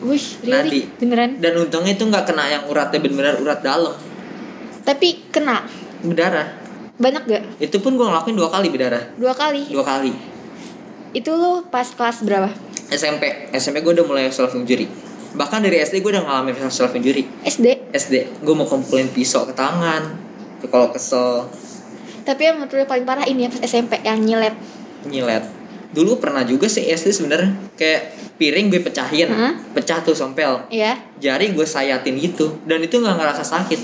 Wih, 0.00 0.24
really? 0.48 0.56
Nadi. 0.64 0.80
Beneran? 1.04 1.30
Dan 1.36 1.52
untungnya 1.60 1.92
itu 1.92 2.04
nggak 2.08 2.24
kena 2.24 2.48
yang 2.48 2.62
uratnya 2.64 2.96
bener-bener 2.96 3.36
urat 3.44 3.60
dalam, 3.60 3.92
Tapi 4.88 5.28
kena. 5.28 5.68
berdarah. 6.00 6.48
Banyak 6.96 7.22
gak? 7.28 7.42
Itu 7.60 7.84
pun 7.84 8.00
gue 8.00 8.06
ngelakuin 8.08 8.32
dua 8.32 8.48
kali 8.48 8.72
berdarah. 8.72 9.04
Dua 9.20 9.36
kali. 9.36 9.68
Dua 9.68 9.84
kali. 9.84 10.31
Itu 11.12 11.36
lu 11.36 11.68
pas 11.68 11.84
kelas 11.84 12.24
berapa? 12.24 12.48
SMP. 12.88 13.52
SMP 13.52 13.80
gue 13.80 13.92
udah 14.00 14.06
mulai 14.08 14.28
self 14.32 14.52
injury. 14.56 14.88
Bahkan 15.32 15.64
dari 15.64 15.80
SD 15.80 16.00
gue 16.00 16.12
udah 16.12 16.24
ngalamin 16.24 16.56
self 16.68 16.92
injury. 16.92 17.24
SD. 17.44 17.92
SD 17.92 18.14
gue 18.40 18.54
mau 18.56 18.64
kumpulin 18.64 19.08
pisau 19.12 19.44
ke 19.44 19.52
tangan. 19.52 20.16
Kalau 20.62 20.94
kesel 20.94 21.50
Tapi 22.22 22.46
yang 22.46 22.62
menurut 22.62 22.86
paling 22.86 23.02
parah 23.02 23.26
ini 23.26 23.44
ya 23.44 23.50
pas 23.50 23.60
SMP 23.66 23.98
yang 24.06 24.22
nyilet. 24.22 24.54
nyilet. 25.10 25.42
Dulu 25.90 26.22
pernah 26.22 26.46
juga 26.46 26.70
sih 26.70 26.86
SD 26.86 27.10
sebenarnya 27.10 27.50
kayak 27.74 28.14
piring 28.38 28.70
gue 28.70 28.80
pecahin, 28.80 29.28
Hah? 29.28 29.52
pecah 29.74 30.00
tuh 30.06 30.14
sompel. 30.14 30.62
Iya. 30.70 30.96
Jari 31.18 31.50
gue 31.50 31.66
sayatin 31.66 32.14
gitu 32.16 32.62
dan 32.64 32.78
itu 32.78 33.02
nggak 33.02 33.18
ngerasa 33.18 33.42
sakit. 33.42 33.80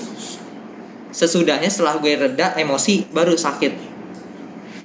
Sesudahnya 1.10 1.66
setelah 1.66 1.98
gue 1.98 2.14
reda 2.14 2.54
emosi 2.54 3.10
baru 3.10 3.34
sakit. 3.34 3.97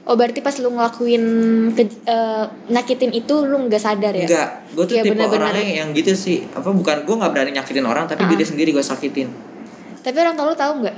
Oh 0.04 0.14
berarti 0.14 0.39
pas 0.39 0.54
lu 0.58 0.70
ngelakuin 0.70 1.24
ke, 1.72 1.82
eh, 2.04 2.43
nyakitin 2.68 3.10
itu 3.10 3.32
lu 3.41 3.56
nggak 3.62 3.80
sadar 3.80 4.12
ya? 4.12 4.24
Enggak, 4.24 4.47
gue 4.70 4.84
tuh 4.84 4.93
Iya, 4.93 5.01
tipe 5.01 5.12
bener-bener. 5.16 5.47
orangnya 5.47 5.64
yang 5.80 5.88
gitu 5.91 6.12
sih. 6.12 6.43
Apa 6.49 6.70
bukan 6.70 7.01
gue 7.01 7.14
nggak 7.16 7.32
berani 7.32 7.49
nyakitin 7.54 7.84
orang 7.84 8.04
tapi 8.04 8.22
Ah. 8.24 8.28
diri 8.28 8.43
sendiri 8.43 8.70
gue 8.70 8.82
sakitin. 8.82 9.28
Tapi 9.99 10.16
orang 10.18 10.34
tua 10.34 10.45
lu 10.45 10.54
tahu 10.54 10.72
nggak? 10.82 10.95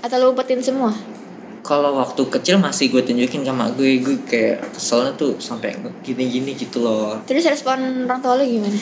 Atau 0.00 0.16
lu 0.18 0.30
umpetin 0.30 0.58
semua? 0.58 0.90
kalau 1.64 1.96
waktu 1.96 2.20
kecil 2.28 2.60
masih 2.60 2.88
gue 2.88 3.00
tunjukin 3.00 3.40
sama 3.40 3.72
gue 3.72 3.96
gue 3.96 4.20
kayak 4.22 4.60
keselnya 4.70 5.10
tuh 5.16 5.32
sampai 5.38 5.72
gini-gini 6.04 6.52
gitu 6.52 6.78
loh 6.78 7.16
Terus 7.24 7.40
respon 7.48 8.04
orang 8.04 8.20
tua 8.20 8.36
lu 8.36 8.44
gimana? 8.44 8.76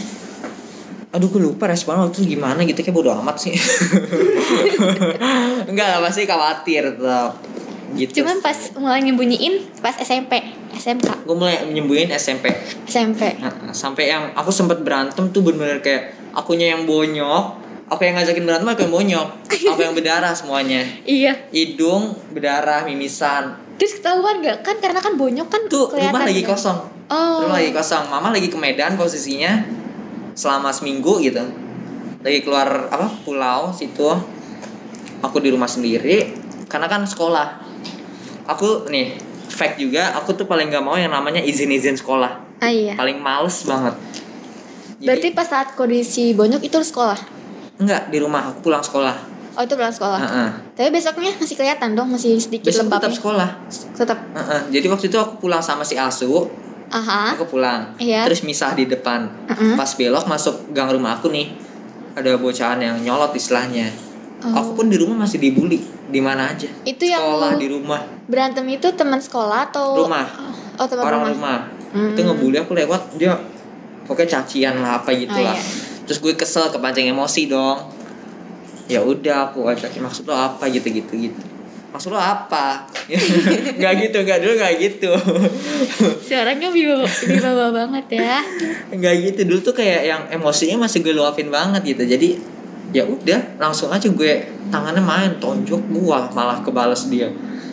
aduh 1.14 1.28
gue 1.28 1.38
lupa 1.38 1.70
respon 1.70 1.94
waktu 2.00 2.18
itu 2.18 2.34
gimana 2.34 2.58
gitu 2.64 2.80
kayak 2.80 2.90
bodo 2.90 3.12
amat 3.14 3.38
sih 3.38 3.54
enggak 5.70 5.86
lah 5.88 6.00
pasti 6.02 6.24
khawatir 6.24 6.82
tetap 6.96 7.32
gitu 7.96 8.24
Cuman 8.24 8.40
pas 8.40 8.56
mulai 8.78 9.00
nyembunyiin 9.04 9.80
pas 9.84 9.92
SMP, 9.96 10.40
SMK, 10.72 11.28
gue 11.28 11.36
mulai 11.36 11.64
menyembuhin 11.68 12.08
SMP 12.16 12.48
SMP. 12.88 13.36
Nah, 13.38 13.72
sampai 13.76 14.08
yang 14.08 14.32
aku 14.32 14.48
sempet 14.48 14.80
berantem 14.80 15.28
tuh 15.30 15.44
bener-bener 15.44 15.84
kayak 15.84 16.16
akunya 16.32 16.72
yang 16.72 16.88
bonyok 16.88 17.60
aku 17.92 18.08
yang 18.08 18.16
ngajakin 18.16 18.44
berantem 18.48 18.68
aku 18.72 18.80
yang 18.88 18.94
bonyok 18.94 19.28
aku 19.68 19.80
yang 19.84 19.92
berdarah 19.92 20.32
semuanya 20.32 20.80
Iya. 21.04 21.52
hidung 21.52 22.16
berdarah 22.32 22.88
mimisan 22.88 23.60
Terus 23.72 23.98
ketahuan 23.98 24.38
gak? 24.38 24.62
Kan 24.62 24.78
karena 24.78 25.02
kan 25.02 25.18
bonyok 25.18 25.48
kan 25.50 25.66
tuh 25.66 25.90
rumah 25.90 26.22
lagi 26.22 26.46
kan? 26.46 26.54
kosong 26.54 26.78
Oh. 27.12 27.44
Rumah 27.44 27.60
lagi 27.60 27.72
kosong. 27.76 28.08
Mama 28.08 28.32
lagi 28.32 28.48
ke 28.48 28.56
Medan 28.56 28.96
posisinya 28.96 29.68
selama 30.32 30.72
seminggu 30.72 31.20
gitu. 31.20 31.44
Lagi 32.24 32.40
keluar 32.40 32.88
apa 32.88 33.12
pulau 33.20 33.68
situ. 33.76 34.08
Aku 35.20 35.36
di 35.38 35.52
rumah 35.52 35.68
sendiri 35.68 36.32
karena 36.72 36.88
kan 36.88 37.04
sekolah. 37.04 37.71
Aku 38.44 38.86
nih 38.86 39.14
fact 39.46 39.76
juga 39.76 40.14
aku 40.14 40.32
tuh 40.32 40.46
paling 40.46 40.68
gak 40.68 40.82
mau 40.82 40.96
yang 40.96 41.12
namanya 41.12 41.38
izin-izin 41.38 41.94
sekolah. 41.94 42.32
Ah 42.58 42.70
iya. 42.70 42.94
Paling 42.94 43.18
males 43.18 43.62
banget. 43.62 43.94
Jadi, 43.94 45.02
Berarti 45.02 45.28
pas 45.30 45.46
saat 45.46 45.68
kondisi 45.74 46.30
bonyok 46.32 46.62
itu 46.62 46.78
sekolah? 46.78 47.18
enggak 47.74 48.14
di 48.14 48.22
rumah 48.22 48.46
aku 48.46 48.62
pulang 48.62 48.78
sekolah. 48.78 49.16
Oh 49.52 49.62
itu 49.66 49.74
pulang 49.74 49.90
sekolah. 49.90 50.18
Heeh. 50.22 50.48
Tapi 50.72 50.88
besoknya 50.88 51.34
masih 51.34 51.56
kelihatan 51.58 51.92
dong, 51.92 52.08
masih 52.08 52.38
sedikit 52.38 52.70
Besok 52.70 52.86
lembab. 52.86 53.02
tetap 53.02 53.12
sekolah. 53.12 53.48
Tetap. 53.92 54.18
Heeh. 54.32 54.60
Jadi 54.70 54.86
waktu 54.86 55.06
itu 55.10 55.18
aku 55.18 55.42
pulang 55.42 55.58
sama 55.58 55.82
si 55.82 55.98
Asu, 55.98 56.46
Aha. 56.88 57.34
aku 57.34 57.50
pulang. 57.50 57.90
Iya. 57.98 58.22
Terus 58.24 58.46
misah 58.46 58.72
di 58.72 58.86
depan. 58.86 59.26
Heeh. 59.50 59.74
Pas 59.74 59.90
belok 59.92 60.24
masuk 60.24 60.70
gang 60.70 60.88
rumah 60.88 61.18
aku 61.18 61.28
nih, 61.28 61.50
ada 62.14 62.38
bocahan 62.38 62.78
yang 62.78 62.96
nyolot 63.02 63.34
istilahnya. 63.34 63.90
Oh. 64.42 64.58
Aku 64.58 64.70
pun 64.74 64.90
di 64.90 64.98
rumah 64.98 65.22
masih 65.22 65.38
dibully 65.38 65.78
di 66.10 66.18
mana 66.18 66.50
aja. 66.50 66.66
Itu 66.82 67.06
yang 67.06 67.22
Sekolah 67.22 67.52
di 67.54 67.66
rumah, 67.66 68.00
Berantem 68.26 68.66
itu 68.68 68.90
teman 68.92 69.22
sekolah 69.22 69.70
atau 69.70 69.94
Rumah. 70.02 70.26
Oh, 70.76 70.86
teman 70.86 71.02
orang 71.04 71.20
rumah. 71.30 71.30
rumah. 71.30 71.58
Hmm. 71.92 72.10
Itu 72.10 72.20
ngebully 72.22 72.58
aku 72.58 72.72
lewat 72.74 73.14
dia 73.14 73.38
pokoknya 74.02 74.40
cacian 74.40 74.82
lah 74.82 74.98
apa 74.98 75.14
gitu 75.14 75.30
Oh, 75.30 75.38
lah. 75.38 75.54
iya. 75.54 75.62
Terus 76.02 76.18
gue 76.18 76.34
kesel 76.34 76.66
kepancing 76.68 77.06
emosi 77.06 77.46
dong. 77.46 77.86
Ya 78.90 78.98
udah 78.98 79.48
aku 79.48 79.62
ajakin 79.64 80.02
maksud 80.02 80.26
lo 80.26 80.34
apa 80.34 80.66
gitu 80.66 80.90
gitu 80.90 81.12
gitu. 81.14 81.38
Maksud 81.92 82.10
lo 82.10 82.18
apa? 82.18 82.88
Gak 83.82 83.92
gitu, 84.00 84.18
gak 84.22 84.40
dulu 84.40 84.56
gak 84.56 84.74
gitu. 84.80 85.12
Suaranya 86.26 86.68
biba 86.68 86.98
biba 87.04 87.68
banget 87.70 88.06
ya. 88.10 88.40
Enggak 88.88 89.14
gitu 89.22 89.40
dulu 89.44 89.60
tuh 89.62 89.74
kayak 89.76 90.02
yang 90.02 90.22
emosinya 90.30 90.82
masih 90.82 91.00
gue 91.00 91.12
luapin 91.12 91.46
banget 91.46 91.84
gitu. 91.84 92.02
Jadi 92.08 92.40
ya 92.92 93.02
udah 93.02 93.56
langsung 93.56 93.88
aja 93.88 94.04
gue 94.04 94.32
tangannya 94.68 95.00
main 95.00 95.32
tonjok 95.36 95.80
gua 95.90 96.28
malah 96.30 96.60
kebales 96.60 97.08
dia. 97.08 97.28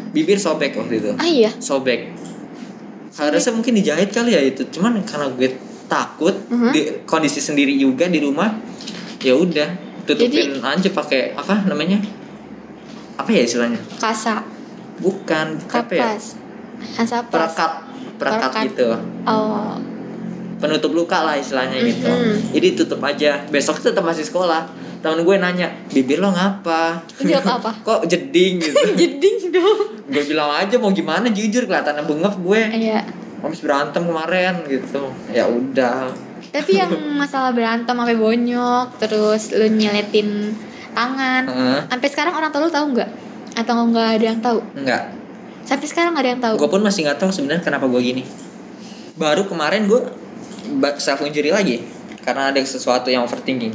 Bibir 0.10 0.40
sobek 0.40 0.74
waktu 0.74 0.98
itu. 0.98 1.12
Ah 1.16 1.28
iya. 1.28 1.52
Sobek. 1.54 2.16
Harusnya 3.14 3.52
mungkin 3.52 3.76
dijahit 3.76 4.10
kali 4.10 4.32
ya 4.32 4.42
itu. 4.42 4.64
Cuman 4.66 5.04
karena 5.04 5.28
gue 5.36 5.54
takut 5.86 6.34
Mhm. 6.48 6.72
di 6.72 6.82
kondisi 7.04 7.38
sendiri 7.38 7.76
juga 7.76 8.08
di 8.08 8.18
rumah 8.18 8.56
ya 9.20 9.36
udah 9.36 9.70
tutupin 10.08 10.58
aja 10.58 10.90
pakai 10.90 11.36
apa 11.36 11.68
namanya? 11.68 12.00
Apa 13.20 13.30
ya 13.30 13.44
istilahnya? 13.44 13.78
Kasa, 14.00 14.40
Bukan, 15.00 15.60
ya? 15.60 15.68
kapas, 15.68 16.40
hansapas. 16.96 17.32
Perekat, 17.32 17.72
perekat 18.18 18.52
gitu. 18.66 18.90
Oh. 19.24 19.76
penutup 20.60 20.92
luka 20.92 21.24
lah 21.24 21.40
istilahnya 21.40 21.80
gitu 21.80 22.04
Mhm. 22.04 22.52
jadi 22.52 22.68
tutup 22.76 23.00
aja 23.00 23.48
besok 23.48 23.80
tetap 23.80 24.04
masih 24.04 24.28
sekolah 24.28 24.68
temen 25.00 25.22
gue 25.22 25.36
nanya 25.36 25.68
bibir 25.88 26.18
lo 26.18 26.30
ngapa 26.30 27.00
jawab 27.20 27.60
apa? 27.60 27.72
kok 27.88 28.02
jeding 28.06 28.60
gitu 28.60 28.76
Jeding 29.00 29.36
dong. 29.50 29.80
gue 30.06 30.24
bilang 30.26 30.52
aja 30.54 30.76
mau 30.76 30.90
gimana 30.90 31.28
jujur 31.28 31.64
kelihatannya 31.64 32.04
bengep 32.04 32.36
gue 32.38 32.62
Iya. 32.70 33.00
habis 33.40 33.60
berantem 33.60 34.04
kemarin 34.04 34.60
gitu 34.66 35.00
ya 35.30 35.46
udah 35.46 36.12
Tapi 36.50 36.72
yang 36.74 36.90
masalah 37.22 37.50
berantem 37.50 37.94
sampai 37.94 38.18
bonyok, 38.18 38.98
terus 38.98 39.54
lu 39.54 39.70
nyeletin 39.70 40.50
tangan. 40.92 41.46
Heeh. 41.46 41.80
Sampai 41.88 42.08
sekarang 42.10 42.34
orang 42.34 42.50
tua 42.50 42.62
lu 42.62 42.70
tahu 42.70 42.86
nggak? 42.92 43.10
Atau 43.56 43.74
nggak 43.86 44.08
ada 44.18 44.26
yang 44.26 44.40
tahu? 44.40 44.60
enggak 44.74 45.14
Sampai 45.62 45.86
sekarang 45.86 46.12
nggak 46.12 46.26
ada 46.26 46.32
yang 46.32 46.42
tahu. 46.42 46.56
gue 46.58 46.70
pun 46.70 46.82
masih 46.82 47.06
nggak 47.06 47.18
tahu 47.18 47.30
sebenarnya 47.30 47.62
kenapa 47.62 47.86
gue 47.86 48.02
gini 48.02 48.24
baru 49.14 49.46
kemarin 49.46 49.86
gue 49.86 50.02
self 50.98 51.22
injury 51.22 51.50
lagi 51.50 51.86
karena 52.20 52.50
ada 52.50 52.60
sesuatu 52.60 53.08
yang 53.08 53.22
overthinking 53.22 53.72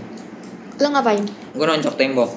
Lo 0.76 0.88
ngapain? 0.88 1.22
gue 1.24 1.64
nonjok 1.64 1.94
tembok 1.94 2.30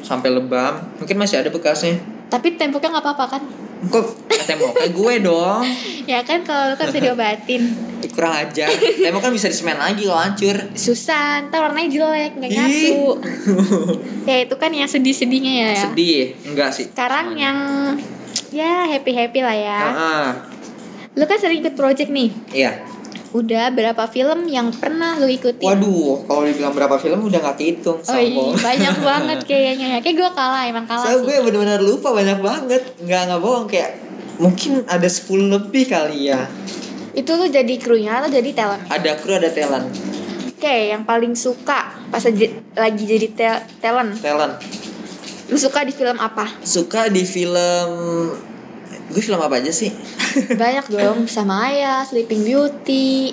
sampai 0.00 0.28
lebam 0.28 0.82
mungkin 0.96 1.16
masih 1.16 1.38
ada 1.38 1.48
bekasnya 1.48 1.96
Tapi 2.26 2.54
temboknya 2.54 2.90
nggak 2.90 3.04
apa-apa 3.04 3.26
kan? 3.30 3.42
kok 3.84 4.06
tembok 4.42 4.70
kayak 4.74 4.92
gue 4.92 5.14
dong 5.22 5.62
Ya 6.04 6.20
kan 6.20 6.40
kalau 6.40 6.68
lo 6.68 6.74
kan 6.74 6.88
bisa 6.88 7.00
diobatin. 7.00 7.62
kurang 8.14 8.36
ajar 8.38 8.68
tembok 8.68 9.20
kan 9.20 9.32
bisa 9.32 9.48
disemen 9.48 9.76
lagi 9.76 10.04
kalau 10.04 10.20
hancur 10.20 10.56
Susah, 10.74 11.40
ntar 11.42 11.62
warnanya 11.62 11.88
jelek, 11.90 12.32
nggak 12.34 12.50
nyatu. 12.50 13.00
ya 14.28 14.36
itu 14.42 14.54
kan 14.54 14.70
yang 14.70 14.84
sedih-sedihnya 14.84 15.52
ya. 15.64 15.68
sedih 15.82 16.36
enggak 16.44 16.68
sih 16.70 16.84
Sekarang 16.86 17.32
Semuanya. 17.32 17.40
yang 17.42 17.58
ya 18.50 18.72
happy-happy 18.86 19.40
lah 19.40 19.56
ya. 19.56 19.80
Ah, 19.88 20.28
Lu 21.12 21.24
kan 21.24 21.36
sering 21.36 21.58
ikut 21.58 21.74
project 21.74 22.06
nih. 22.08 22.28
iya 22.52 22.84
Udah 23.34 23.66
berapa 23.68 24.06
film 24.06 24.46
yang 24.46 24.70
pernah 24.70 25.18
lu 25.18 25.26
ikutin? 25.26 25.58
waduh 25.60 26.22
kalau 26.22 26.42
dibilang 26.42 26.70
berapa 26.70 26.94
film 26.96 27.18
udah 27.20 27.38
nggak 27.40 27.56
kehitung 27.56 27.98
Oh 27.98 28.14
iya, 28.14 28.54
banyak 28.54 28.96
banget 29.10 29.38
kayaknya 29.42 29.86
ya. 29.88 29.98
Kayak 29.98 30.16
gue 30.16 30.30
kalah, 30.32 30.62
emang 30.64 30.86
kalah 30.86 31.10
sih. 31.10 31.18
gue 31.20 31.36
bener-bener 31.40 31.78
lupa 31.78 32.08
banyak 32.10 32.38
banget 32.38 32.82
nggak 33.00 33.20
nggak 33.26 33.40
bohong 33.40 33.66
kayak 33.66 33.98
mungkin 34.36 34.86
ada 34.86 35.04
10 35.04 35.26
lebih 35.48 35.84
kali 35.84 36.30
ya 36.30 36.46
Itu 37.12 37.34
lu 37.34 37.46
jadi 37.46 37.74
krunya 37.76 38.18
atau 38.18 38.26
jadi 38.28 38.50
talent? 38.50 38.82
ada 38.86 39.10
kru 39.16 39.34
ada 39.34 39.50
talent 39.50 39.90
Oke, 40.54 40.90
yang 40.90 41.02
paling 41.02 41.34
suka 41.34 41.90
pas 42.08 42.22
lagi 42.72 43.02
jadi 43.04 43.28
tel- 43.30 43.64
talent. 43.78 44.14
talent 44.16 44.62
Lu 45.44 45.56
suka 45.56 45.82
di 45.82 45.90
film 45.90 46.16
apa? 46.16 46.46
suka 46.60 47.06
di 47.06 47.20
film 47.20 47.90
gue 49.06 49.20
film 49.20 49.36
apa 49.36 49.58
aja 49.58 49.68
sih 49.68 49.92
Banyak 50.60 50.86
dong, 50.88 51.28
sama 51.28 51.68
Ayah, 51.68 52.02
Sleeping 52.02 52.42
Beauty. 52.42 53.30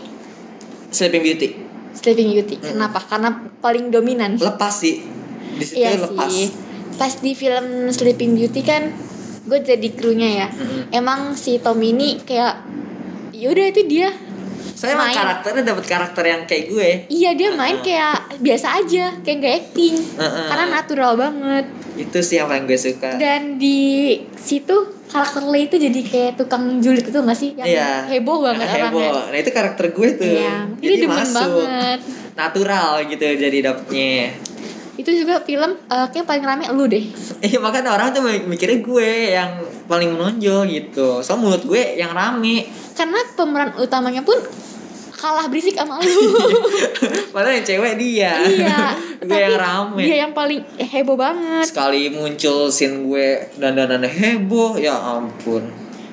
Sleeping 0.89 1.21
Beauty 1.21 1.49
Sleeping 1.91 2.29
Beauty. 2.31 2.55
Mm. 2.55 2.63
Kenapa? 2.71 2.99
Karena 3.01 3.29
paling 3.57 3.89
dominan. 3.89 4.35
lepas 4.35 4.73
sih 4.73 5.03
di 5.51 5.63
situ 5.63 5.77
Iya 5.77 5.99
lepas 6.01 6.29
sih. 6.29 6.49
Pas 6.93 7.13
di 7.15 7.31
film 7.31 7.65
Sleeping 7.89 8.31
Beauty 8.33 8.61
kan 8.61 8.91
gue 9.41 9.59
jadi 9.59 9.87
krunya 9.91 10.29
ya. 10.37 10.47
Mm-mm. 10.49 10.81
Emang 10.91 11.33
si 11.33 11.57
Tom 11.57 11.77
ini 11.77 12.21
kayak 12.21 12.61
yaudah 13.31 13.67
itu 13.67 13.83
dia. 13.85 14.11
saya 14.71 14.97
emang 14.97 15.09
Main. 15.09 15.17
karakternya 15.17 15.63
dapat 15.67 15.85
karakter 15.85 16.23
yang 16.25 16.41
kayak 16.45 16.65
gue 16.67 16.89
Iya 17.07 17.37
dia 17.37 17.49
main 17.51 17.77
Uh-uh. 17.77 17.85
kayak 17.85 18.15
biasa 18.39 18.81
aja, 18.81 19.05
kayak 19.21 19.37
nggak 19.37 19.55
acting. 19.61 19.95
Uh-uh. 20.15 20.47
Karena 20.47 20.65
natural 20.71 21.13
banget. 21.15 21.65
itu 21.91 22.17
sih 22.19 22.39
yang 22.39 22.47
paling 22.47 22.65
gue 22.65 22.79
suka 22.79 23.19
Dan 23.19 23.59
di 23.59 24.15
situ 24.33 25.00
karakter 25.11 25.43
Lee 25.43 25.67
itu 25.67 25.75
jadi 25.77 25.99
kayak 26.01 26.31
tukang 26.37 26.79
julid 26.79 27.03
itu 27.03 27.13
gak 27.13 27.35
sih? 27.35 27.51
Yang 27.53 27.67
Iya. 27.69 27.89
heboh 28.09 28.37
banget 28.41 28.65
heboh 28.65 28.99
orangnya. 29.01 29.27
nah 29.27 29.37
itu 29.37 29.51
karakter 29.51 29.85
gue 29.89 30.07
tuh 30.15 30.31
Iya, 30.33 30.55
ini 30.79 30.95
demen 30.97 31.27
banget. 31.29 31.99
natural 32.33 32.89
gitu 33.05 33.25
jadi 33.27 33.57
dapetnya 33.61 34.31
Itu 34.93 35.09
juga 35.09 35.39
film 35.39 35.71
eh, 35.81 36.07
kayak 36.07 36.25
paling 36.25 36.43
rame 36.43 36.63
lu 36.69 36.85
deh. 36.85 37.03
Iya 37.43 37.57
makanya 37.57 37.91
orang 37.91 38.11
tuh 38.11 38.21
mikirnya 38.23 38.79
gue 38.79 39.09
yang 39.31 39.51
paling 39.85 40.09
menonjol 40.09 40.63
gitu 40.65 41.19
Soalnya 41.19 41.41
mulut 41.41 41.63
gue 41.63 41.95
yang 41.95 42.11
rame 42.11 42.65
Karena 42.93 43.19
pemeran 43.33 43.75
utamanya 43.75 44.21
pun 44.21 44.37
kalah 45.21 45.45
berisik 45.45 45.77
sama 45.77 46.01
lu. 46.01 46.09
Padahal 47.33 47.61
yang 47.61 47.65
cewek 47.65 47.93
dia 48.01 48.33
iya. 48.41 48.97
Gue 49.21 49.37
yang 49.37 49.53
rame 49.61 50.01
Dia 50.01 50.17
yang 50.25 50.33
paling 50.33 50.65
heboh 50.81 51.13
banget. 51.13 51.69
Sekali 51.69 52.09
muncul 52.09 52.73
scene 52.73 53.05
gue 53.05 53.53
dandanan 53.61 54.01
heboh 54.01 54.81
Ya 54.81 54.97
ampun 54.97 55.61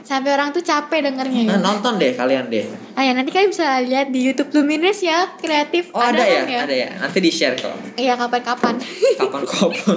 Sampai 0.04 0.32
orang 0.32 0.52
tuh 0.52 0.64
capek 0.64 1.04
dengernya 1.04 1.48
ya. 1.48 1.50
Nah, 1.56 1.60
Nonton 1.72 1.96
deh 1.96 2.12
kalian 2.12 2.52
deh 2.52 2.64
Ah 2.96 3.04
ya 3.04 3.12
nanti 3.16 3.32
kalian 3.32 3.48
bisa 3.52 3.80
lihat 3.84 4.08
di 4.12 4.26
YouTube 4.26 4.50
Lumines 4.50 4.98
ya, 5.04 5.30
kreatif. 5.38 5.94
Oh 5.94 6.02
ada, 6.02 6.18
ya? 6.18 6.42
kan 6.48 6.66
Ada 6.66 6.74
ya? 6.74 6.88
Nanti 6.98 7.18
di 7.22 7.30
share 7.30 7.54
kok 7.54 7.76
Iya 7.94 8.18
kapan-kapan. 8.18 8.74
Kapan-kapan 9.20 9.96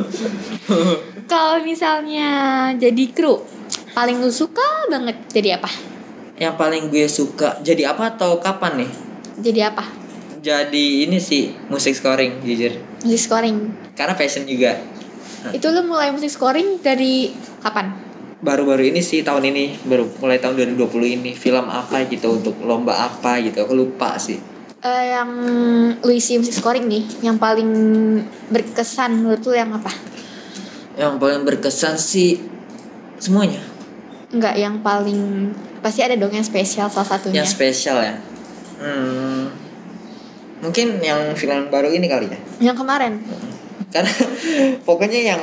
Kalau 1.32 1.64
misalnya 1.64 2.30
jadi 2.76 3.06
kru, 3.10 3.42
paling 3.96 4.20
lu 4.20 4.30
suka 4.30 4.92
banget 4.92 5.18
jadi 5.32 5.58
apa? 5.58 5.91
Yang 6.42 6.56
paling 6.58 6.84
gue 6.90 7.06
suka 7.06 7.62
Jadi 7.62 7.86
apa 7.86 8.18
atau 8.18 8.42
kapan 8.42 8.82
nih? 8.82 8.92
Jadi 9.38 9.62
apa? 9.62 9.86
Jadi 10.42 11.06
ini 11.06 11.22
sih 11.22 11.54
musik 11.70 11.94
scoring 11.94 12.42
jujur 12.42 12.74
Musik 13.06 13.30
scoring. 13.30 13.70
Karena 13.94 14.18
passion 14.18 14.50
juga 14.50 14.74
Itu 15.54 15.70
lu 15.70 15.86
mulai 15.86 16.10
musik 16.10 16.34
scoring 16.34 16.82
dari 16.82 17.30
kapan? 17.62 18.10
baru-baru 18.42 18.90
ini 18.90 19.06
sih 19.06 19.22
tahun 19.22 19.54
ini 19.54 19.86
baru 19.86 20.10
mulai 20.18 20.42
tahun 20.42 20.58
2020 20.74 21.14
ini 21.14 21.38
film 21.38 21.70
apa 21.70 22.10
gitu 22.10 22.42
untuk 22.42 22.58
lomba 22.66 23.06
apa 23.06 23.38
gitu 23.38 23.62
aku 23.62 23.78
lupa 23.78 24.18
sih 24.18 24.42
Eh, 24.82 25.14
yang 25.14 25.30
lu 26.02 26.10
isi 26.10 26.42
musik 26.42 26.58
scoring 26.58 26.90
nih, 26.90 27.06
yang 27.22 27.38
paling 27.38 27.70
berkesan 28.50 29.22
menurut 29.22 29.46
lu 29.46 29.54
yang 29.54 29.70
apa? 29.78 29.94
yang 30.98 31.22
paling 31.22 31.46
berkesan 31.46 32.02
sih 32.02 32.42
semuanya 33.22 33.62
Enggak, 34.34 34.58
yang 34.58 34.82
paling 34.82 35.54
pasti 35.82 36.00
ada 36.00 36.14
dong 36.14 36.30
yang 36.30 36.42
spesial 36.42 36.88
salah 36.88 37.10
satunya. 37.10 37.42
yang 37.42 37.50
spesial 37.50 37.98
ya 37.98 38.16
hmm, 38.78 39.42
mungkin 40.62 40.98
yang 40.98 41.34
film 41.34 41.68
baru 41.68 41.90
ini 41.90 42.06
kali 42.06 42.28
ya 42.28 42.40
yang 42.62 42.78
kemarin. 42.78 43.18
karena 43.90 44.14
pokoknya 44.88 45.22
yang 45.28 45.42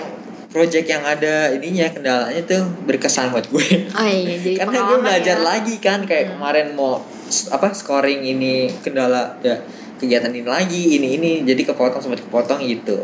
project 0.49 0.87
yang 0.87 1.03
ada 1.03 1.53
ininya 1.53 1.91
kendalanya 1.91 2.41
tuh 2.41 2.65
berkesan 2.83 3.29
buat 3.29 3.45
gue 3.47 3.67
Oh 3.93 4.07
iya, 4.07 4.39
jadi 4.39 4.51
karena 4.65 4.79
gue 4.81 4.99
belajar 4.99 5.37
ya. 5.37 5.45
lagi 5.45 5.75
kan 5.77 6.01
kayak 6.03 6.25
Hmm. 6.25 6.33
kemarin 6.37 6.67
mau 6.73 7.05
apa 7.51 7.69
scoring 7.71 8.25
ini 8.25 8.73
kendala 8.81 9.37
ya 9.39 9.61
kegiatan 9.99 10.31
ini 10.31 10.47
lagi 10.47 10.97
ini 10.97 11.21
ini 11.21 11.31
jadi 11.45 11.61
kepotong 11.67 12.01
sempat 12.01 12.23
kepotong 12.23 12.65
gitu 12.65 12.97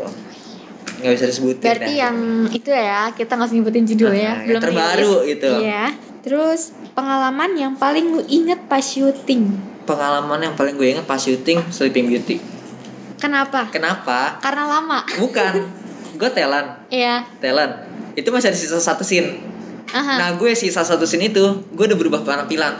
nggak 0.97 1.13
bisa 1.13 1.25
disebutin 1.25 1.63
Berarti 1.63 1.85
dah. 1.87 2.01
yang 2.01 2.17
itu 2.49 2.69
ya, 2.69 3.01
kita 3.09 3.31
nggak 3.31 3.47
usah 3.47 3.55
nyebutin 3.55 3.85
judul 3.85 4.07
Nah, 4.07 4.15
ya, 4.15 4.23
yang 4.23 4.37
belum 4.47 4.61
terbaru 4.61 5.13
rilis. 5.19 5.33
itu. 5.33 5.51
Iya. 5.61 5.85
Terus 6.21 6.61
pengalaman 6.91 7.51
yang 7.53 7.73
paling 7.75 8.05
lu 8.09 8.21
inget 8.25 8.59
pas 8.65 8.81
syuting. 8.81 9.43
pengalaman 9.83 10.39
yang 10.41 10.53
paling 10.53 10.73
gue 10.73 10.87
ingat 10.89 11.03
pas 11.03 11.15
syuting 11.15 11.61
Sleeping 11.69 12.07
Beauty 12.07 12.41
Kenapa? 13.15 13.69
kenapa 13.69 14.37
Karena 14.39 14.65
lama. 14.67 15.05
bukan 15.15 15.53
gue 16.17 16.29
talent 16.31 16.81
Iya. 16.87 17.21
talent 17.37 17.85
itu 18.13 18.25
masih 18.27 18.49
ada 18.49 18.57
sisa 18.57 18.77
satu 18.77 19.03
scene 19.03 19.37
Aha. 19.87 20.17
nah 20.17 20.29
gue 20.33 20.51
sisa 20.51 20.81
satu 20.81 21.03
scene 21.03 21.27
itu 21.27 21.43
gue 21.69 21.85
udah 21.85 21.93
berubah 21.93 22.21
penampilan 22.21 22.73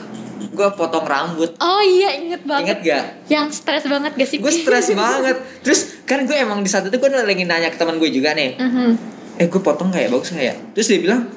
gue 0.48 0.68
potong 0.72 1.04
rambut. 1.04 1.52
Oh 1.58 1.80
iya, 1.80 2.14
inget 2.14 2.42
banget. 2.42 2.66
inget 2.68 2.80
gak 2.84 3.04
Yang 3.28 3.48
stres 3.58 3.84
banget 3.86 4.12
gak 4.14 4.26
sih? 4.26 4.38
gue 4.38 4.50
stres 4.50 4.92
banget. 4.92 5.36
Terus 5.60 5.80
kan 6.04 6.22
gue 6.22 6.34
emang 6.34 6.60
di 6.60 6.68
saat 6.68 6.84
itu 6.84 6.94
gue 6.94 7.10
lagi 7.10 7.44
nanya 7.44 7.68
ke 7.68 7.76
teman 7.76 7.96
gue 7.96 8.10
juga 8.10 8.32
nih. 8.32 8.56
Mhm. 8.56 8.90
eh 9.36 9.46
gue 9.46 9.60
potong 9.60 9.90
kayak 9.90 10.08
bagus 10.10 10.32
nggak 10.32 10.46
ya? 10.46 10.56
Terus 10.72 10.88
dia 10.88 11.00
bilang 11.02 11.28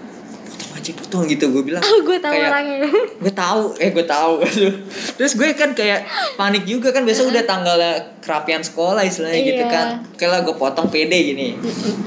potong 0.49 0.73
aja 0.73 0.91
potong 0.95 1.23
gitu 1.27 1.45
gue 1.49 1.63
bilang. 1.65 1.83
Oh, 1.83 1.99
gue 2.01 2.15
tahu 2.17 2.31
Kayak- 2.31 2.47
orangnya. 2.49 2.79
gue 3.23 3.33
tahu. 3.33 3.63
Eh 3.77 3.91
gue 3.91 4.05
tahu. 4.05 4.33
Terus 5.19 5.33
gue 5.35 5.49
kan 5.53 5.71
kayak 5.73 6.07
panik 6.35 6.63
juga 6.63 6.91
kan. 6.91 7.03
Besok 7.03 7.29
udah 7.29 7.43
tanggalnya 7.43 7.93
kerapian 8.19 8.61
sekolah 8.61 9.03
istilahnya 9.03 9.41
gitu 9.43 9.63
Iya. 9.63 9.69
kan. 9.69 9.87
Kayak 10.15 10.43
gue 10.43 10.55
potong 10.55 10.87
pede 10.87 11.19
gini. 11.25 11.59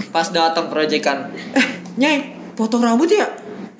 Pas 0.10 0.28
datang 0.28 0.68
proyek 0.68 1.02
kan 1.02 1.28
eh 1.52 1.66
nyai 1.94 2.24
potong 2.54 2.80
rambut 2.80 3.08
ya 3.08 3.28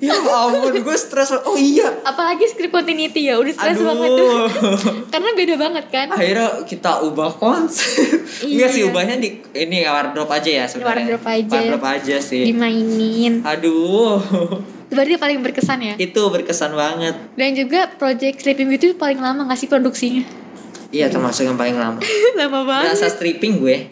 ya 0.02 0.18
ampun 0.18 0.74
gue 0.74 0.96
stres 0.96 1.30
oh 1.32 1.54
iya 1.54 1.86
Apalagi 2.02 2.42
script 2.44 2.70
continuity 2.70 3.22
ya, 3.24 3.38
udah 3.38 3.52
stres 3.52 3.78
banget 3.78 4.10
tuh. 4.10 4.34
Karena 5.14 5.30
beda 5.32 5.54
banget 5.56 5.84
kan. 5.88 6.06
akhirnya 6.10 6.66
kita 6.66 7.00
ubah 7.02 7.30
konsep 7.32 8.18
enggak 8.42 8.68
sih 8.68 8.82
Iya. 8.82 8.90
ubahnya 8.90 9.16
di 9.16 9.38
ini 9.52 9.78
wardrobe 9.82 10.26
aja 10.28 10.50
ya 10.52 10.64
sebenarnya 10.66 11.06
Wardrobe 11.14 11.28
aja. 11.28 11.54
wardrobe 11.54 11.86
aja 11.88 12.16
sih 12.18 12.42
Dimainin. 12.44 13.40
aduh 13.42 14.18
berarti 14.88 15.14
paling 15.16 15.38
berkesan 15.40 15.78
ya. 15.80 15.94
itu 15.96 16.18
berkesan 16.20 16.74
banget 16.74 17.14
Dan 17.32 17.54
juga 17.54 17.86
project 17.88 18.42
Sleeping 18.42 18.68
Beauty 18.68 18.86
itu 18.88 18.96
paling 18.96 19.16
lama 19.16 19.46
gak 19.46 19.56
sih 19.56 19.66
produksinya? 19.66 20.26
iya 20.90 21.06
termasuk 21.06 21.46
yang 21.46 21.54
paling 21.54 21.74
lama 21.74 22.02
lama 22.36 22.60
banget. 22.64 22.92
berasa 22.92 23.06
stripping 23.08 23.56
gue 23.56 23.76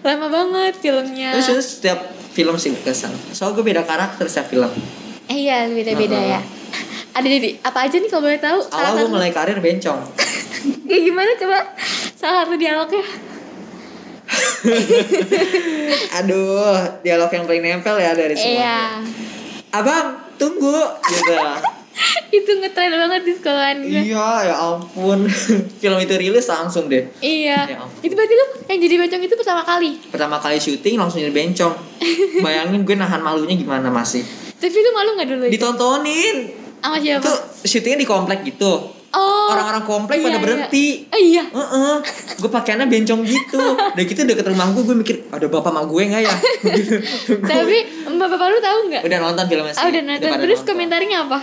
Lama 0.00 0.26
banget 0.26 0.74
filmnya. 0.76 1.36
Terus 1.36 1.78
setiap 1.78 2.00
film 2.30 2.54
sih 2.54 2.70
berkesan. 2.70 3.10
Soalnya 3.30 3.54
gue 3.54 3.64
beda 3.66 3.82
karakter 3.82 4.24
setiap 4.24 4.48
film. 4.48 4.70
Eh 5.26 5.44
iya, 5.44 5.66
beda-beda 5.66 6.14
Heeh. 6.14 6.34
ya. 6.34 6.40
Ada 7.16 7.26
jadi 7.26 7.48
apa 7.60 7.78
aja 7.84 7.96
nih 7.96 8.06
kalau 8.06 8.22
boleh 8.24 8.38
tahu? 8.38 8.58
Awal 8.70 8.92
gue 8.96 9.08
mulai 9.08 9.30
karir 9.30 9.58
bencong. 9.58 10.00
Kayak 10.86 11.02
gimana 11.10 11.30
coba? 11.36 11.58
Salah 12.14 12.44
satu 12.44 12.54
dialognya. 12.54 13.02
Aduh, 16.18 16.74
dialog 17.02 17.30
yang 17.30 17.44
paling 17.44 17.62
nempel 17.62 17.96
ya 17.96 18.14
dari 18.14 18.32
Iya. 18.32 18.38
semuanya. 18.38 18.78
Abang, 19.70 20.06
tunggu 20.36 20.78
gitu. 21.04 21.34
itu 22.38 22.50
ngetren 22.56 22.90
banget 22.90 23.22
di 23.22 23.32
sekolahan 23.34 23.76
gue. 23.80 24.00
iya, 24.02 24.28
ya 24.46 24.54
ampun. 24.56 25.26
film 25.80 25.98
itu 25.98 26.14
rilis 26.16 26.46
langsung 26.46 26.86
deh. 26.86 27.04
Iya. 27.18 27.58
Ya 27.66 27.76
ampun. 27.78 28.00
itu 28.00 28.12
berarti 28.12 28.34
lu 28.34 28.44
yang 28.66 28.78
jadi 28.80 28.94
bencong 28.98 29.22
itu 29.24 29.34
pertama 29.34 29.62
kali. 29.62 29.90
Pertama 30.08 30.36
kali 30.36 30.56
syuting 30.56 30.96
langsung 30.96 31.20
jadi 31.20 31.32
bencong. 31.32 31.74
Bayangin 32.44 32.82
gue 32.82 32.96
nahan 32.96 33.20
malunya 33.20 33.54
gimana 33.54 33.88
masih. 33.88 34.24
Tapi 34.56 34.76
lu 34.76 34.90
malu 34.92 35.10
nggak 35.16 35.28
dulu? 35.28 35.42
itu? 35.46 35.52
Ditontonin. 35.56 36.36
Sama 36.80 36.96
siapa? 36.96 37.20
Itu 37.20 37.32
syutingnya 37.64 37.98
di 38.00 38.08
komplek 38.08 38.40
gitu. 38.44 38.96
Oh. 39.10 39.50
orang-orang 39.50 39.82
komplek 39.82 40.22
Iya, 40.22 40.26
pada 40.30 40.38
iya. 40.38 40.44
berhenti 40.46 40.86
Oh 41.10 41.18
iya. 41.18 41.42
Heeh, 41.42 41.94
gue 42.38 42.46
pakaiannya 42.46 42.86
bencong 42.86 43.26
gitu. 43.26 43.58
Udah 43.58 44.04
gitu 44.06 44.22
deket 44.22 44.46
rumah 44.46 44.70
gue, 44.70 44.86
gue 44.86 44.96
mikir 45.02 45.26
ada 45.34 45.50
bapak 45.50 45.74
mak 45.74 45.90
gue 45.90 46.02
nggak 46.06 46.22
ya? 46.22 46.34
Tapi 47.42 47.76
mbak 48.06 48.28
bapak 48.30 48.46
lu 48.54 48.58
tahu 48.62 48.78
nggak? 48.86 49.02
udah 49.02 49.18
nonton 49.18 49.44
filmnya 49.50 49.74
sih. 49.74 49.82
Ah 49.82 49.90
udah 49.90 50.02
nonton. 50.06 50.30
pada 50.30 50.42
Terus 50.46 50.60
nonton. 50.62 50.70
komentarnya 50.70 51.16
apa? 51.26 51.38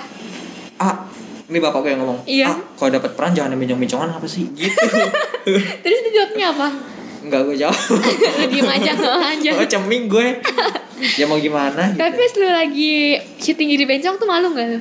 Ah, 0.78 1.10
ini 1.48 1.58
bapak 1.58 1.80
gue 1.82 1.92
yang 1.96 2.02
ngomong. 2.04 2.20
Iya. 2.24 2.48
Ah, 2.50 2.58
kalau 2.76 2.90
dapat 2.94 3.12
peran 3.16 3.32
jangan 3.34 3.56
yang 3.56 3.62
bencong-bencongan 3.64 4.10
apa 4.14 4.28
sih? 4.28 4.46
Gitu. 4.52 4.76
Terus 5.84 6.00
dia 6.04 6.12
jawabnya 6.14 6.46
apa? 6.54 6.68
Enggak 7.24 7.42
gue 7.44 7.56
jawab. 7.58 7.82
diem 8.52 8.70
aja 8.70 8.92
aja. 9.34 9.52
Gue 9.58 9.68
ceming 9.68 10.04
gue. 10.06 10.28
Ya 11.18 11.26
mau 11.26 11.38
gimana? 11.38 11.92
Gitu. 11.92 12.00
Tapi 12.00 12.16
pas 12.16 12.34
lu 12.38 12.48
lagi 12.48 12.94
syuting 13.38 13.68
jadi 13.74 13.86
bencong 13.86 14.16
tuh 14.18 14.28
malu 14.28 14.54
nggak 14.54 14.68
lu? 14.70 14.80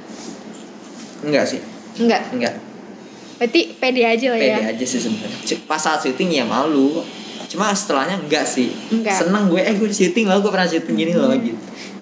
Enggak 1.27 1.45
sih, 1.49 1.61
Enggak. 1.97 2.29
enggak. 2.31 2.55
Berarti 3.37 3.61
pede 3.77 4.03
aja 4.05 4.27
lah 4.33 4.41
Pede 4.41 4.53
ya. 4.53 4.59
aja 4.73 4.85
sih 4.85 5.01
sebenarnya. 5.01 5.39
Pas 5.65 5.81
saat 5.81 6.01
syuting 6.01 6.29
ya 6.33 6.45
malu. 6.45 7.05
Cuma 7.47 7.73
setelahnya 7.73 8.21
enggak 8.21 8.45
sih. 8.45 8.73
Enggak. 8.91 9.17
Seneng 9.17 9.49
gue, 9.49 9.61
eh 9.61 9.75
gue 9.77 9.89
syuting 9.89 10.27
lah, 10.29 10.41
gue 10.41 10.51
pernah 10.51 10.69
syuting 10.69 10.95
gini 10.97 11.13
loh 11.15 11.31
gitu. 11.37 11.57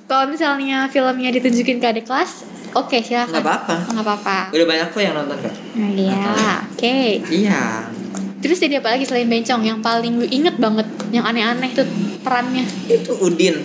Kalau 0.04 0.24
misalnya 0.26 0.84
filmnya 0.86 1.30
ditunjukin 1.30 1.76
ke 1.76 1.86
adik 1.86 2.04
kelas, 2.04 2.44
oke 2.72 2.92
silakan. 2.98 3.30
Enggak 3.30 3.44
apa-apa. 3.44 3.76
Nggak 3.88 4.04
apa-apa. 4.04 4.36
Udah 4.50 4.66
banyak 4.66 4.86
kok 4.88 5.00
yang 5.00 5.14
nonton 5.14 5.38
kak. 5.38 5.54
Nah, 5.74 5.90
iya, 5.90 6.32
oke. 6.66 6.98
Iya. 7.26 7.62
Terus 8.38 8.58
jadi 8.58 8.78
apa 8.78 8.92
lagi 8.92 9.02
selain 9.02 9.24
bencong 9.24 9.62
yang 9.62 9.80
paling 9.80 10.12
lu 10.14 10.26
inget 10.26 10.56
banget, 10.56 10.84
yang 11.08 11.24
aneh-aneh 11.24 11.72
tuh 11.72 11.88
perannya? 12.20 12.68
Itu 12.86 13.16
Udin. 13.18 13.56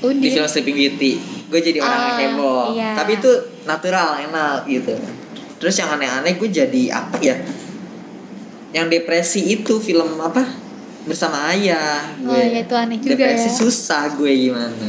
di 0.00 0.06
Udin. 0.06 0.30
film 0.30 0.46
Sleeping 0.46 0.76
Beauty 0.78 1.12
gue 1.50 1.60
jadi 1.60 1.76
orang 1.78 2.00
yang 2.00 2.08
Ah, 2.08 2.20
heboh 2.22 2.64
iya. 2.72 2.90
tapi 2.94 3.18
itu 3.18 3.30
natural 3.66 4.16
enak 4.18 4.64
gitu 4.64 4.96
terus 5.58 5.74
yang 5.74 5.90
aneh-aneh 5.90 6.32
gue 6.32 6.48
jadi 6.48 6.82
apa 6.94 7.18
ya 7.18 7.36
yang 8.72 8.86
depresi 8.86 9.44
itu 9.50 9.76
film 9.76 10.14
apa 10.16 10.46
bersama 11.02 11.50
ayah 11.50 12.06
Oh 12.22 12.32
iya 12.32 12.62
itu 12.62 12.72
aneh 12.72 12.96
juga 12.96 13.12
depresi 13.18 13.44
ya. 13.44 13.56
susah 13.58 14.14
gue 14.14 14.30
gimana 14.30 14.88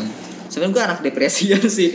sebenarnya 0.52 0.74
gue 0.74 0.84
anak 0.84 1.00
depresi 1.02 1.44
ya 1.48 1.58
sih. 1.80 1.90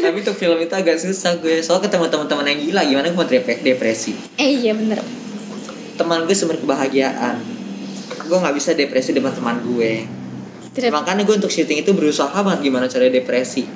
Tapi 0.00 0.16
untuk 0.18 0.32
film 0.34 0.56
itu 0.56 0.72
agak 0.72 0.96
susah 0.96 1.36
gue. 1.36 1.60
Soal 1.60 1.78
ketemu 1.78 2.08
teman-teman 2.08 2.46
yang 2.46 2.58
gila 2.58 2.82
gimana 2.82 3.06
gue 3.06 3.14
mau 3.14 3.28
dep- 3.28 3.60
depresi? 3.60 4.16
Eh 4.34 4.56
iya 4.58 4.72
bener. 4.72 5.04
teman 5.94 6.24
gue 6.24 6.32
sumber 6.32 6.56
kebahagiaan. 6.56 7.36
Gue 8.24 8.38
nggak 8.38 8.56
bisa 8.56 8.72
depresi 8.72 9.12
dengan 9.12 9.30
teman 9.30 9.60
gue. 9.60 10.08
Tidak. 10.70 10.88
makanya 10.88 11.22
gue 11.22 11.34
untuk 11.34 11.50
syuting 11.50 11.82
itu 11.82 11.92
berusaha 11.92 12.30
banget 12.32 12.64
gimana 12.64 12.86
cara 12.86 13.04
depresi. 13.04 13.66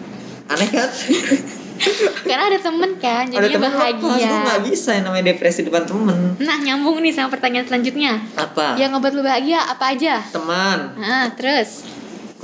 Aneh 0.46 0.68
kan? 0.68 0.88
Karena 2.24 2.46
ada 2.46 2.56
temen 2.56 2.96
kan, 2.96 3.26
ada 3.26 3.44
jadinya 3.44 3.66
lepas 3.66 3.98
gue 3.98 4.08
bahagia. 4.08 4.30
nggak 4.40 4.60
bisa 4.64 4.90
yang 4.94 5.04
namanya 5.04 5.24
depresi 5.28 5.60
depan 5.60 5.82
temen. 5.82 6.38
Nah 6.38 6.56
nyambung 6.56 7.02
nih 7.02 7.10
sama 7.10 7.28
pertanyaan 7.28 7.66
selanjutnya. 7.66 8.22
apa? 8.32 8.78
Yang 8.78 8.94
ngebuat 8.94 9.12
lu 9.12 9.22
bahagia 9.22 9.58
apa 9.60 9.84
aja? 9.90 10.22
teman. 10.30 10.94
Nah 10.96 11.34
terus 11.34 11.82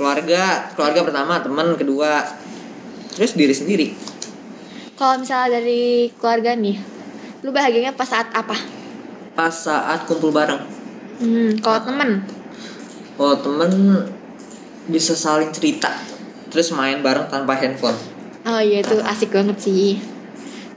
keluarga 0.01 0.73
keluarga 0.73 1.05
pertama 1.05 1.37
teman 1.37 1.77
kedua. 1.77 2.25
Terus 3.13 3.37
diri 3.37 3.53
sendiri. 3.53 3.87
Kalau 4.97 5.21
misalnya 5.21 5.61
dari 5.61 6.09
keluarga 6.17 6.57
nih, 6.57 6.81
lu 7.45 7.53
bahagianya 7.53 7.93
pas 7.93 8.09
saat 8.09 8.33
apa? 8.33 8.81
pas 9.31 9.51
saat 9.51 10.03
kumpul 10.05 10.29
bareng. 10.29 10.59
Hmm, 11.21 11.55
kalau 11.61 11.79
temen, 11.85 12.25
oh 13.15 13.35
temen 13.39 13.71
bisa 14.91 15.15
saling 15.15 15.53
cerita. 15.55 15.93
Terus 16.51 16.75
main 16.75 16.99
bareng 16.99 17.31
tanpa 17.31 17.55
handphone. 17.55 17.95
Oh 18.43 18.59
iya 18.59 18.83
itu 18.83 18.99
asik 18.99 19.31
banget 19.31 19.57
sih. 19.61 20.01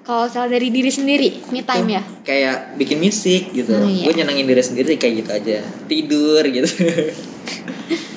Kalau 0.04 0.28
misalnya 0.28 0.60
dari 0.60 0.68
diri 0.68 0.92
sendiri, 0.92 1.28
me 1.48 1.64
time 1.64 1.96
ya. 1.96 2.02
kayak 2.28 2.76
bikin 2.76 3.00
musik 3.00 3.56
gitu. 3.56 3.72
Oh, 3.72 3.88
iya. 3.88 4.04
gue 4.04 4.14
nyenengin 4.20 4.44
diri 4.44 4.60
sendiri 4.60 5.00
kayak 5.00 5.24
gitu 5.24 5.30
aja. 5.32 5.58
Tidur 5.88 6.44
gitu 6.44 6.68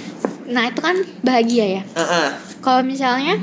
Nah 0.47 0.63
itu 0.65 0.79
kan 0.79 0.95
bahagia 1.21 1.65
ya. 1.67 1.81
Ah, 1.91 2.01
ah. 2.01 2.27
Kalau 2.59 2.81
misalnya 2.81 3.35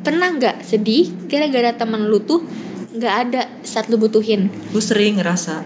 pernah 0.00 0.30
nggak 0.30 0.62
sedih 0.62 1.10
gara-gara 1.26 1.70
temen 1.72 2.06
lu 2.06 2.18
tuh 2.18 2.42
nggak 2.92 3.14
ada 3.20 3.40
saat 3.62 3.86
lu 3.86 3.96
butuhin. 3.96 4.46
gue 4.46 4.78
sering 4.80 5.16
ngerasa 5.16 5.62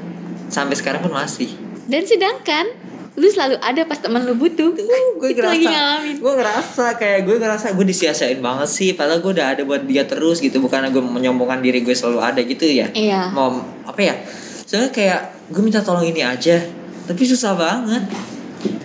sampai 0.46 0.74
sekarang 0.74 1.00
pun 1.00 1.10
masih 1.10 1.50
Dan 1.84 2.02
sedangkan 2.02 2.66
lu 3.14 3.26
selalu 3.26 3.56
ada 3.58 3.82
pas 3.82 3.96
temen 3.96 4.22
lu 4.22 4.34
butuh. 4.34 4.72
gue 4.72 4.84
Itu 5.32 5.40
lagi 5.40 5.64
ngalamin. 5.64 6.16
gue 6.16 6.32
ngerasa 6.34 6.94
kayak 6.94 7.24
gue 7.24 7.36
ngerasa 7.36 7.72
gue 7.72 7.84
disia-siain 7.84 8.38
banget 8.38 8.68
sih 8.68 8.92
padahal 8.92 9.18
gue 9.18 9.32
udah 9.32 9.46
ada 9.52 9.62
buat 9.62 9.82
dia 9.82 10.04
terus 10.04 10.38
gitu 10.38 10.60
bukannya 10.60 10.88
gue 10.90 11.00
menyombongkan 11.00 11.58
diri 11.58 11.80
gue 11.80 11.92
selalu 11.92 12.20
ada 12.20 12.40
gitu 12.40 12.64
ya 12.64 12.86
Iya. 12.90 13.32
mau 13.32 13.56
apa 13.82 14.00
ya 14.02 14.14
soalnya 14.62 14.90
kayak 14.90 15.20
gue 15.48 15.60
minta 15.60 15.80
tolong 15.80 16.04
ini 16.04 16.20
aja 16.20 16.60
tapi 17.04 17.22
susah 17.22 17.52
banget 17.52 18.04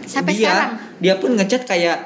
Sampai 0.03 0.33
dia, 0.33 0.47
sekarang. 0.47 0.71
Dia 1.01 1.17
pun 1.17 1.33
ngechat 1.33 1.65
kayak 1.65 1.97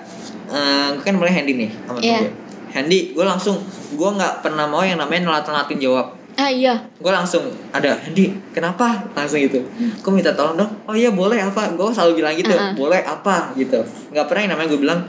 gue 0.95 1.03
kan 1.03 1.15
mulai 1.19 1.35
Handy 1.35 1.53
nih 1.59 1.69
sama 1.83 1.99
Iya. 1.99 2.19
gue 2.23 2.31
Handy 2.71 2.99
gue 3.11 3.25
langsung 3.27 3.59
gue 3.95 4.09
nggak 4.15 4.43
pernah 4.43 4.67
mau 4.67 4.83
yang 4.83 4.99
namanya 4.99 5.31
nelat-nelatin 5.31 5.79
jawab. 5.79 6.11
Ah 6.35 6.51
iya. 6.51 6.75
gue 6.99 7.11
langsung 7.11 7.47
ada 7.71 7.95
Handy 7.95 8.35
kenapa? 8.51 9.07
Langsung 9.15 9.39
gitu. 9.39 9.63
Gue 10.03 10.11
minta 10.11 10.35
tolong 10.35 10.59
dong? 10.59 10.71
Oh 10.83 10.91
iya 10.91 11.11
boleh 11.11 11.39
apa? 11.39 11.71
Gue 11.75 11.87
selalu 11.95 12.19
bilang 12.19 12.35
gitu 12.35 12.51
Uh-uh. 12.51 12.75
boleh 12.75 12.99
apa? 12.99 13.55
Gitu. 13.55 13.79
Nggak 14.11 14.25
pernah 14.27 14.41
yang 14.43 14.51
namanya 14.55 14.67
gue 14.75 14.81
bilang 14.83 14.99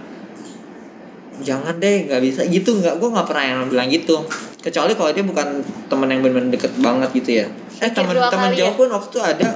jangan 1.43 1.75
deh 1.83 2.07
nggak 2.07 2.23
bisa. 2.23 2.41
Gitu 2.47 2.71
nggak 2.79 3.03
gue 3.03 3.09
nggak 3.11 3.27
pernah 3.27 3.45
yang 3.45 3.67
bilang 3.67 3.91
gitu. 3.91 4.23
Kecuali 4.63 4.95
kalau 4.95 5.11
dia 5.11 5.27
bukan 5.27 5.63
teman 5.91 6.07
yang 6.11 6.23
benar-benar 6.23 6.55
deket 6.55 6.73
banget 6.79 7.11
gitu 7.19 7.31
ya. 7.43 7.47
Eh 7.83 7.91
teman 7.91 8.15
teman 8.15 8.51
jauh 8.55 8.71
ya? 8.71 8.79
pun 8.79 8.87
waktu 8.87 9.09
itu 9.11 9.21
ada 9.23 9.49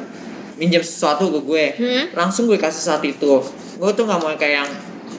minjem 0.61 0.84
sesuatu 0.84 1.32
ke 1.32 1.40
gue. 1.40 1.64
Hmm? 1.74 2.04
langsung 2.14 2.44
gue 2.44 2.54
kasih 2.54 2.84
saat 2.84 3.02
itu. 3.02 3.40
Gue 3.80 3.90
tuh 3.90 4.04
nggak 4.04 4.20
mau 4.20 4.28
kayak 4.32 4.54
yang 4.61 4.70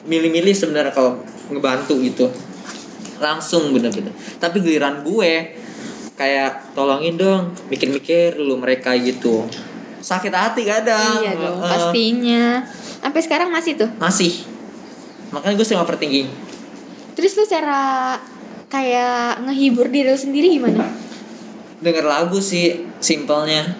milih-milih 0.02 0.54
sebenarnya 0.54 0.94
kalau 0.94 1.18
ngebantu 1.50 1.98
gitu. 1.98 2.30
Langsung 3.18 3.74
bener-bener. 3.74 4.14
Tapi 4.38 4.62
giliran 4.62 5.02
gue 5.02 5.58
kayak 6.14 6.72
tolongin 6.72 7.18
dong 7.18 7.50
mikir-mikir 7.66 8.34
dulu 8.34 8.56
mereka 8.56 8.94
gitu. 8.94 9.46
Sakit 9.98 10.30
hati 10.30 10.62
kadang. 10.62 11.22
Iya 11.22 11.34
dong, 11.34 11.58
Eh, 11.58 11.68
pastinya. 11.68 12.44
Sampai 13.02 13.20
sekarang 13.20 13.50
masih 13.50 13.74
tuh. 13.76 13.90
masih. 13.98 14.46
Makanya 15.32 15.56
gue 15.56 15.64
sering 15.64 15.80
overthinking 15.80 16.28
Terus 17.12 17.32
lu 17.34 17.44
cara 17.44 18.14
kayak 18.68 19.42
ngehibur 19.42 19.88
diri 19.88 20.08
lu 20.08 20.16
sendiri 20.16 20.48
gimana? 20.48 20.86
denger 21.82 22.06
lagu 22.06 22.38
sih 22.38 22.86
simpelnya 23.02 23.74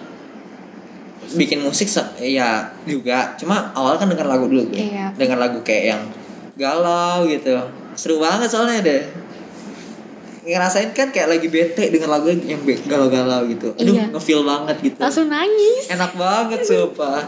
bikin 1.33 1.59
musik 1.61 1.89
ya 2.21 2.71
juga. 2.85 3.33
Cuma 3.37 3.73
awal 3.73 3.97
kan 3.97 4.09
denger 4.09 4.25
lagu 4.25 4.45
dulu. 4.47 4.65
Iya. 4.73 5.13
denger 5.17 5.37
lagu 5.37 5.59
kayak 5.65 5.83
yang 5.95 6.01
galau 6.57 7.25
gitu. 7.25 7.57
Seru 7.97 8.21
banget 8.21 8.49
soalnya 8.49 8.81
deh. 8.81 9.01
Ngerasain 10.43 10.91
kan 10.91 11.07
kayak 11.09 11.39
lagi 11.39 11.47
bete 11.47 11.87
denger 11.87 12.09
lagu 12.09 12.27
yang 12.29 12.61
galau-galau 12.85 13.47
gitu. 13.47 13.71
Aduh 13.79 13.95
Iya. 13.95 14.11
ngefeel 14.11 14.41
banget 14.43 14.75
gitu. 14.83 14.99
Langsung 14.99 15.27
nangis. 15.31 15.87
enak 15.89 16.11
banget 16.19 16.59
sumpah. 16.67 17.23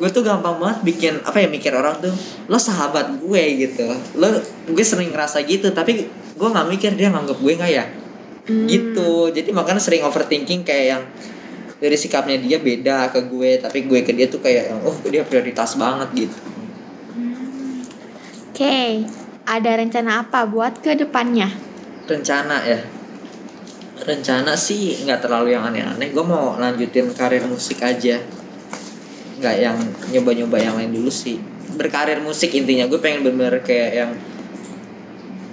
Gue 0.00 0.08
tuh 0.08 0.24
gampang 0.24 0.56
banget 0.56 0.78
bikin 0.80 1.14
apa 1.26 1.44
ya 1.44 1.48
mikir 1.50 1.76
orang 1.76 2.00
tuh 2.00 2.14
lo 2.48 2.56
sahabat 2.56 3.20
gue 3.20 3.42
gitu. 3.66 3.84
Lo 4.16 4.30
gue 4.70 4.84
sering 4.86 5.12
ngerasa 5.12 5.44
gitu 5.44 5.74
tapi 5.74 6.06
gue 6.08 6.48
nggak 6.48 6.66
mikir 6.72 6.96
dia 6.96 7.12
nganggap 7.12 7.36
gue 7.36 7.52
nggak 7.52 7.72
ya? 7.72 7.84
Hmm. 8.48 8.66
gitu. 8.66 9.28
Jadi 9.30 9.52
makanya 9.52 9.82
sering 9.82 10.02
overthinking 10.02 10.64
kayak 10.64 10.86
yang 10.96 11.02
dari 11.80 11.96
sikapnya 11.96 12.36
dia 12.36 12.60
beda 12.60 13.08
ke 13.08 13.24
gue 13.24 13.56
tapi 13.56 13.88
gue 13.88 14.04
ke 14.04 14.12
dia 14.12 14.28
tuh 14.28 14.44
kayak 14.44 14.76
oh 14.84 14.94
dia 15.08 15.24
prioritas 15.24 15.80
banget 15.80 16.28
gitu. 16.28 16.38
Oke, 18.52 19.08
ada 19.48 19.70
rencana 19.72 20.20
apa 20.20 20.44
buat 20.44 20.84
ke 20.84 20.92
depannya? 20.92 21.70
rencana 22.10 22.66
ya? 22.66 22.80
Rencana 24.00 24.58
sih 24.58 25.06
nggak 25.06 25.22
terlalu 25.22 25.54
yang 25.54 25.62
aneh-aneh. 25.62 26.10
Gue 26.10 26.24
mau 26.26 26.58
lanjutin 26.58 27.14
karir 27.14 27.46
musik 27.46 27.78
aja. 27.84 28.18
Nggak 29.38 29.56
yang 29.56 29.76
nyoba-nyoba 30.10 30.56
yang 30.58 30.74
lain 30.74 30.90
dulu 30.90 31.12
sih. 31.12 31.38
Berkarir 31.78 32.18
musik 32.18 32.50
intinya. 32.56 32.90
Gue 32.90 32.98
pengen 32.98 33.22
bener-bener 33.22 33.62
kayak 33.62 33.90
yang 33.94 34.10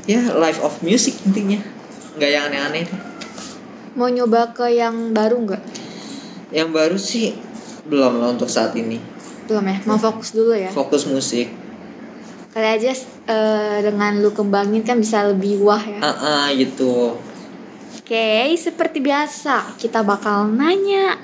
ya 0.09 0.33
life 0.33 0.57
of 0.63 0.81
music 0.81 1.19
intinya. 1.27 1.61
Nggak 2.17 2.31
yang 2.33 2.43
aneh-aneh. 2.49 2.85
Mau 3.93 4.09
nyoba 4.09 4.55
ke 4.55 4.73
yang 4.73 5.13
baru 5.13 5.43
nggak? 5.43 5.63
Yang 6.49 6.69
baru 6.69 6.95
sih 6.95 7.35
belum 7.83 8.17
lah 8.17 8.31
untuk 8.31 8.47
saat 8.47 8.71
ini 8.73 8.99
Belum 9.45 9.63
ya, 9.63 9.79
mau 9.83 9.95
fokus 9.95 10.31
dulu 10.31 10.51
ya. 10.51 10.67
fokus 10.69 11.03
musik 11.03 11.47
Kali 12.49 12.67
aja 12.73 12.89
eh, 12.89 13.77
dengan 13.81 14.17
lu 14.17 14.31
kembangin 14.31 14.81
kan 14.81 14.97
bisa 14.97 15.23
lebih 15.23 15.61
wah 15.61 15.79
ya. 15.79 15.99
ah 15.99 16.09
ah, 16.09 16.47
gitu 16.51 17.15
Oke, 17.97 18.27
seperti 18.53 18.97
biasa 18.97 19.75
kita 19.75 19.99
bakal 19.99 20.47
nanya 20.47 21.19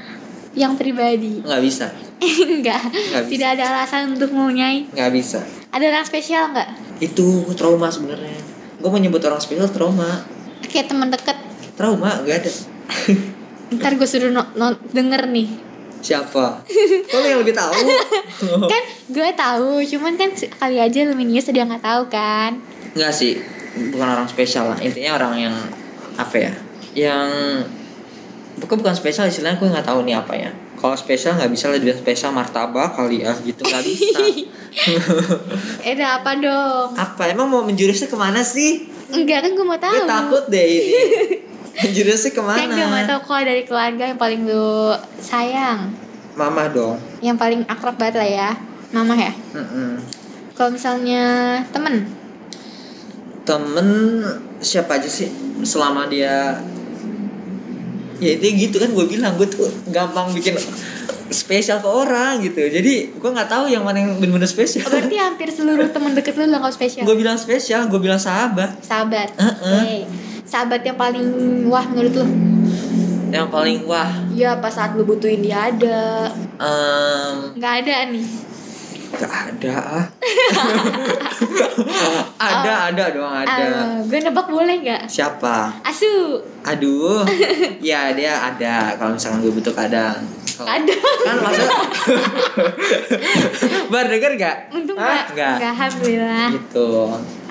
yang 0.51 0.75
pribadi. 0.75 1.39
nggak 1.39 1.61
bisa 1.61 1.87
Enggak, 2.45 2.79
Nggak 2.85 3.23
bisa. 3.23 3.31
tidak 3.31 3.49
ada 3.49 3.63
alasan 3.73 4.13
untuk 4.13 4.29
mau 4.29 4.47
nyai. 4.47 4.87
nggak 4.89 5.11
bisa 5.11 5.39
Ada 5.69 5.83
orang 5.89 6.05
spesial 6.05 6.51
nggak? 6.51 6.69
itu 6.99 7.25
trauma 7.53 7.87
sebenarnya 7.87 8.39
gue 8.77 8.87
menyebut 8.89 9.19
orang 9.21 9.39
spesial 9.39 9.67
trauma 9.67 10.23
Kayak 10.63 10.87
teman 10.89 11.07
deket. 11.07 11.35
trauma 11.73 12.19
gak 12.21 12.37
ada 12.39 12.51
ntar 13.75 13.93
gue 13.93 14.03
suruh 14.03 14.29
no- 14.29 14.51
no- 14.53 14.79
denger 14.89 15.29
nih 15.29 15.49
Siapa? 16.03 16.67
Kok 17.07 17.15
lu 17.15 17.25
yang 17.25 17.39
lebih 17.39 17.55
tahu? 17.55 17.71
kan 18.71 18.83
gue 19.07 19.29
tahu 19.33 19.79
cuman 19.87 20.19
kan 20.19 20.29
kali 20.35 20.75
aja 20.75 21.07
Luminius 21.07 21.47
dia 21.47 21.63
nggak 21.63 21.79
tahu 21.79 22.11
kan 22.11 22.59
Enggak 22.91 23.09
sih, 23.09 23.39
bukan 23.89 24.05
orang 24.05 24.27
spesial 24.27 24.67
lah. 24.67 24.77
Intinya 24.77 25.15
orang 25.15 25.33
yang 25.39 25.55
apa 26.13 26.35
ya? 26.35 26.51
Yang 26.93 27.29
bukan 28.59 28.83
bukan 28.83 28.93
spesial 28.93 29.25
istilahnya 29.25 29.55
gue 29.55 29.65
nggak 29.65 29.87
tahu 29.87 30.03
nih 30.03 30.13
apa 30.13 30.33
ya. 30.35 30.51
Kalau 30.75 30.93
spesial 30.93 31.39
nggak 31.39 31.49
bisa 31.49 31.71
lebih 31.71 31.95
spesial 31.95 32.29
martabak 32.29 32.93
kali 32.93 33.23
ya 33.23 33.31
gitu 33.39 33.63
nggak 33.63 33.81
bisa. 33.81 34.19
eh 35.87 35.95
apa 35.97 36.31
dong 36.35 36.93
apa 36.93 37.31
emang 37.31 37.47
mau 37.47 37.63
menjurusnya 37.63 38.11
ke 38.11 38.17
mana 38.19 38.43
sih? 38.43 38.91
enggak 39.07 39.45
kan 39.45 39.51
gue 39.53 39.63
mau 39.63 39.77
tahu 39.77 39.93
Gue 39.95 40.03
takut 40.03 40.43
deh 40.49 40.65
ini. 40.67 40.91
menjurusnya 41.83 42.31
ke 42.31 42.41
mana? 42.41 42.59
kan 42.59 42.69
gue 42.69 42.85
mau 42.85 43.03
tahu 43.03 43.19
kalau 43.25 43.43
dari 43.43 43.63
keluarga 43.65 44.03
yang 44.05 44.19
paling 44.19 44.41
lu 44.45 44.93
sayang 45.17 45.89
Mama 46.33 46.65
dong. 46.69 46.97
yang 47.19 47.37
paling 47.37 47.65
akrab 47.65 47.97
banget 47.97 48.15
lah 48.17 48.29
ya 48.29 48.49
mama 48.89 49.13
ya 49.13 49.33
Mm-mm. 49.53 49.97
kalau 50.53 50.69
misalnya 50.69 51.23
temen 51.69 52.05
Temen 53.43 53.87
siapa 54.63 54.95
aja 54.95 55.09
sih? 55.11 55.27
Selama 55.63 56.07
dia 56.07 56.63
ya 58.23 58.31
itu 58.39 58.45
gitu 58.55 58.79
kan 58.79 58.87
gue 58.87 59.03
bilang 59.03 59.35
gue 59.35 59.43
tuh 59.43 59.67
gampang 59.91 60.31
bikin 60.31 60.55
spesial 61.27 61.83
ke 61.83 61.89
orang 61.89 62.39
gitu 62.39 62.63
jadi 62.63 63.11
gue 63.11 63.29
nggak 63.35 63.51
tahu 63.51 63.67
yang 63.67 63.83
mana 63.83 63.99
yang 63.99 64.15
benar-benar 64.15 64.47
spesial 64.47 64.87
oh, 64.87 64.95
berarti 64.95 65.19
hampir 65.19 65.51
seluruh 65.51 65.91
temen 65.91 66.15
deket 66.15 66.39
lu 66.39 66.47
lo 66.47 66.63
spesial 66.71 67.03
gue 67.03 67.15
bilang 67.19 67.35
spesial 67.35 67.91
gue 67.91 67.99
bilang 67.99 68.15
sahabat 68.15 68.79
sahabat 68.79 69.35
Heeh. 69.35 69.75
Oke. 69.75 69.97
Sahabat 70.53 70.85
yang 70.85 70.93
paling 70.93 71.25
wah 71.65 71.81
menurut 71.89 72.13
lu 72.13 72.25
yang 73.33 73.49
paling 73.49 73.81
wah? 73.89 74.13
Ya 74.29 74.53
pas 74.61 74.69
saat 74.69 74.93
lu 74.93 75.01
butuhin 75.09 75.41
dia 75.41 75.73
ada. 75.73 76.29
Em, 76.61 77.57
nggak 77.57 77.73
ada 77.81 78.13
nih 78.13 78.42
gak 79.17 79.33
ada 79.53 80.01
ah. 80.01 80.05
Ada 82.43 82.91
ada 82.91 83.03
dong 83.15 83.31
ada. 83.31 83.63
Ah, 83.63 83.95
gue 84.03 84.19
nebak 84.19 84.51
boleh 84.51 84.83
nggak? 84.83 85.07
Siapa? 85.07 85.71
Asu. 85.83 86.39
Aduh. 86.63 87.23
Ya 87.83 88.15
dia 88.15 88.39
ada. 88.39 88.95
Kalau 88.95 89.15
misalkan 89.15 89.43
gue 89.43 89.51
butuh 89.51 89.75
kadang. 89.75 90.15
Ada. 90.63 90.95
Kan 91.27 91.35
maksud 91.43 91.67
bar 93.91 94.05
denger 94.07 94.31
gak 94.39 94.57
untung 94.71 94.95
Hah? 94.95 95.07
nggak. 95.07 95.25
Nggak. 95.35 95.55
Nggak 95.59 95.71
alhamdulillah. 95.75 96.49
Gitu. 96.55 96.89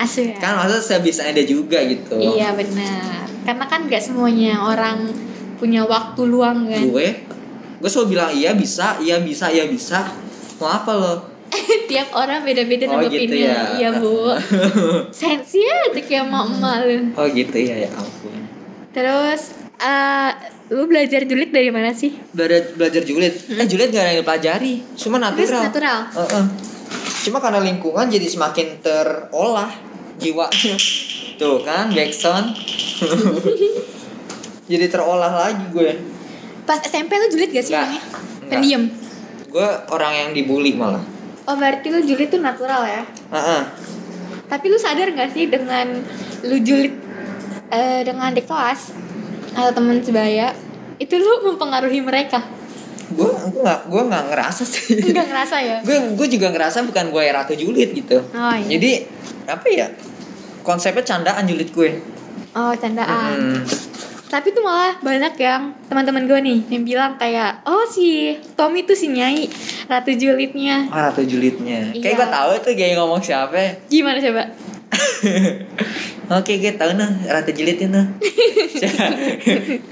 Asu 0.01 0.21
ya? 0.33 0.37
Kan 0.41 0.53
maksud 0.57 0.81
sebisanya 0.81 1.33
dia 1.37 1.47
juga 1.49 1.79
gitu. 1.85 2.17
Iya 2.17 2.57
benar. 2.57 3.29
Karena 3.45 3.65
kan 3.69 3.81
nggak 3.89 4.03
semuanya 4.03 4.65
orang 4.65 5.13
punya 5.61 5.85
waktu 5.85 6.21
luang 6.25 6.69
kan. 6.69 6.83
Gue? 6.89 7.09
Gue 7.83 7.91
selalu 7.91 8.17
bilang 8.17 8.31
iya 8.33 8.57
bisa 8.57 8.97
iya 9.03 9.21
bisa 9.21 9.53
iya 9.53 9.69
bisa. 9.69 10.09
Mau 10.63 10.71
apa 10.71 10.95
lo 10.95 11.13
tiap 11.91 12.09
orang 12.13 12.43
beda-beda 12.43 12.85
Oh, 12.87 13.01
gitu 13.03 13.13
nanggepinnya 13.23 13.47
ya. 13.47 13.57
iya 13.77 13.89
bu. 13.95 14.33
Sensi 15.15 15.61
aja 15.61 15.93
kayak 15.95 16.25
emak-emak 16.25 16.75
lu 16.83 16.97
oh 17.13 17.27
gitu 17.29 17.57
ya 17.57 17.77
ya 17.79 17.91
ampun. 17.91 18.35
Terus 18.91 19.43
eh 19.77 20.31
lu 20.69 20.85
belajar 20.85 21.23
julid 21.23 21.51
dari 21.51 21.69
mana 21.69 21.93
sih? 21.93 22.17
Belajar 22.31 22.73
belajar 22.73 23.03
julid? 23.03 23.35
Eh 23.51 23.67
julid 23.67 23.89
gak 23.89 24.01
ada 24.01 24.11
yang 24.11 24.21
dipelajari. 24.21 24.75
Cuma 24.95 25.17
terus 25.31 25.51
natural. 25.51 25.63
natural? 25.63 25.99
Heeh. 26.17 26.45
cuma 27.23 27.39
karena 27.39 27.61
lingkungan 27.61 28.07
jadi 28.07 28.27
semakin 28.27 28.83
terolah 28.83 29.71
jiwanya 30.17 30.75
tuh 31.41 31.63
kan 31.63 31.91
backsound. 31.91 32.51
Jadi 34.65 34.87
terolah 34.89 35.31
lagi 35.31 35.65
gue. 35.69 35.91
Pas 36.63 36.79
SMP 36.81 37.13
lu 37.15 37.27
julid 37.29 37.51
gak 37.51 37.61
sih 37.61 37.71
Nggak. 37.71 37.85
orangnya? 37.85 38.03
Pendiam? 38.49 38.83
Gue 39.49 39.69
orang 39.89 40.13
yang 40.15 40.29
dibully 40.33 40.73
malah 40.73 41.03
oh 41.47 41.57
berarti 41.59 41.87
lu 41.91 42.01
julid 42.05 42.29
tuh 42.31 42.41
natural 42.43 42.83
ya? 42.87 43.03
Heeh. 43.33 43.63
tapi 44.53 44.69
lu 44.69 44.77
sadar 44.77 45.09
gak 45.17 45.33
sih 45.33 45.49
dengan 45.49 46.05
lu 46.45 46.57
julid 46.61 46.93
eh, 47.73 48.05
dengan 48.05 48.29
adik 48.29 48.45
kelas 48.45 48.93
atau 49.57 49.73
teman 49.73 50.05
sebaya 50.05 50.53
itu 51.01 51.15
lu 51.19 51.53
mempengaruhi 51.53 52.01
mereka? 52.05 52.45
Gue 53.13 53.29
gue 53.29 53.61
nggak 53.61 53.81
gue 53.91 54.03
nggak 54.09 54.25
ngerasa 54.33 54.63
sih. 54.65 54.97
Enggak 55.13 55.27
ngerasa 55.29 55.57
ya? 55.61 55.79
Gue 55.85 55.97
gue 56.17 56.29
juga 56.31 56.49
ngerasa 56.55 56.85
bukan 56.87 57.11
gue 57.11 57.23
ratu 57.29 57.53
julid 57.59 57.91
gitu. 57.93 58.23
Oh 58.33 58.55
iya. 58.57 58.79
Jadi 58.79 58.91
apa 59.51 59.67
ya 59.69 59.87
konsepnya 60.63 61.05
candaan 61.05 61.45
julid 61.45 61.71
gue. 61.75 61.91
Oh 62.55 62.73
candaan. 62.79 63.37
Hmm. 63.37 63.92
Tapi 64.33 64.49
tuh 64.49 64.65
malah 64.65 64.97
banyak 64.99 65.37
yang 65.37 65.77
teman-teman 65.85 66.25
gue 66.25 66.39
nih 66.41 66.59
yang 66.71 66.83
bilang 66.83 67.13
kayak 67.15 67.61
oh 67.63 67.85
si 67.85 68.33
Tommy 68.57 68.81
tuh 68.83 68.97
si 68.97 69.13
Nyai 69.13 69.45
ratu 69.85 70.09
julidnya 70.11 70.89
ah 70.89 71.13
ratu 71.13 71.21
julidnya 71.21 71.93
Iya. 71.93 72.01
kayak 72.01 72.17
gue 72.17 72.29
tahu 72.31 72.51
tuh 72.63 72.73
kayak 72.73 72.97
ngomong 72.97 73.21
siapa. 73.21 73.85
Gimana 73.87 74.17
coba 74.19 74.49
oke 76.39 76.53
gue 76.53 76.73
tahu 76.77 76.93
nah 76.97 77.11
ratu 77.29 77.51
julid 77.53 77.81
itu 77.81 77.89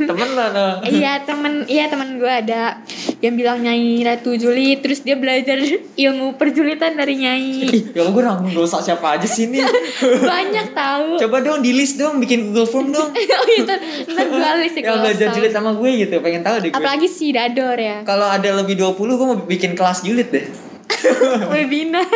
temen 0.09 0.29
lo 0.37 0.47
no 0.53 0.67
iya 0.89 1.21
temen 1.25 1.65
iya 1.69 1.89
temen 1.89 2.21
gue 2.21 2.29
ada 2.29 2.81
yang 3.21 3.37
bilang 3.37 3.59
Nyai 3.61 4.01
ratu 4.05 4.33
julid 4.37 4.81
terus 4.81 5.05
dia 5.05 5.17
belajar 5.17 5.61
ilmu 5.97 6.41
perjulitan 6.41 6.97
dari 6.97 7.21
Nyai. 7.21 7.69
Ya 7.93 8.09
gue 8.09 8.23
nanggung 8.25 8.57
dosa 8.57 8.81
siapa 8.81 9.21
aja 9.21 9.29
sih 9.29 9.53
nih 9.53 9.61
banyak 10.33 10.73
tahu 10.73 11.21
coba 11.21 11.37
dong 11.45 11.61
di 11.61 11.77
list 11.77 12.01
dong 12.01 12.17
bikin 12.17 12.51
Google 12.51 12.69
Form 12.69 12.89
dong. 12.93 13.13
Oh 13.13 13.47
iya 13.49 13.65
ntar, 13.65 13.79
gue 14.09 14.51
list 14.65 14.77
ya 14.77 14.81
yang 14.81 14.87
kalau 14.89 15.01
belajar 15.05 15.27
tahu. 15.29 15.37
julid 15.37 15.53
sama 15.53 15.71
gue 15.77 15.91
gitu 16.01 16.15
pengen 16.25 16.43
tahu 16.45 16.57
deh 16.61 16.69
gue. 16.73 16.77
Apalagi 16.81 17.09
si 17.09 17.27
Dador 17.33 17.77
ya. 17.77 18.01
Kalau 18.09 18.29
ada 18.29 18.49
lebih 18.65 18.81
20 18.81 18.97
gue 18.97 19.27
mau 19.29 19.39
bikin 19.45 19.73
kelas 19.77 20.01
julid 20.01 20.29
deh 20.33 20.70
webinar. 21.53 22.07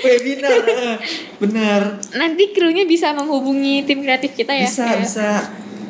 Webinar 0.00 0.58
bener 1.38 1.80
nanti 2.12 2.50
krunya 2.50 2.84
bisa 2.84 3.10
menghubungi 3.12 3.82
tim 3.82 4.00
kreatif 4.00 4.32
kita 4.32 4.52
ya 4.52 4.64
bisa 4.64 4.84
Kayak- 4.84 5.00
bisa. 5.00 5.28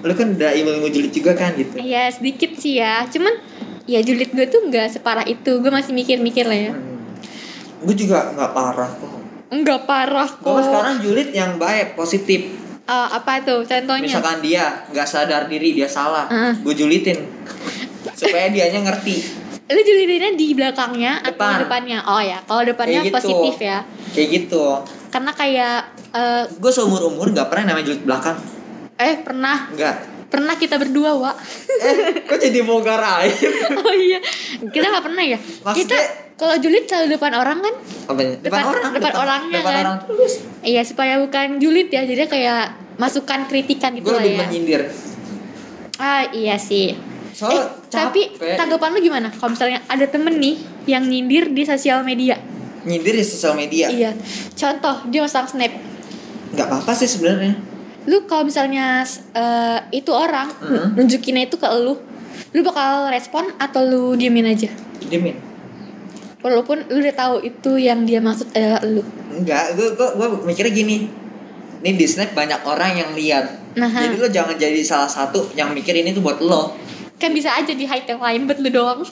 Lu 0.03 0.13
kan 0.13 0.35
udah 0.35 0.51
ilmu 0.51 0.71
ilmu 0.77 0.89
julid 0.91 1.11
juga 1.11 1.31
kan 1.33 1.55
gitu? 1.55 1.79
Iya 1.79 2.11
sedikit 2.11 2.59
sih 2.59 2.77
ya. 2.77 3.07
Cuman 3.07 3.39
ya 3.85 4.03
julid 4.03 4.31
gue 4.31 4.47
tuh 4.47 4.63
nggak 4.63 4.91
separah 4.93 5.23
itu. 5.25 5.63
Gue 5.63 5.71
masih 5.71 5.93
mikir-mikir 5.93 6.43
lah 6.43 6.59
ya. 6.61 6.73
Hmm. 6.73 6.91
gue 7.83 7.95
juga 7.95 8.31
nggak 8.31 8.51
parah 8.51 8.91
kok. 8.91 9.13
Enggak 9.49 9.81
parah 9.85 10.27
kok. 10.27 10.43
gue 10.43 10.63
sekarang 10.65 10.97
julid 10.99 11.31
yang 11.31 11.55
baik 11.55 11.95
positif. 11.95 12.51
Eh, 12.83 13.09
Apa 13.11 13.39
tuh 13.41 13.63
contohnya? 13.63 14.03
Misalkan 14.03 14.43
dia 14.43 14.83
nggak 14.91 15.07
sadar 15.07 15.47
diri 15.47 15.71
dia 15.71 15.87
salah 15.87 16.27
Heeh. 16.27 16.55
gue 16.61 16.75
julitin 16.75 17.19
supaya 18.13 18.51
dianya 18.51 18.83
ngerti 18.83 19.23
Lu 19.73 19.81
julidinnya 19.81 20.33
di 20.33 20.47
belakangnya 20.53 21.13
Atau 21.19 21.33
Depan. 21.35 21.51
di 21.51 21.61
depannya? 21.63 21.99
Oh 22.05 22.21
ya. 22.21 22.39
Kalau 22.41 22.63
depannya 22.63 23.01
Kayak 23.01 23.09
gitu. 23.09 23.17
positif 23.19 23.55
ya. 23.59 23.79
Kayak 24.13 24.29
gitu. 24.31 24.65
Karena 25.09 25.31
kayak 25.33 25.77
eh, 26.11 26.45
gue 26.47 26.71
seumur 26.71 27.01
umur 27.05 27.27
nggak 27.29 27.47
pernah 27.47 27.65
namanya 27.69 27.87
julid 27.87 28.03
belakang. 28.03 28.37
Eh 28.95 29.19
pernah. 29.19 29.69
Nggak. 29.71 29.97
Pernah 30.29 30.55
kita 30.55 30.77
berdua 30.77 31.13
Wak. 31.15 31.37
Eh 31.79 31.97
kok 32.23 32.39
jadi 32.39 32.61
bongkar 32.61 32.97
aib? 33.21 33.37
Oh 33.79 33.93
iya. 33.93 34.21
Kita 34.63 34.87
nggak 34.87 35.05
pernah 35.05 35.23
ya? 35.23 35.37
Maksudnya- 35.37 35.75
Kita 35.75 35.97
kalau 36.35 36.57
julid 36.57 36.85
selalu 36.85 37.07
depan 37.13 37.33
orang 37.33 37.59
kan? 37.61 37.75
Ya? 37.77 38.05
depan, 38.09 38.27
Depan- 38.41 38.65
orang 38.67 38.91
depan 38.91 39.13
orangnya 39.15 39.59
depan 39.59 39.69
kan? 39.71 39.85
orang 39.87 39.99
terus. 40.07 40.33
Iya 40.61 40.83
supaya 40.83 41.15
bukan 41.19 41.57
julid 41.57 41.89
ya. 41.89 42.03
Jadi 42.03 42.23
kayak 42.27 42.65
masukan 42.95 43.45
kritikan 43.45 43.93
gitu 43.93 44.05
gue 44.05 44.13
lah 44.13 44.21
lebih 44.21 44.33
ya. 44.35 44.41
menyindir. 44.43 44.83
Ah 45.97 46.25
iya 46.31 46.57
sih 46.57 46.97
eh, 47.45 47.67
tapi 47.89 48.23
tanggapan 48.39 48.89
lu 48.93 49.01
gimana? 49.01 49.29
Kalau 49.29 49.51
misalnya 49.51 49.83
ada 49.87 50.07
temen 50.07 50.39
nih 50.39 50.57
yang 50.87 51.03
nyindir 51.03 51.51
di 51.51 51.63
sosial 51.63 52.03
media. 52.03 52.39
Nyindir 52.83 53.15
di 53.15 53.25
sosial 53.25 53.55
media? 53.55 53.87
Iya. 53.89 54.15
Contoh 54.55 55.07
dia 55.09 55.23
masang 55.23 55.47
snap. 55.47 55.73
Nggak 56.53 56.67
apa-apa 56.69 56.93
sih 56.95 57.09
sebenarnya. 57.09 57.55
Lu 58.07 58.27
kalau 58.27 58.47
misalnya 58.47 59.03
eh, 59.33 59.79
itu 59.91 60.11
orang 60.11 60.51
Mhm. 60.59 60.99
nunjukinnya 60.99 61.47
itu 61.47 61.57
ke 61.57 61.67
lu 61.73 61.95
lu 62.53 62.61
bakal 62.61 63.09
respon 63.09 63.49
atau 63.57 63.81
lu 63.81 64.13
diemin 64.15 64.45
aja? 64.45 64.69
Diemin. 65.01 65.37
Walaupun 66.43 66.91
lu 66.91 66.99
udah 66.99 67.15
tahu 67.15 67.35
itu 67.41 67.79
yang 67.79 68.03
dia 68.03 68.19
maksud 68.19 68.51
adalah 68.51 68.83
lu. 68.83 69.01
Enggak, 69.31 69.79
gue 69.79 69.95
gue 69.95 70.09
gue 70.19 70.29
mikirnya 70.43 70.75
gini. 70.75 70.97
Ini 71.83 71.99
di 71.99 72.07
snap 72.07 72.35
banyak 72.35 72.63
orang 72.63 72.95
yang 72.95 73.11
lihat. 73.15 73.75
Nah, 73.75 73.89
Jadi 73.89 74.15
lo 74.21 74.29
jangan 74.31 74.55
jadi 74.55 74.79
salah 74.83 75.09
satu 75.09 75.51
yang 75.55 75.71
mikir 75.73 75.95
ini 75.95 76.13
tuh 76.13 76.23
buat 76.23 76.39
lo. 76.39 76.75
Kan 77.23 77.31
bisa 77.31 77.51
aja 77.53 77.71
di 77.71 77.83
hide 77.83 78.05
yang 78.05 78.19
lain 78.19 78.41
buat 78.45 78.59
lu 78.59 78.69
doang. 78.69 79.01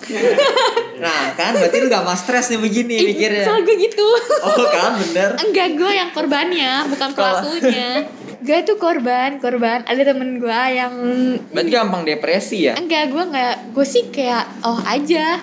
Nah, 1.00 1.32
kan? 1.32 1.56
Berarti 1.56 1.80
lo 1.80 1.88
gak 1.88 2.04
mau 2.04 2.12
stres 2.12 2.52
nih 2.52 2.61
begini 2.61 2.92
Ih, 2.94 3.06
mikirnya. 3.08 3.40
soal 3.40 3.64
gue 3.64 3.72
gitu. 3.72 4.04
Oh, 4.44 4.68
kan? 4.68 5.00
Bener. 5.00 5.32
enggak 5.40 5.68
gue 5.72 5.88
yang 5.90 6.11
korbannya 6.11 6.84
bukan 6.86 7.08
pelakunya. 7.14 8.04
Gue 8.40 8.64
tuh 8.64 8.76
korban 8.76 9.36
korban. 9.36 9.84
Ada 9.84 10.12
temen 10.12 10.36
gue 10.36 10.61
yang 10.70 10.92
Berarti 11.52 11.70
gampang 11.70 12.04
depresi 12.04 12.64
ya? 12.64 12.74
enggak 12.74 13.08
gue 13.08 13.20
nggak 13.22 13.72
gue 13.72 13.86
sih 13.86 14.08
kayak 14.08 14.44
oh 14.61 14.80
aja. 14.82 15.40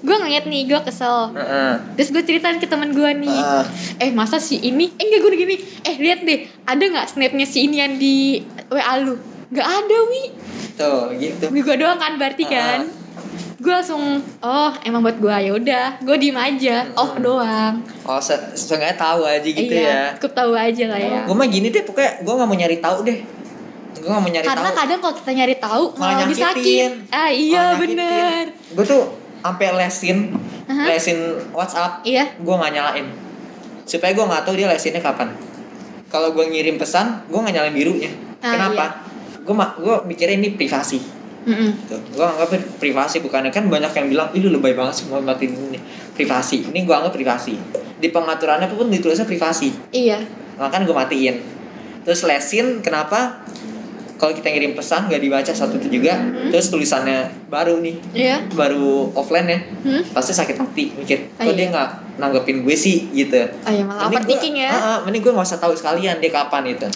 Gue 0.00 0.16
ngeliat 0.18 0.44
nih 0.44 0.64
gue 0.64 0.80
kesel. 0.82 1.32
Heeh. 1.32 1.74
terus 1.96 2.08
gue 2.10 2.22
ceritain 2.22 2.56
ke 2.56 2.64
temen 2.64 2.92
gue 2.92 3.10
nih. 3.18 3.40
Heeh. 3.40 3.64
eh 4.00 4.10
masa 4.10 4.36
si 4.36 4.56
ini 4.58 4.88
eh 4.90 5.02
enggak 5.02 5.20
gue 5.22 5.32
gini. 5.34 5.56
Eh 5.80 5.96
lihat 5.96 6.24
deh 6.24 6.44
ada 6.64 6.80
nggak 6.82 7.06
snapnya 7.08 7.44
si 7.44 7.64
ini 7.64 7.76
yang 7.78 7.96
di 7.96 8.40
wa 8.68 8.84
lu? 9.00 9.16
Nggak 9.48 9.68
ada 9.68 9.96
wi 10.08 10.22
tuh 10.74 11.14
gitu. 11.16 11.44
Gue 11.50 11.76
doang 11.78 11.98
kan 11.98 12.18
berarti 12.18 12.44
kan? 12.46 13.04
gue 13.64 13.72
langsung 13.72 14.20
oh 14.44 14.72
emang 14.84 15.00
buat 15.00 15.16
gue 15.16 15.32
ya 15.32 15.52
udah. 15.56 15.86
Gue 16.04 16.16
diem 16.20 16.36
aja. 16.36 16.84
Oh 17.00 17.16
doang. 17.16 17.80
Oh 18.04 18.20
se 18.20 18.36
seenggaknya 18.52 19.00
tahu 19.00 19.24
aja 19.24 19.48
gitu 19.48 19.72
iya 19.72 19.88
ya. 19.88 20.00
cukup 20.20 20.32
tahu 20.36 20.52
aja 20.52 20.84
lah 20.92 21.00
ya. 21.00 21.20
Gue 21.24 21.36
mah 21.36 21.48
gini 21.48 21.72
deh 21.72 21.80
pokoknya 21.80 22.20
gue 22.20 22.34
nggak 22.36 22.48
mau 22.48 22.56
nyari 22.60 22.78
tahu 22.84 22.98
deh. 23.08 23.18
Gue 23.94 24.10
gak 24.10 24.20
mau 24.20 24.28
nyari 24.28 24.44
karena 24.44 24.68
tahu. 24.68 24.78
kadang 24.84 24.98
kalau 25.00 25.14
kita 25.16 25.30
nyari 25.32 25.54
tahu 25.56 25.84
Malah 25.96 26.14
malah 26.26 26.36
sakit 26.36 26.90
ah 27.08 27.30
iya 27.32 27.64
bener. 27.80 28.52
Gue 28.76 28.84
tuh 28.84 29.02
sampai 29.40 29.66
lesin 29.80 30.18
Aha. 30.68 30.84
lesin 30.92 31.18
WhatsApp. 31.56 32.04
Iya. 32.04 32.36
Gue 32.36 32.54
nggak 32.58 32.72
nyalain. 32.74 33.06
Supaya 33.88 34.12
gue 34.12 34.24
nggak 34.28 34.42
tahu 34.44 34.54
dia 34.60 34.68
lesinnya 34.68 35.00
kapan. 35.00 35.32
Kalau 36.12 36.36
gue 36.36 36.44
ngirim 36.44 36.76
pesan 36.76 37.24
gue 37.32 37.38
nggak 37.38 37.54
nyalain 37.54 37.72
birunya. 37.72 38.12
Ah, 38.44 38.60
kenapa 38.60 39.13
gue 39.44 39.54
mak 39.54 39.76
gue 39.76 39.94
mikirnya 40.08 40.40
ini 40.40 40.56
privasi. 40.56 40.98
Mm-mm. 41.44 41.70
gitu. 41.84 41.96
Gue 42.16 42.24
anggap 42.24 42.56
privasi 42.80 43.20
bukannya. 43.20 43.52
Kan 43.52 43.68
banyak 43.68 43.92
yang 43.92 44.06
bilang 44.08 44.28
ini 44.32 44.48
lebay 44.48 44.72
banget 44.72 45.04
semua 45.04 45.20
matiin 45.20 45.52
ini. 45.52 45.78
Privasi. 46.16 46.72
Ini 46.72 46.88
gue 46.88 46.94
anggap 46.96 47.12
privasi. 47.12 47.54
Di 48.00 48.08
pengaturannya 48.08 48.66
pun 48.72 48.88
ditulisnya 48.88 49.28
privasi. 49.28 49.92
Iya. 49.92 50.24
Makanya 50.56 50.84
gue 50.88 50.96
matiin. 50.96 51.36
Terus 52.08 52.24
lesin 52.24 52.80
kenapa? 52.80 53.44
Kalau 54.14 54.32
kita 54.32 54.48
ngirim 54.48 54.72
pesan 54.72 55.12
gak 55.12 55.20
dibaca 55.20 55.52
satu 55.52 55.76
itu 55.76 56.00
juga. 56.00 56.16
Hmm. 56.16 56.48
terus 56.48 56.72
tulisannya 56.72 57.28
baru 57.52 57.84
nih. 57.84 57.96
Iya. 58.16 58.36
Baru 58.56 59.12
offline 59.12 59.48
ya. 59.52 59.60
Hmm? 59.84 60.02
pasti 60.16 60.32
sakit 60.32 60.56
hati 60.56 60.96
mikir 60.96 61.36
Oh, 61.36 61.44
kok 61.44 61.52
iya. 61.52 61.58
dia 61.60 61.66
nggak 61.68 61.90
nanggepin 62.16 62.64
gue 62.64 62.72
sih? 62.72 63.12
Gitu. 63.12 63.36
Oh 63.36 63.68
iya 63.68 63.84
malah 63.84 64.08
Mending 64.08 64.16
overthinking 64.16 64.56
ya. 64.64 64.72
Ah, 64.72 64.80
ah, 64.80 64.98
mending 65.04 65.20
gue 65.20 65.32
nggak 65.34 65.44
usah 65.44 65.60
tahu 65.60 65.76
sekalian 65.76 66.24
dia 66.24 66.32
kapan 66.32 66.72
itu 66.72 66.88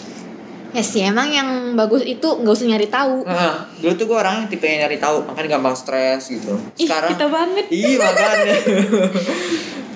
ya 0.69 0.83
sih 0.83 1.01
emang 1.01 1.29
yang 1.29 1.49
bagus 1.75 2.03
itu 2.03 2.23
nggak 2.25 2.53
usah 2.53 2.67
nyari 2.67 2.89
tahu. 2.89 3.25
Nah, 3.25 3.67
dulu 3.75 3.93
tuh 3.95 4.05
gue 4.05 4.17
orang 4.17 4.35
yang 4.39 4.47
tipe 4.47 4.63
yang 4.63 4.85
nyari 4.85 4.97
tahu 4.97 5.25
makanya 5.25 5.57
gampang 5.57 5.73
stres 5.73 6.29
gitu. 6.29 6.55
Ih, 6.77 6.85
sekarang 6.85 7.11
kita 7.13 7.27
banget. 7.27 7.65
Ih 7.69 7.97
makanya. 7.97 8.55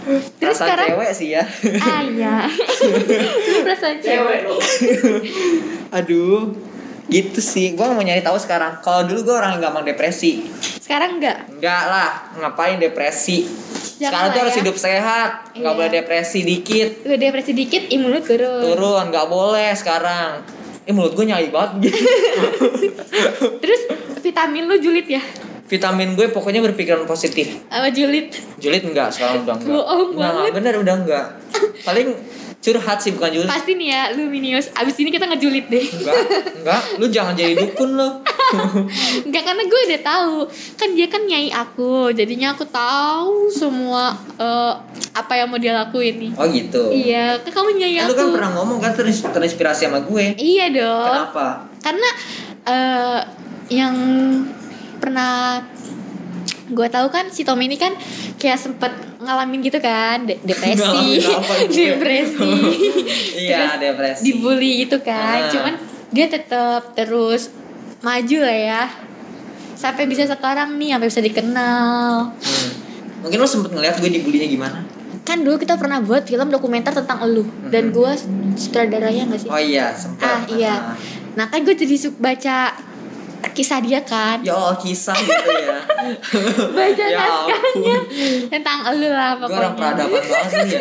Terus 0.03 0.27
Perasaan 0.59 0.67
sekarang- 0.67 0.89
cewek 0.91 1.11
sih 1.13 1.29
ya. 1.31 1.45
Ah 1.79 2.03
iya. 2.03 2.35
Perasaan 3.65 3.97
cewek. 3.99 4.41
Aduh 5.91 6.51
Gitu 7.07 7.39
sih. 7.39 7.75
Gue 7.75 7.85
mau 7.85 8.01
nyari 8.01 8.19
tahu 8.19 8.35
sekarang. 8.35 8.81
Kalau 8.81 9.05
dulu 9.05 9.21
gue 9.23 9.35
orang 9.35 9.59
yang 9.59 9.69
gampang 9.69 9.85
depresi. 9.85 10.49
Sekarang 10.81 11.19
enggak 11.19 11.45
Enggak 11.51 11.83
lah 11.85 12.11
Ngapain 12.35 12.79
depresi? 12.79 13.45
Jangan 13.45 14.01
Sekarang 14.01 14.25
tuh 14.25 14.33
lah 14.33 14.43
harus 14.43 14.55
ya. 14.55 14.61
hidup 14.65 14.77
sehat. 14.77 15.31
Nggak 15.53 15.61
Iya. 15.69 15.77
boleh 15.77 15.91
depresi 15.93 16.39
dikit. 16.41 16.89
Udah 17.05 17.19
depresi 17.21 17.53
dikit 17.53 17.83
imun 17.91 18.11
lu 18.11 18.21
turun 18.23 18.61
Turun 18.65 19.05
Nggak 19.11 19.27
boleh 19.29 19.71
sekarang 19.77 20.41
Eh 20.83 20.93
mulut 20.93 21.13
gue 21.13 21.23
nyai 21.23 21.49
banget. 21.49 21.71
Gitu 21.85 21.99
terus 23.63 23.81
vitamin 24.21 24.67
lu 24.67 24.77
julid 24.77 25.07
ya? 25.07 25.23
Vitamin 25.65 26.13
gue 26.13 26.29
pokoknya 26.29 26.61
berpikiran 26.61 27.05
positif. 27.05 27.65
Apa 27.67 27.89
julid? 27.89 28.29
Julid 28.59 28.83
enggak 28.85 29.09
sekarang 29.11 29.43
udah 29.43 29.57
enggak. 29.57 29.73
Bohong 29.73 30.11
Enggak, 30.11 30.13
enggak, 30.13 30.33
banget. 30.37 30.53
bener 30.53 30.75
udah 30.77 30.95
enggak. 30.99 31.27
Paling 31.81 32.09
curhat 32.59 32.99
sih 33.01 33.11
bukan 33.11 33.31
julid. 33.33 33.49
Pasti 33.49 33.73
nih 33.73 33.89
ya 33.89 34.03
luminius. 34.13 34.69
Abis 34.73 35.01
ini 35.01 35.09
kita 35.09 35.25
ngejulit 35.25 35.67
deh. 35.67 35.81
Enggak, 35.83 36.15
enggak, 36.61 36.81
lu 36.99 37.07
jangan 37.09 37.33
jadi 37.33 37.55
dukun 37.57 37.97
lo. 37.97 38.21
Enggak 39.27 39.43
karena 39.43 39.63
gue 39.65 39.81
udah 39.89 40.01
tahu. 40.05 40.37
Kan 40.77 40.93
dia 40.93 41.09
kan 41.09 41.25
nyai 41.25 41.49
aku. 41.49 42.13
Jadinya 42.13 42.53
aku 42.53 42.69
tahu 42.69 43.49
semua 43.49 44.13
eh, 44.37 44.73
apa 45.13 45.33
yang 45.35 45.47
mau 45.47 45.57
dia 45.57 45.73
lakuin 45.75 46.17
nih 46.19 46.33
Oh 46.33 46.47
gitu. 46.47 46.89
iya 46.89 47.37
kan 47.39 47.53
kamu 47.53 47.77
nyai 47.77 47.95
Kan 47.95 48.03
aku 48.03 48.09
lu 48.09 48.17
kan 48.17 48.29
pernah 48.33 48.51
ngomong 48.55 48.79
kan 48.79 48.93
terins- 48.93 49.21
terinspirasi 49.23 49.85
sama 49.85 50.01
gue. 50.01 50.25
iya 50.37 50.69
dong 50.69 51.29
Kenapa? 51.29 51.69
karena 51.79 52.09
eh, 52.65 53.19
yang 53.71 53.95
pernah 54.97 55.61
gue 56.67 56.89
tahu 56.89 57.09
kan 57.09 57.29
si 57.29 57.43
Tommy 57.43 57.67
ini 57.67 57.77
kan 57.77 57.93
kayak 58.37 58.57
sempet 58.57 58.89
ngalamin 59.19 59.61
gitu 59.61 59.77
kan 59.79 60.25
de- 60.25 60.41
depresi 60.41 60.81
apa 61.21 61.53
gue? 61.61 61.75
depresi 61.77 62.49
Iya, 63.45 63.77
depresi. 63.77 64.23
dibully 64.25 64.83
gitu 64.83 64.97
kan 64.99 65.39
Ah. 65.39 65.51
cuman 65.51 65.75
dia 66.09 66.27
tetap 66.27 66.93
terus 66.93 67.53
maju 68.01 68.39
lah 68.41 68.57
ya 68.57 68.83
sampai 69.75 70.05
bisa 70.05 70.25
sekarang 70.25 70.75
nih 70.75 70.93
sampai 70.93 71.09
bisa 71.09 71.21
dikenal 71.21 72.33
Hmm. 72.33 72.71
Mungkin 73.23 73.39
lo 73.39 73.47
sempet 73.47 73.71
ngeliat 73.71 73.97
gue 73.97 74.11
dibulinya 74.11 74.45
gimana? 74.45 74.83
Kan 75.23 75.39
dulu 75.39 75.55
kita 75.57 75.75
pernah 75.75 75.99
buat 75.99 76.23
film 76.23 76.49
dokumenter 76.49 76.91
tentang 76.93 77.23
elu 77.23 77.43
dan 77.67 77.91
gue 77.91 78.11
sutradaranya 78.55 79.27
gak 79.29 79.39
sih 79.39 79.49
Oh 79.49 79.57
iya, 79.57 79.91
sempet. 79.93 80.25
Ah, 80.25 80.43
iya. 80.49 80.75
nah 81.33 81.47
kan 81.47 81.63
gue 81.63 81.73
jadi 81.73 81.95
suka 81.95 82.19
baca 82.19 82.57
kisah 83.49 83.79
dia 83.79 84.01
kan 84.01 84.39
Ya 84.41 84.51
Allah, 84.53 84.75
kisah 84.77 85.15
gitu 85.15 85.51
ya. 85.53 85.79
baca 86.77 87.05
ya 87.05 87.19
naskahnya 87.19 87.97
tentang 88.49 88.79
elu 88.89 89.09
lah 89.09 89.31
Gue 89.37 89.47
orang 89.49 89.73
pokoknya 89.73 89.79
peradaban 89.79 90.23
banget 90.23 90.67
ya. 90.69 90.81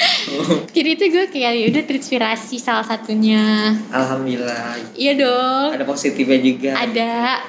jadi 0.74 0.88
itu 0.90 1.04
gue 1.08 1.24
kayak 1.28 1.52
ya 1.52 1.64
udah 1.68 1.82
terinspirasi 1.82 2.56
salah 2.56 2.82
satunya 2.82 3.74
Alhamdulillah. 3.90 4.78
iya 4.94 5.12
dong 5.14 5.70
Ada 5.72 5.84
positifnya 5.84 6.38
juga. 6.38 6.70
ada 6.72 7.42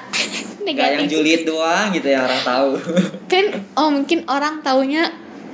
Gak 0.62 0.68
yang 0.68 0.76
negatif 1.00 1.06
julid 1.12 1.40
doang 1.44 1.90
gitu 1.90 2.06
ya 2.06 2.20
orang 2.20 2.42
tahu. 2.42 2.70
kan 3.26 3.44
oh 3.72 3.88
mungkin 3.90 4.18
orang 4.26 4.60
taunya 4.60 5.10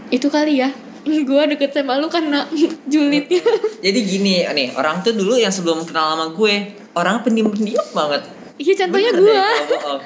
itu 0.09 0.28
kali 0.32 0.61
ya 0.61 0.70
gue 1.28 1.42
deket 1.56 1.70
sama 1.72 1.96
lu 1.96 2.09
karena 2.12 2.44
julidnya 2.92 3.42
Jadi 3.78 3.98
gini 4.04 4.42
nih, 4.44 4.74
orang 4.74 5.00
tuh 5.06 5.14
dulu 5.14 5.38
yang 5.38 5.54
sebelum 5.54 5.86
kenal 5.86 6.18
sama 6.18 6.26
gue, 6.34 6.74
orang 6.98 7.22
pendiam-pendiam 7.22 7.86
banget. 7.94 8.26
iya 8.59 8.74
contohnya 8.74 9.11
gue 9.14 9.30
deh, 9.30 9.38
kalau 9.38 9.68
bohong. 9.70 10.00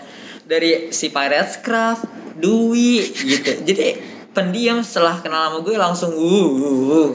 Dari 0.44 0.92
si 0.92 1.08
Pirates 1.08 1.56
Craft, 1.64 2.04
Dwi 2.36 3.00
gitu. 3.00 3.64
Jadi 3.64 3.96
pendiam 4.36 4.84
setelah 4.84 5.20
kenal 5.24 5.48
sama 5.48 5.58
gue 5.64 5.76
langsung 5.76 6.12
uh, 6.12 6.48
uh, 6.52 6.76
uh. 6.92 7.08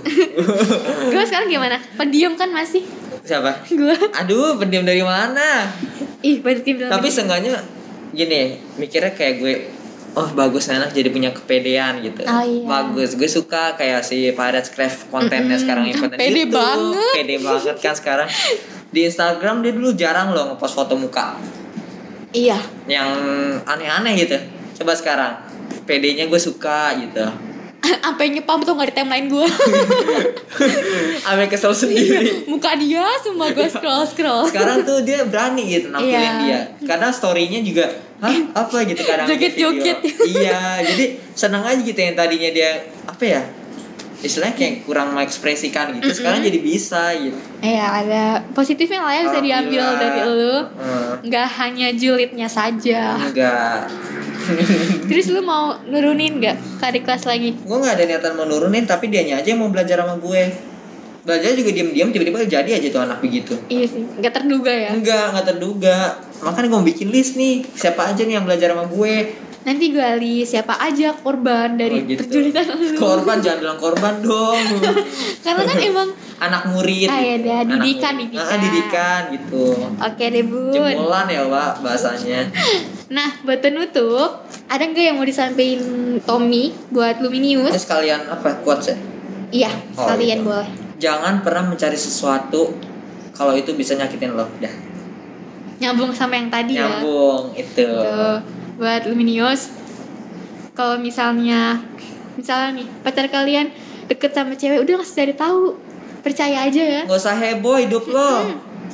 gue 1.14 1.24
sekarang 1.26 1.50
gimana 1.50 1.78
pendiam 1.98 2.38
kan 2.38 2.50
masih 2.54 2.86
Siapa? 3.26 3.66
gue 3.68 3.96
Aduh, 4.24 4.56
pendiam 4.56 4.86
dari 4.86 5.02
mana? 5.04 5.68
ih 6.24 6.40
bilang 6.42 6.90
Tapi 6.90 7.08
seenggaknya 7.12 7.60
gini, 8.14 8.58
mikirnya 8.80 9.14
kayak 9.14 9.34
gue 9.42 9.54
Oh 10.16 10.30
bagus 10.34 10.72
enak 10.72 10.96
jadi 10.96 11.10
punya 11.12 11.30
kepedean 11.36 12.00
gitu. 12.02 12.24
Oh, 12.26 12.44
iya. 12.46 12.66
Bagus, 12.66 13.20
gue 13.20 13.30
suka 13.30 13.76
kayak 13.76 14.02
si 14.06 14.32
Pirates 14.32 14.72
Craft 14.74 15.12
kontennya 15.12 15.58
Mm-mm. 15.58 15.62
sekarang 15.62 15.84
konten 15.94 16.18
Pede 16.18 16.48
YouTube 16.48 16.58
banget. 16.58 17.14
Pede 17.14 17.36
banget 17.44 17.76
kan 17.82 17.94
sekarang. 17.94 18.30
Di 18.90 19.06
Instagram 19.06 19.62
dia 19.62 19.74
dulu 19.76 19.94
jarang 19.94 20.32
loh 20.34 20.54
ngepost 20.54 20.74
foto 20.74 20.98
muka. 20.98 21.38
Iya. 22.34 22.58
Yang 22.88 23.10
aneh-aneh 23.68 24.14
gitu. 24.18 24.38
Coba 24.82 24.96
sekarang. 24.98 25.34
PD-nya 25.88 26.28
gue 26.28 26.40
suka 26.40 26.96
gitu 27.00 27.24
sampai 28.04 28.26
nyepam 28.30 28.60
tuh 28.60 28.74
nggak 28.74 28.90
di 28.90 28.96
timeline 28.96 29.28
gue 29.28 29.48
Ambil 31.28 31.48
kesel 31.48 31.72
sendiri. 31.72 32.44
muka 32.46 32.74
dia 32.74 33.04
semua 33.20 33.50
gue 33.50 33.68
scroll 33.68 34.04
scroll 34.04 34.48
Sekarang 34.48 34.82
tuh 34.82 35.02
dia 35.02 35.24
berani 35.24 35.64
gitu 35.68 35.88
nampilin 35.88 36.18
Iya. 36.18 36.34
dia. 36.40 36.60
Karena 36.84 37.08
story-nya 37.10 37.60
juga 37.62 37.86
Hah 38.18 38.34
apa? 38.56 38.82
gitu 38.84 38.98
kadang 39.00 39.28
Joget-joget. 39.28 39.98
video. 40.00 40.42
Iya 40.42 40.62
jadi 40.84 41.06
seneng 41.32 41.62
aja 41.62 41.78
gitu 41.78 41.96
yang 41.96 42.16
tadinya 42.16 42.50
dia 42.50 42.72
Apa 43.06 43.24
ya 43.24 43.42
Istilahnya 44.18 44.56
kayak 44.56 44.76
kurang 44.82 45.14
mengekspresikan 45.14 45.94
gitu 45.96 46.10
Sekarang 46.12 46.42
jadi 46.42 46.58
bisa 46.58 47.14
gitu. 47.14 47.38
Iya 47.60 47.86
ada 47.96 48.24
positifnya 48.52 49.00
lah 49.00 49.14
ya 49.14 49.22
bisa 49.24 49.40
diambil 49.40 49.82
Alhamdulillah. 49.84 50.02
dari 50.02 50.22
lu. 50.26 50.56
Hmm, 50.74 51.12
nggak 51.24 51.48
hanya 51.56 51.88
julidnya 51.92 52.48
saja. 52.48 53.14
Enggak 53.16 53.86
terus 55.10 55.28
lu 55.28 55.42
mau 55.42 55.76
nurunin 55.84 56.38
nggak 56.38 56.56
ke 56.78 56.86
adik 56.86 57.04
kelas 57.04 57.24
lagi 57.24 57.56
Gue 57.58 57.78
gak 57.78 57.96
ada 57.96 58.04
niatan 58.06 58.34
mau 58.34 58.44
nurunin 58.44 58.84
Tapi 58.84 59.08
dianya 59.08 59.38
aja 59.38 59.50
yang 59.50 59.60
mau 59.60 59.70
belajar 59.70 59.98
sama 59.98 60.16
gue 60.16 60.42
Belajar 61.22 61.52
juga 61.54 61.72
diam-diam 61.72 62.08
Tiba-tiba 62.10 62.40
jadi 62.42 62.70
aja 62.74 62.88
tuh 62.88 63.02
anak 63.02 63.20
begitu 63.20 63.54
iya 63.68 63.84
sih 63.84 64.00
nggak 64.00 64.34
terduga 64.34 64.72
ya 64.72 64.90
Enggak, 64.92 65.26
enggak 65.30 65.46
terduga. 65.48 65.98
Makanya 66.38 66.68
gue 66.68 66.78
mau 66.78 66.86
bikin 66.86 67.10
list 67.10 67.34
nih. 67.34 67.66
Siapa 67.68 68.08
aja 68.08 68.22
nih 68.22 68.38
yang 68.38 68.46
belajar 68.46 68.72
sama 68.72 68.86
gue. 68.86 69.16
nanti 69.60 69.92
gue 69.92 70.08
li 70.16 70.48
siapa 70.48 70.80
aja 70.80 71.12
korban 71.12 71.76
dari 71.76 72.00
Oh, 72.00 72.08
gitu. 72.08 72.24
perjulitan 72.24 72.64
lu 72.72 72.96
Korban 72.96 73.44
jangan 73.44 73.60
bilang 73.60 73.76
korban 73.76 74.16
dong. 74.24 74.64
karena 75.44 75.62
kan 75.62 75.78
emang 75.78 76.10
Anak 76.38 76.72
murid. 76.72 77.10
Ah, 77.12 77.20
iya 77.20 77.36
gitu. 77.36 77.50
Anak 77.52 77.68
didikan, 77.76 78.14
murid. 78.16 78.30
didikan. 78.32 78.48
Ah, 78.48 78.58
didikan 78.58 79.22
gitu. 79.36 79.64
oke 80.00 80.24
deh 80.24 80.44
bun 80.46 80.72
Jemulan 80.72 81.26
ya, 81.28 81.44
Pak, 81.44 81.72
bahasanya. 81.84 82.40
nah 83.08 83.40
buat 83.42 83.64
penutup 83.64 84.44
ada 84.68 84.84
nggak 84.84 85.00
yang 85.00 85.16
mau 85.16 85.24
disampaikan 85.24 85.80
Tommy 86.22 86.76
buat 86.92 87.24
Luminius 87.24 87.72
Terus 87.72 87.88
kalian 87.88 88.28
apa? 88.28 88.60
Quotes 88.60 88.92
ya? 88.92 88.98
iya 89.50 89.72
Oh, 89.96 90.04
sekalian 90.04 90.44
gitu. 90.44 90.50
boleh 90.52 90.70
Jangan 90.98 91.46
pernah 91.46 91.62
mencari 91.64 91.94
sesuatu 91.94 92.74
kalau 93.32 93.54
itu 93.54 93.70
bisa 93.78 93.94
nyakitin 93.94 94.34
lo. 94.34 94.50
Dah. 94.58 94.74
nyambung 95.78 96.10
sama 96.10 96.42
yang 96.42 96.50
tadi 96.50 96.74
ya 96.74 96.90
Nyambung 96.90 97.54
itu. 97.54 97.86
Tuh, 97.86 98.42
buat 98.76 99.06
Luminius 99.06 99.70
kalau 100.74 100.98
misalnya 100.98 101.78
misalnya 102.34 102.82
nih 102.82 102.88
pacar 103.02 103.30
kalian 103.30 103.70
deket 104.06 104.34
sama 104.34 104.54
cewek 104.54 104.82
udah 104.82 105.02
ngasih 105.02 105.16
cari 105.16 105.34
tahu 105.34 105.78
percaya 106.22 106.66
aja 106.66 106.82
ya 106.82 107.02
Gak 107.06 107.18
usah 107.18 107.34
heboh 107.34 107.78
hidup 107.78 108.04
lo. 108.10 108.42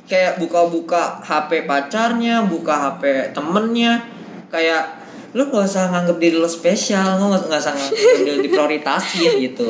Kayak 0.04 0.38
buka-buka 0.38 1.20
HP 1.20 1.64
pacarnya 1.64 2.44
buka 2.44 2.74
HP 2.92 3.32
temennya 3.32 4.04
kayak 4.48 5.00
lu 5.32 5.48
gak 5.48 5.66
usah 5.66 5.90
nganggep 5.90 6.18
diri 6.18 6.36
lu 6.36 6.46
spesial 6.46 7.18
lu 7.18 7.32
gak, 7.32 7.48
nggak 7.48 7.58
usah 7.60 7.74
nganggep 7.74 7.98
diri 8.20 8.40
diprioritasin 8.44 9.32
gitu 9.46 9.68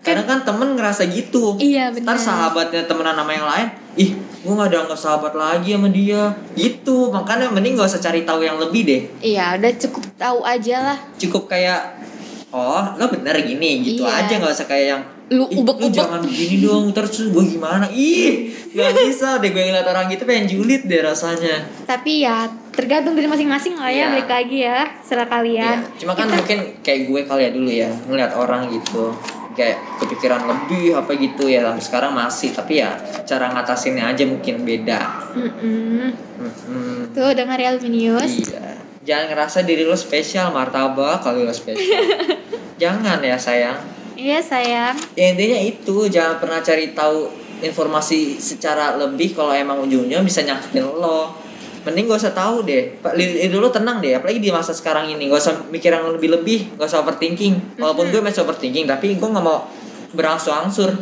kadang 0.00 0.24
kan 0.24 0.38
temen 0.42 0.74
ngerasa 0.74 1.04
gitu 1.06 1.54
Iya, 1.56 1.92
benar. 1.92 2.16
ntar 2.16 2.18
sahabatnya 2.18 2.82
temenan 2.84 3.12
sama 3.14 3.30
yang 3.30 3.44
lain 3.44 3.68
ih 3.94 4.10
gue 4.16 4.52
gak 4.56 4.70
dianggap 4.70 4.96
sahabat 4.96 5.34
lagi 5.34 5.70
sama 5.70 5.88
dia 5.88 6.22
gitu 6.54 7.10
makanya 7.10 7.46
mending 7.48 7.76
gak 7.76 7.86
usah 7.86 8.00
cari 8.00 8.24
tahu 8.24 8.40
yang 8.40 8.56
lebih 8.56 8.82
deh 8.82 9.00
Iya, 9.20 9.54
udah 9.56 9.72
cukup 9.78 10.04
tahu 10.16 10.38
aja 10.42 10.76
lah. 10.82 10.98
cukup 11.14 11.46
kayak 11.46 12.00
oh 12.48 12.82
lo 12.96 13.06
bener 13.06 13.36
gini 13.40 13.84
gitu 13.84 14.02
Iya. 14.02 14.24
aja 14.24 14.32
nggak 14.36 14.50
usah 14.52 14.66
kayak 14.66 14.86
yang 14.88 15.02
Lu 15.30 15.46
"Ih, 15.46 15.56
ubek-ubek." 15.56 15.86
lu 15.86 15.94
jangan 15.94 16.20
begini 16.20 16.56
dong 16.60 16.90
terus 16.90 17.22
gue 17.22 17.44
gimana 17.48 17.86
ih 17.88 18.50
gak 18.68 18.90
bisa 19.00 19.38
deh 19.38 19.48
gue 19.48 19.62
ngeliat 19.62 19.84
orang 19.84 20.06
gitu 20.06 20.22
pengen 20.24 20.46
julid 20.46 20.82
deh 20.84 21.00
rasanya 21.00 21.70
Tapi 21.84 22.20
ya 22.20 22.46
tergantung 22.70 23.12
dari 23.12 23.26
masing-masing 23.26 23.74
lah 23.74 23.86
ya, 23.86 23.96
Iya. 24.00 24.06
balik 24.12 24.30
lagi 24.30 24.58
ya, 24.60 24.78
serah 25.00 25.26
kalian. 25.26 25.84
Iya, 25.84 25.98
cuma 25.98 26.12
kan 26.14 26.26
mungkin 26.28 26.58
kayak 26.80 27.00
gue 27.04 27.20
kali 27.24 27.42
ya 27.42 27.50
dulu 27.50 27.68
ya 27.68 27.90
ngeliat 28.04 28.32
orang 28.32 28.70
gitu 28.70 29.10
kayak 29.50 29.76
kepikiran 29.98 30.40
lebih 30.42 30.94
apa 30.94 31.10
gitu 31.12 31.44
ya 31.44 31.60
sampai 31.64 31.82
sekarang 31.82 32.12
masih 32.12 32.50
tapi 32.50 32.78
ya 32.78 32.94
cara 33.22 33.50
ngatasinnya 33.50 34.06
aja 34.08 34.22
mungkin 34.24 34.62
beda 34.62 35.00
Mm-mm. 35.32 36.14
Mm-mm. 36.38 36.94
Tuh 37.10 37.34
dengar 37.34 37.54
ya 37.54 37.70
Alvinius. 37.70 38.46
iya 38.46 38.78
jangan 39.00 39.26
ngerasa 39.28 39.62
diri 39.62 39.82
lo 39.82 39.94
spesial 39.94 40.50
martabak 40.50 41.20
kalau 41.20 41.42
lo 41.42 41.50
spesial 41.52 41.98
jangan 42.82 43.18
ya 43.20 43.34
sayang 43.36 43.76
Iya 44.20 44.38
sayang. 44.44 44.96
ya 45.16 45.32
intinya 45.32 45.56
itu. 45.56 45.96
Jangan 46.12 46.36
pernah 46.36 46.60
cari 46.60 46.92
tahu 46.92 47.32
informasi 47.64 48.36
secara 48.36 49.00
lebih 49.00 49.32
kalau 49.32 49.56
emang 49.56 49.80
ujungnya 49.80 50.20
bisa 50.20 50.44
nyakitin 50.44 50.84
lo. 50.84 51.32
Mending 51.80 52.12
gak 52.12 52.20
usah 52.20 52.36
tahu 52.36 52.68
deh. 52.68 53.00
Dulu 53.48 53.72
tenang 53.72 54.04
deh. 54.04 54.12
Apalagi 54.12 54.36
di 54.36 54.52
masa 54.52 54.76
sekarang 54.76 55.08
ini. 55.08 55.32
Gak 55.32 55.40
usah 55.40 55.54
mikir 55.72 55.88
yang 55.88 56.12
lebih 56.12 56.36
lebih. 56.36 56.76
Gak 56.76 56.92
usah 56.92 57.00
overthinking. 57.00 57.80
Walaupun 57.80 58.12
gue 58.12 58.20
masih 58.20 58.44
overthinking 58.44 58.84
tapi 58.84 59.16
gue 59.16 59.28
nggak 59.32 59.44
mau 59.44 59.64
berangsur-angsur 60.12 60.92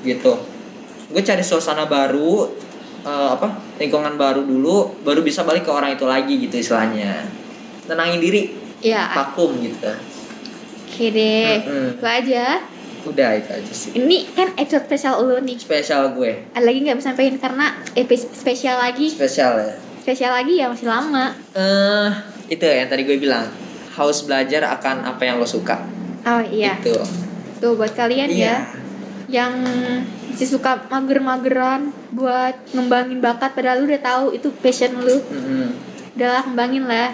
gitu. 0.00 0.32
Gue 1.12 1.20
cari 1.20 1.44
suasana 1.44 1.84
baru 1.84 2.48
eh, 3.04 3.28
apa 3.36 3.76
lingkungan 3.76 4.16
baru 4.16 4.48
dulu 4.48 5.04
baru 5.04 5.20
bisa 5.20 5.44
balik 5.44 5.68
ke 5.68 5.72
orang 5.76 5.92
itu 5.92 6.08
lagi 6.08 6.40
gitu 6.40 6.56
istilahnya. 6.56 7.28
Tenangin 7.84 8.16
diri. 8.16 8.42
Iya. 8.82 9.14
vakum 9.14 9.62
gitu 9.62 10.11
Oke 10.92 11.08
deh. 11.08 11.64
Itu 11.90 12.04
aja. 12.04 12.60
udah 13.02 13.34
itu 13.34 13.50
aja 13.50 13.72
sih 13.72 13.90
Ini 13.96 14.30
kan 14.30 14.52
episode 14.54 14.84
spesial 14.84 15.18
lu 15.18 15.40
nih. 15.40 15.56
spesial 15.56 16.12
gue 16.12 16.38
Ada 16.52 16.62
lagi 16.62 16.78
nggak 16.80 16.94
bisa 16.94 17.10
sampein 17.10 17.34
karena 17.34 17.66
episode 17.94 18.30
spesial 18.30 18.76
lagi. 18.76 19.08
spesial 19.08 19.56
ya 19.56 19.74
Spesial 19.98 20.30
lagi 20.30 20.54
ya 20.54 20.68
masih 20.68 20.86
lama. 20.86 21.34
eh 21.50 22.10
itu 22.46 22.62
yang 22.62 22.86
tadi 22.86 23.02
gue 23.02 23.16
bilang 23.16 23.48
haus 23.92 24.22
belajar 24.22 24.62
akan 24.70 25.02
apa 25.04 25.18
yang 25.20 25.36
lo 25.36 25.44
suka 25.44 25.82
Oh 26.22 26.44
iya. 26.44 26.76
itu 26.76 26.94
Tuh 27.56 27.74
buat 27.74 27.90
kalian 27.90 28.28
iya 28.28 28.38
ya 28.38 28.56
yang 29.32 29.52
masih 30.28 30.44
suka 30.52 30.84
mager-mageran 30.86 31.88
buat 32.10 32.52
ngembangin 32.70 33.18
bakat 33.18 33.50
padahal 33.50 33.80
lu 33.80 33.88
udah 33.88 33.98
tahu 33.98 34.24
itu 34.30 34.52
passion 34.56 34.92
lu. 34.94 35.16
Mm-mm. 35.24 35.72
Udahlah 36.12 36.44
kembangin 36.44 36.84
lah. 36.84 37.10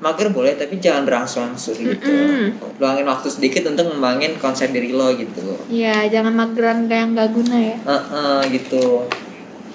Mager 0.00 0.28
boleh 0.28 0.52
tapi 0.54 0.76
jangan 0.76 1.04
berangsur-angsur 1.04 1.76
gitu 1.76 2.08
Mm-mm. 2.08 2.56
luangin 2.76 3.04
waktu 3.04 3.28
sedikit 3.28 3.62
untuk 3.66 3.84
ngembangin 3.86 4.34
konsep 4.36 4.68
diri 4.68 4.90
lo 4.90 5.12
gitu 5.12 5.60
Iya, 5.66 6.08
jangan 6.08 6.32
mageran 6.34 6.84
kayak 6.84 6.98
yang 6.98 7.10
gak 7.12 7.30
guna 7.30 7.56
ya. 7.56 7.76
Heeh, 7.78 8.38
gitu 8.50 9.04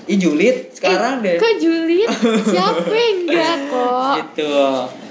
Ih 0.06 0.18
julid 0.18 0.70
sekarang 0.72 1.22
deh 1.22 1.34
Eh, 1.34 1.40
Kok 1.40 1.54
julid? 1.58 2.10
Siapa 2.52 2.90
yang 2.90 3.18
enggak 3.24 3.58
kok? 3.68 4.14
gitu 4.20 4.54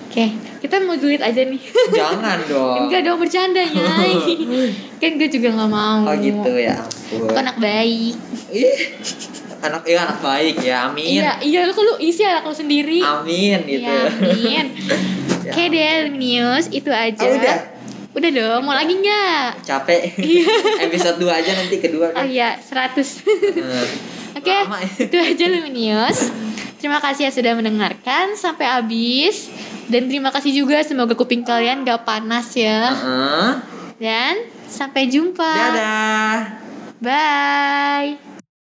Oke, 0.07 0.31
kita 0.61 0.79
mau 0.81 0.95
julid 0.95 1.19
aja 1.19 1.43
nih. 1.43 1.59
jangan 1.99 2.39
dong 2.45 2.87
Enggak 2.87 3.03
dong 3.03 3.19
bercanda 3.19 3.59
Nyai. 3.61 4.15
kan 5.01 5.11
gue 5.15 5.29
juga 5.29 5.49
nggak 5.53 5.69
mau. 5.69 6.03
oh 6.05 6.15
gitu 6.17 6.53
ya 6.55 6.75
ampun 6.77 7.27
Aku 7.27 7.35
anak 7.37 7.57
baik. 7.59 8.15
ih 8.49 8.79
anak 9.65 9.83
iya 9.85 9.99
anak 10.05 10.19
baik 10.21 10.57
ya 10.61 10.77
amin 10.87 11.19
Iya, 11.19 11.33
iya 11.41 11.61
lu 11.65 11.73
lu 11.73 11.95
isi 11.99 12.21
anak 12.21 12.45
lu 12.45 12.53
sendiri. 12.53 13.01
amin 13.01 13.59
gitu 13.65 13.85
Iya, 13.85 14.01
amin. 14.11 14.67
Ya. 15.45 15.53
Oke 15.53 15.69
deh, 15.69 16.09
News 16.09 16.73
itu 16.73 16.89
aja. 16.89 17.21
Oh, 17.21 17.37
udah 17.37 17.57
Udah 18.15 18.31
dong, 18.31 18.63
mau 18.63 18.73
lagi 18.73 18.95
nggak? 18.95 19.61
capek 19.61 20.09
episode 20.87 21.19
2 21.19 21.29
aja 21.29 21.51
nanti 21.53 21.77
kedua 21.77 22.09
Oh 22.09 22.17
kan 22.17 22.25
iya, 22.25 22.57
100. 22.57 22.97
Eh, 22.97 23.89
Oke, 24.35 24.57
lama 24.57 24.81
ya. 24.81 24.89
itu 25.05 25.17
aja 25.19 25.45
Luminius. 25.47 26.33
Terima 26.79 26.97
kasih 26.97 27.29
ya 27.29 27.33
sudah 27.33 27.53
mendengarkan 27.53 28.33
sampai 28.35 28.65
habis. 28.67 29.53
Dan 29.85 30.09
terima 30.09 30.33
kasih 30.33 30.55
juga 30.55 30.81
semoga 30.81 31.13
kuping 31.13 31.45
kalian 31.45 31.85
gak 31.85 32.09
panas 32.09 32.57
ya. 32.57 32.89
Heeh. 32.89 33.51
Dan 33.99 34.35
sampai 34.65 35.05
jumpa. 35.07 35.45
dadah 35.45 36.39
Bye. 37.05 38.34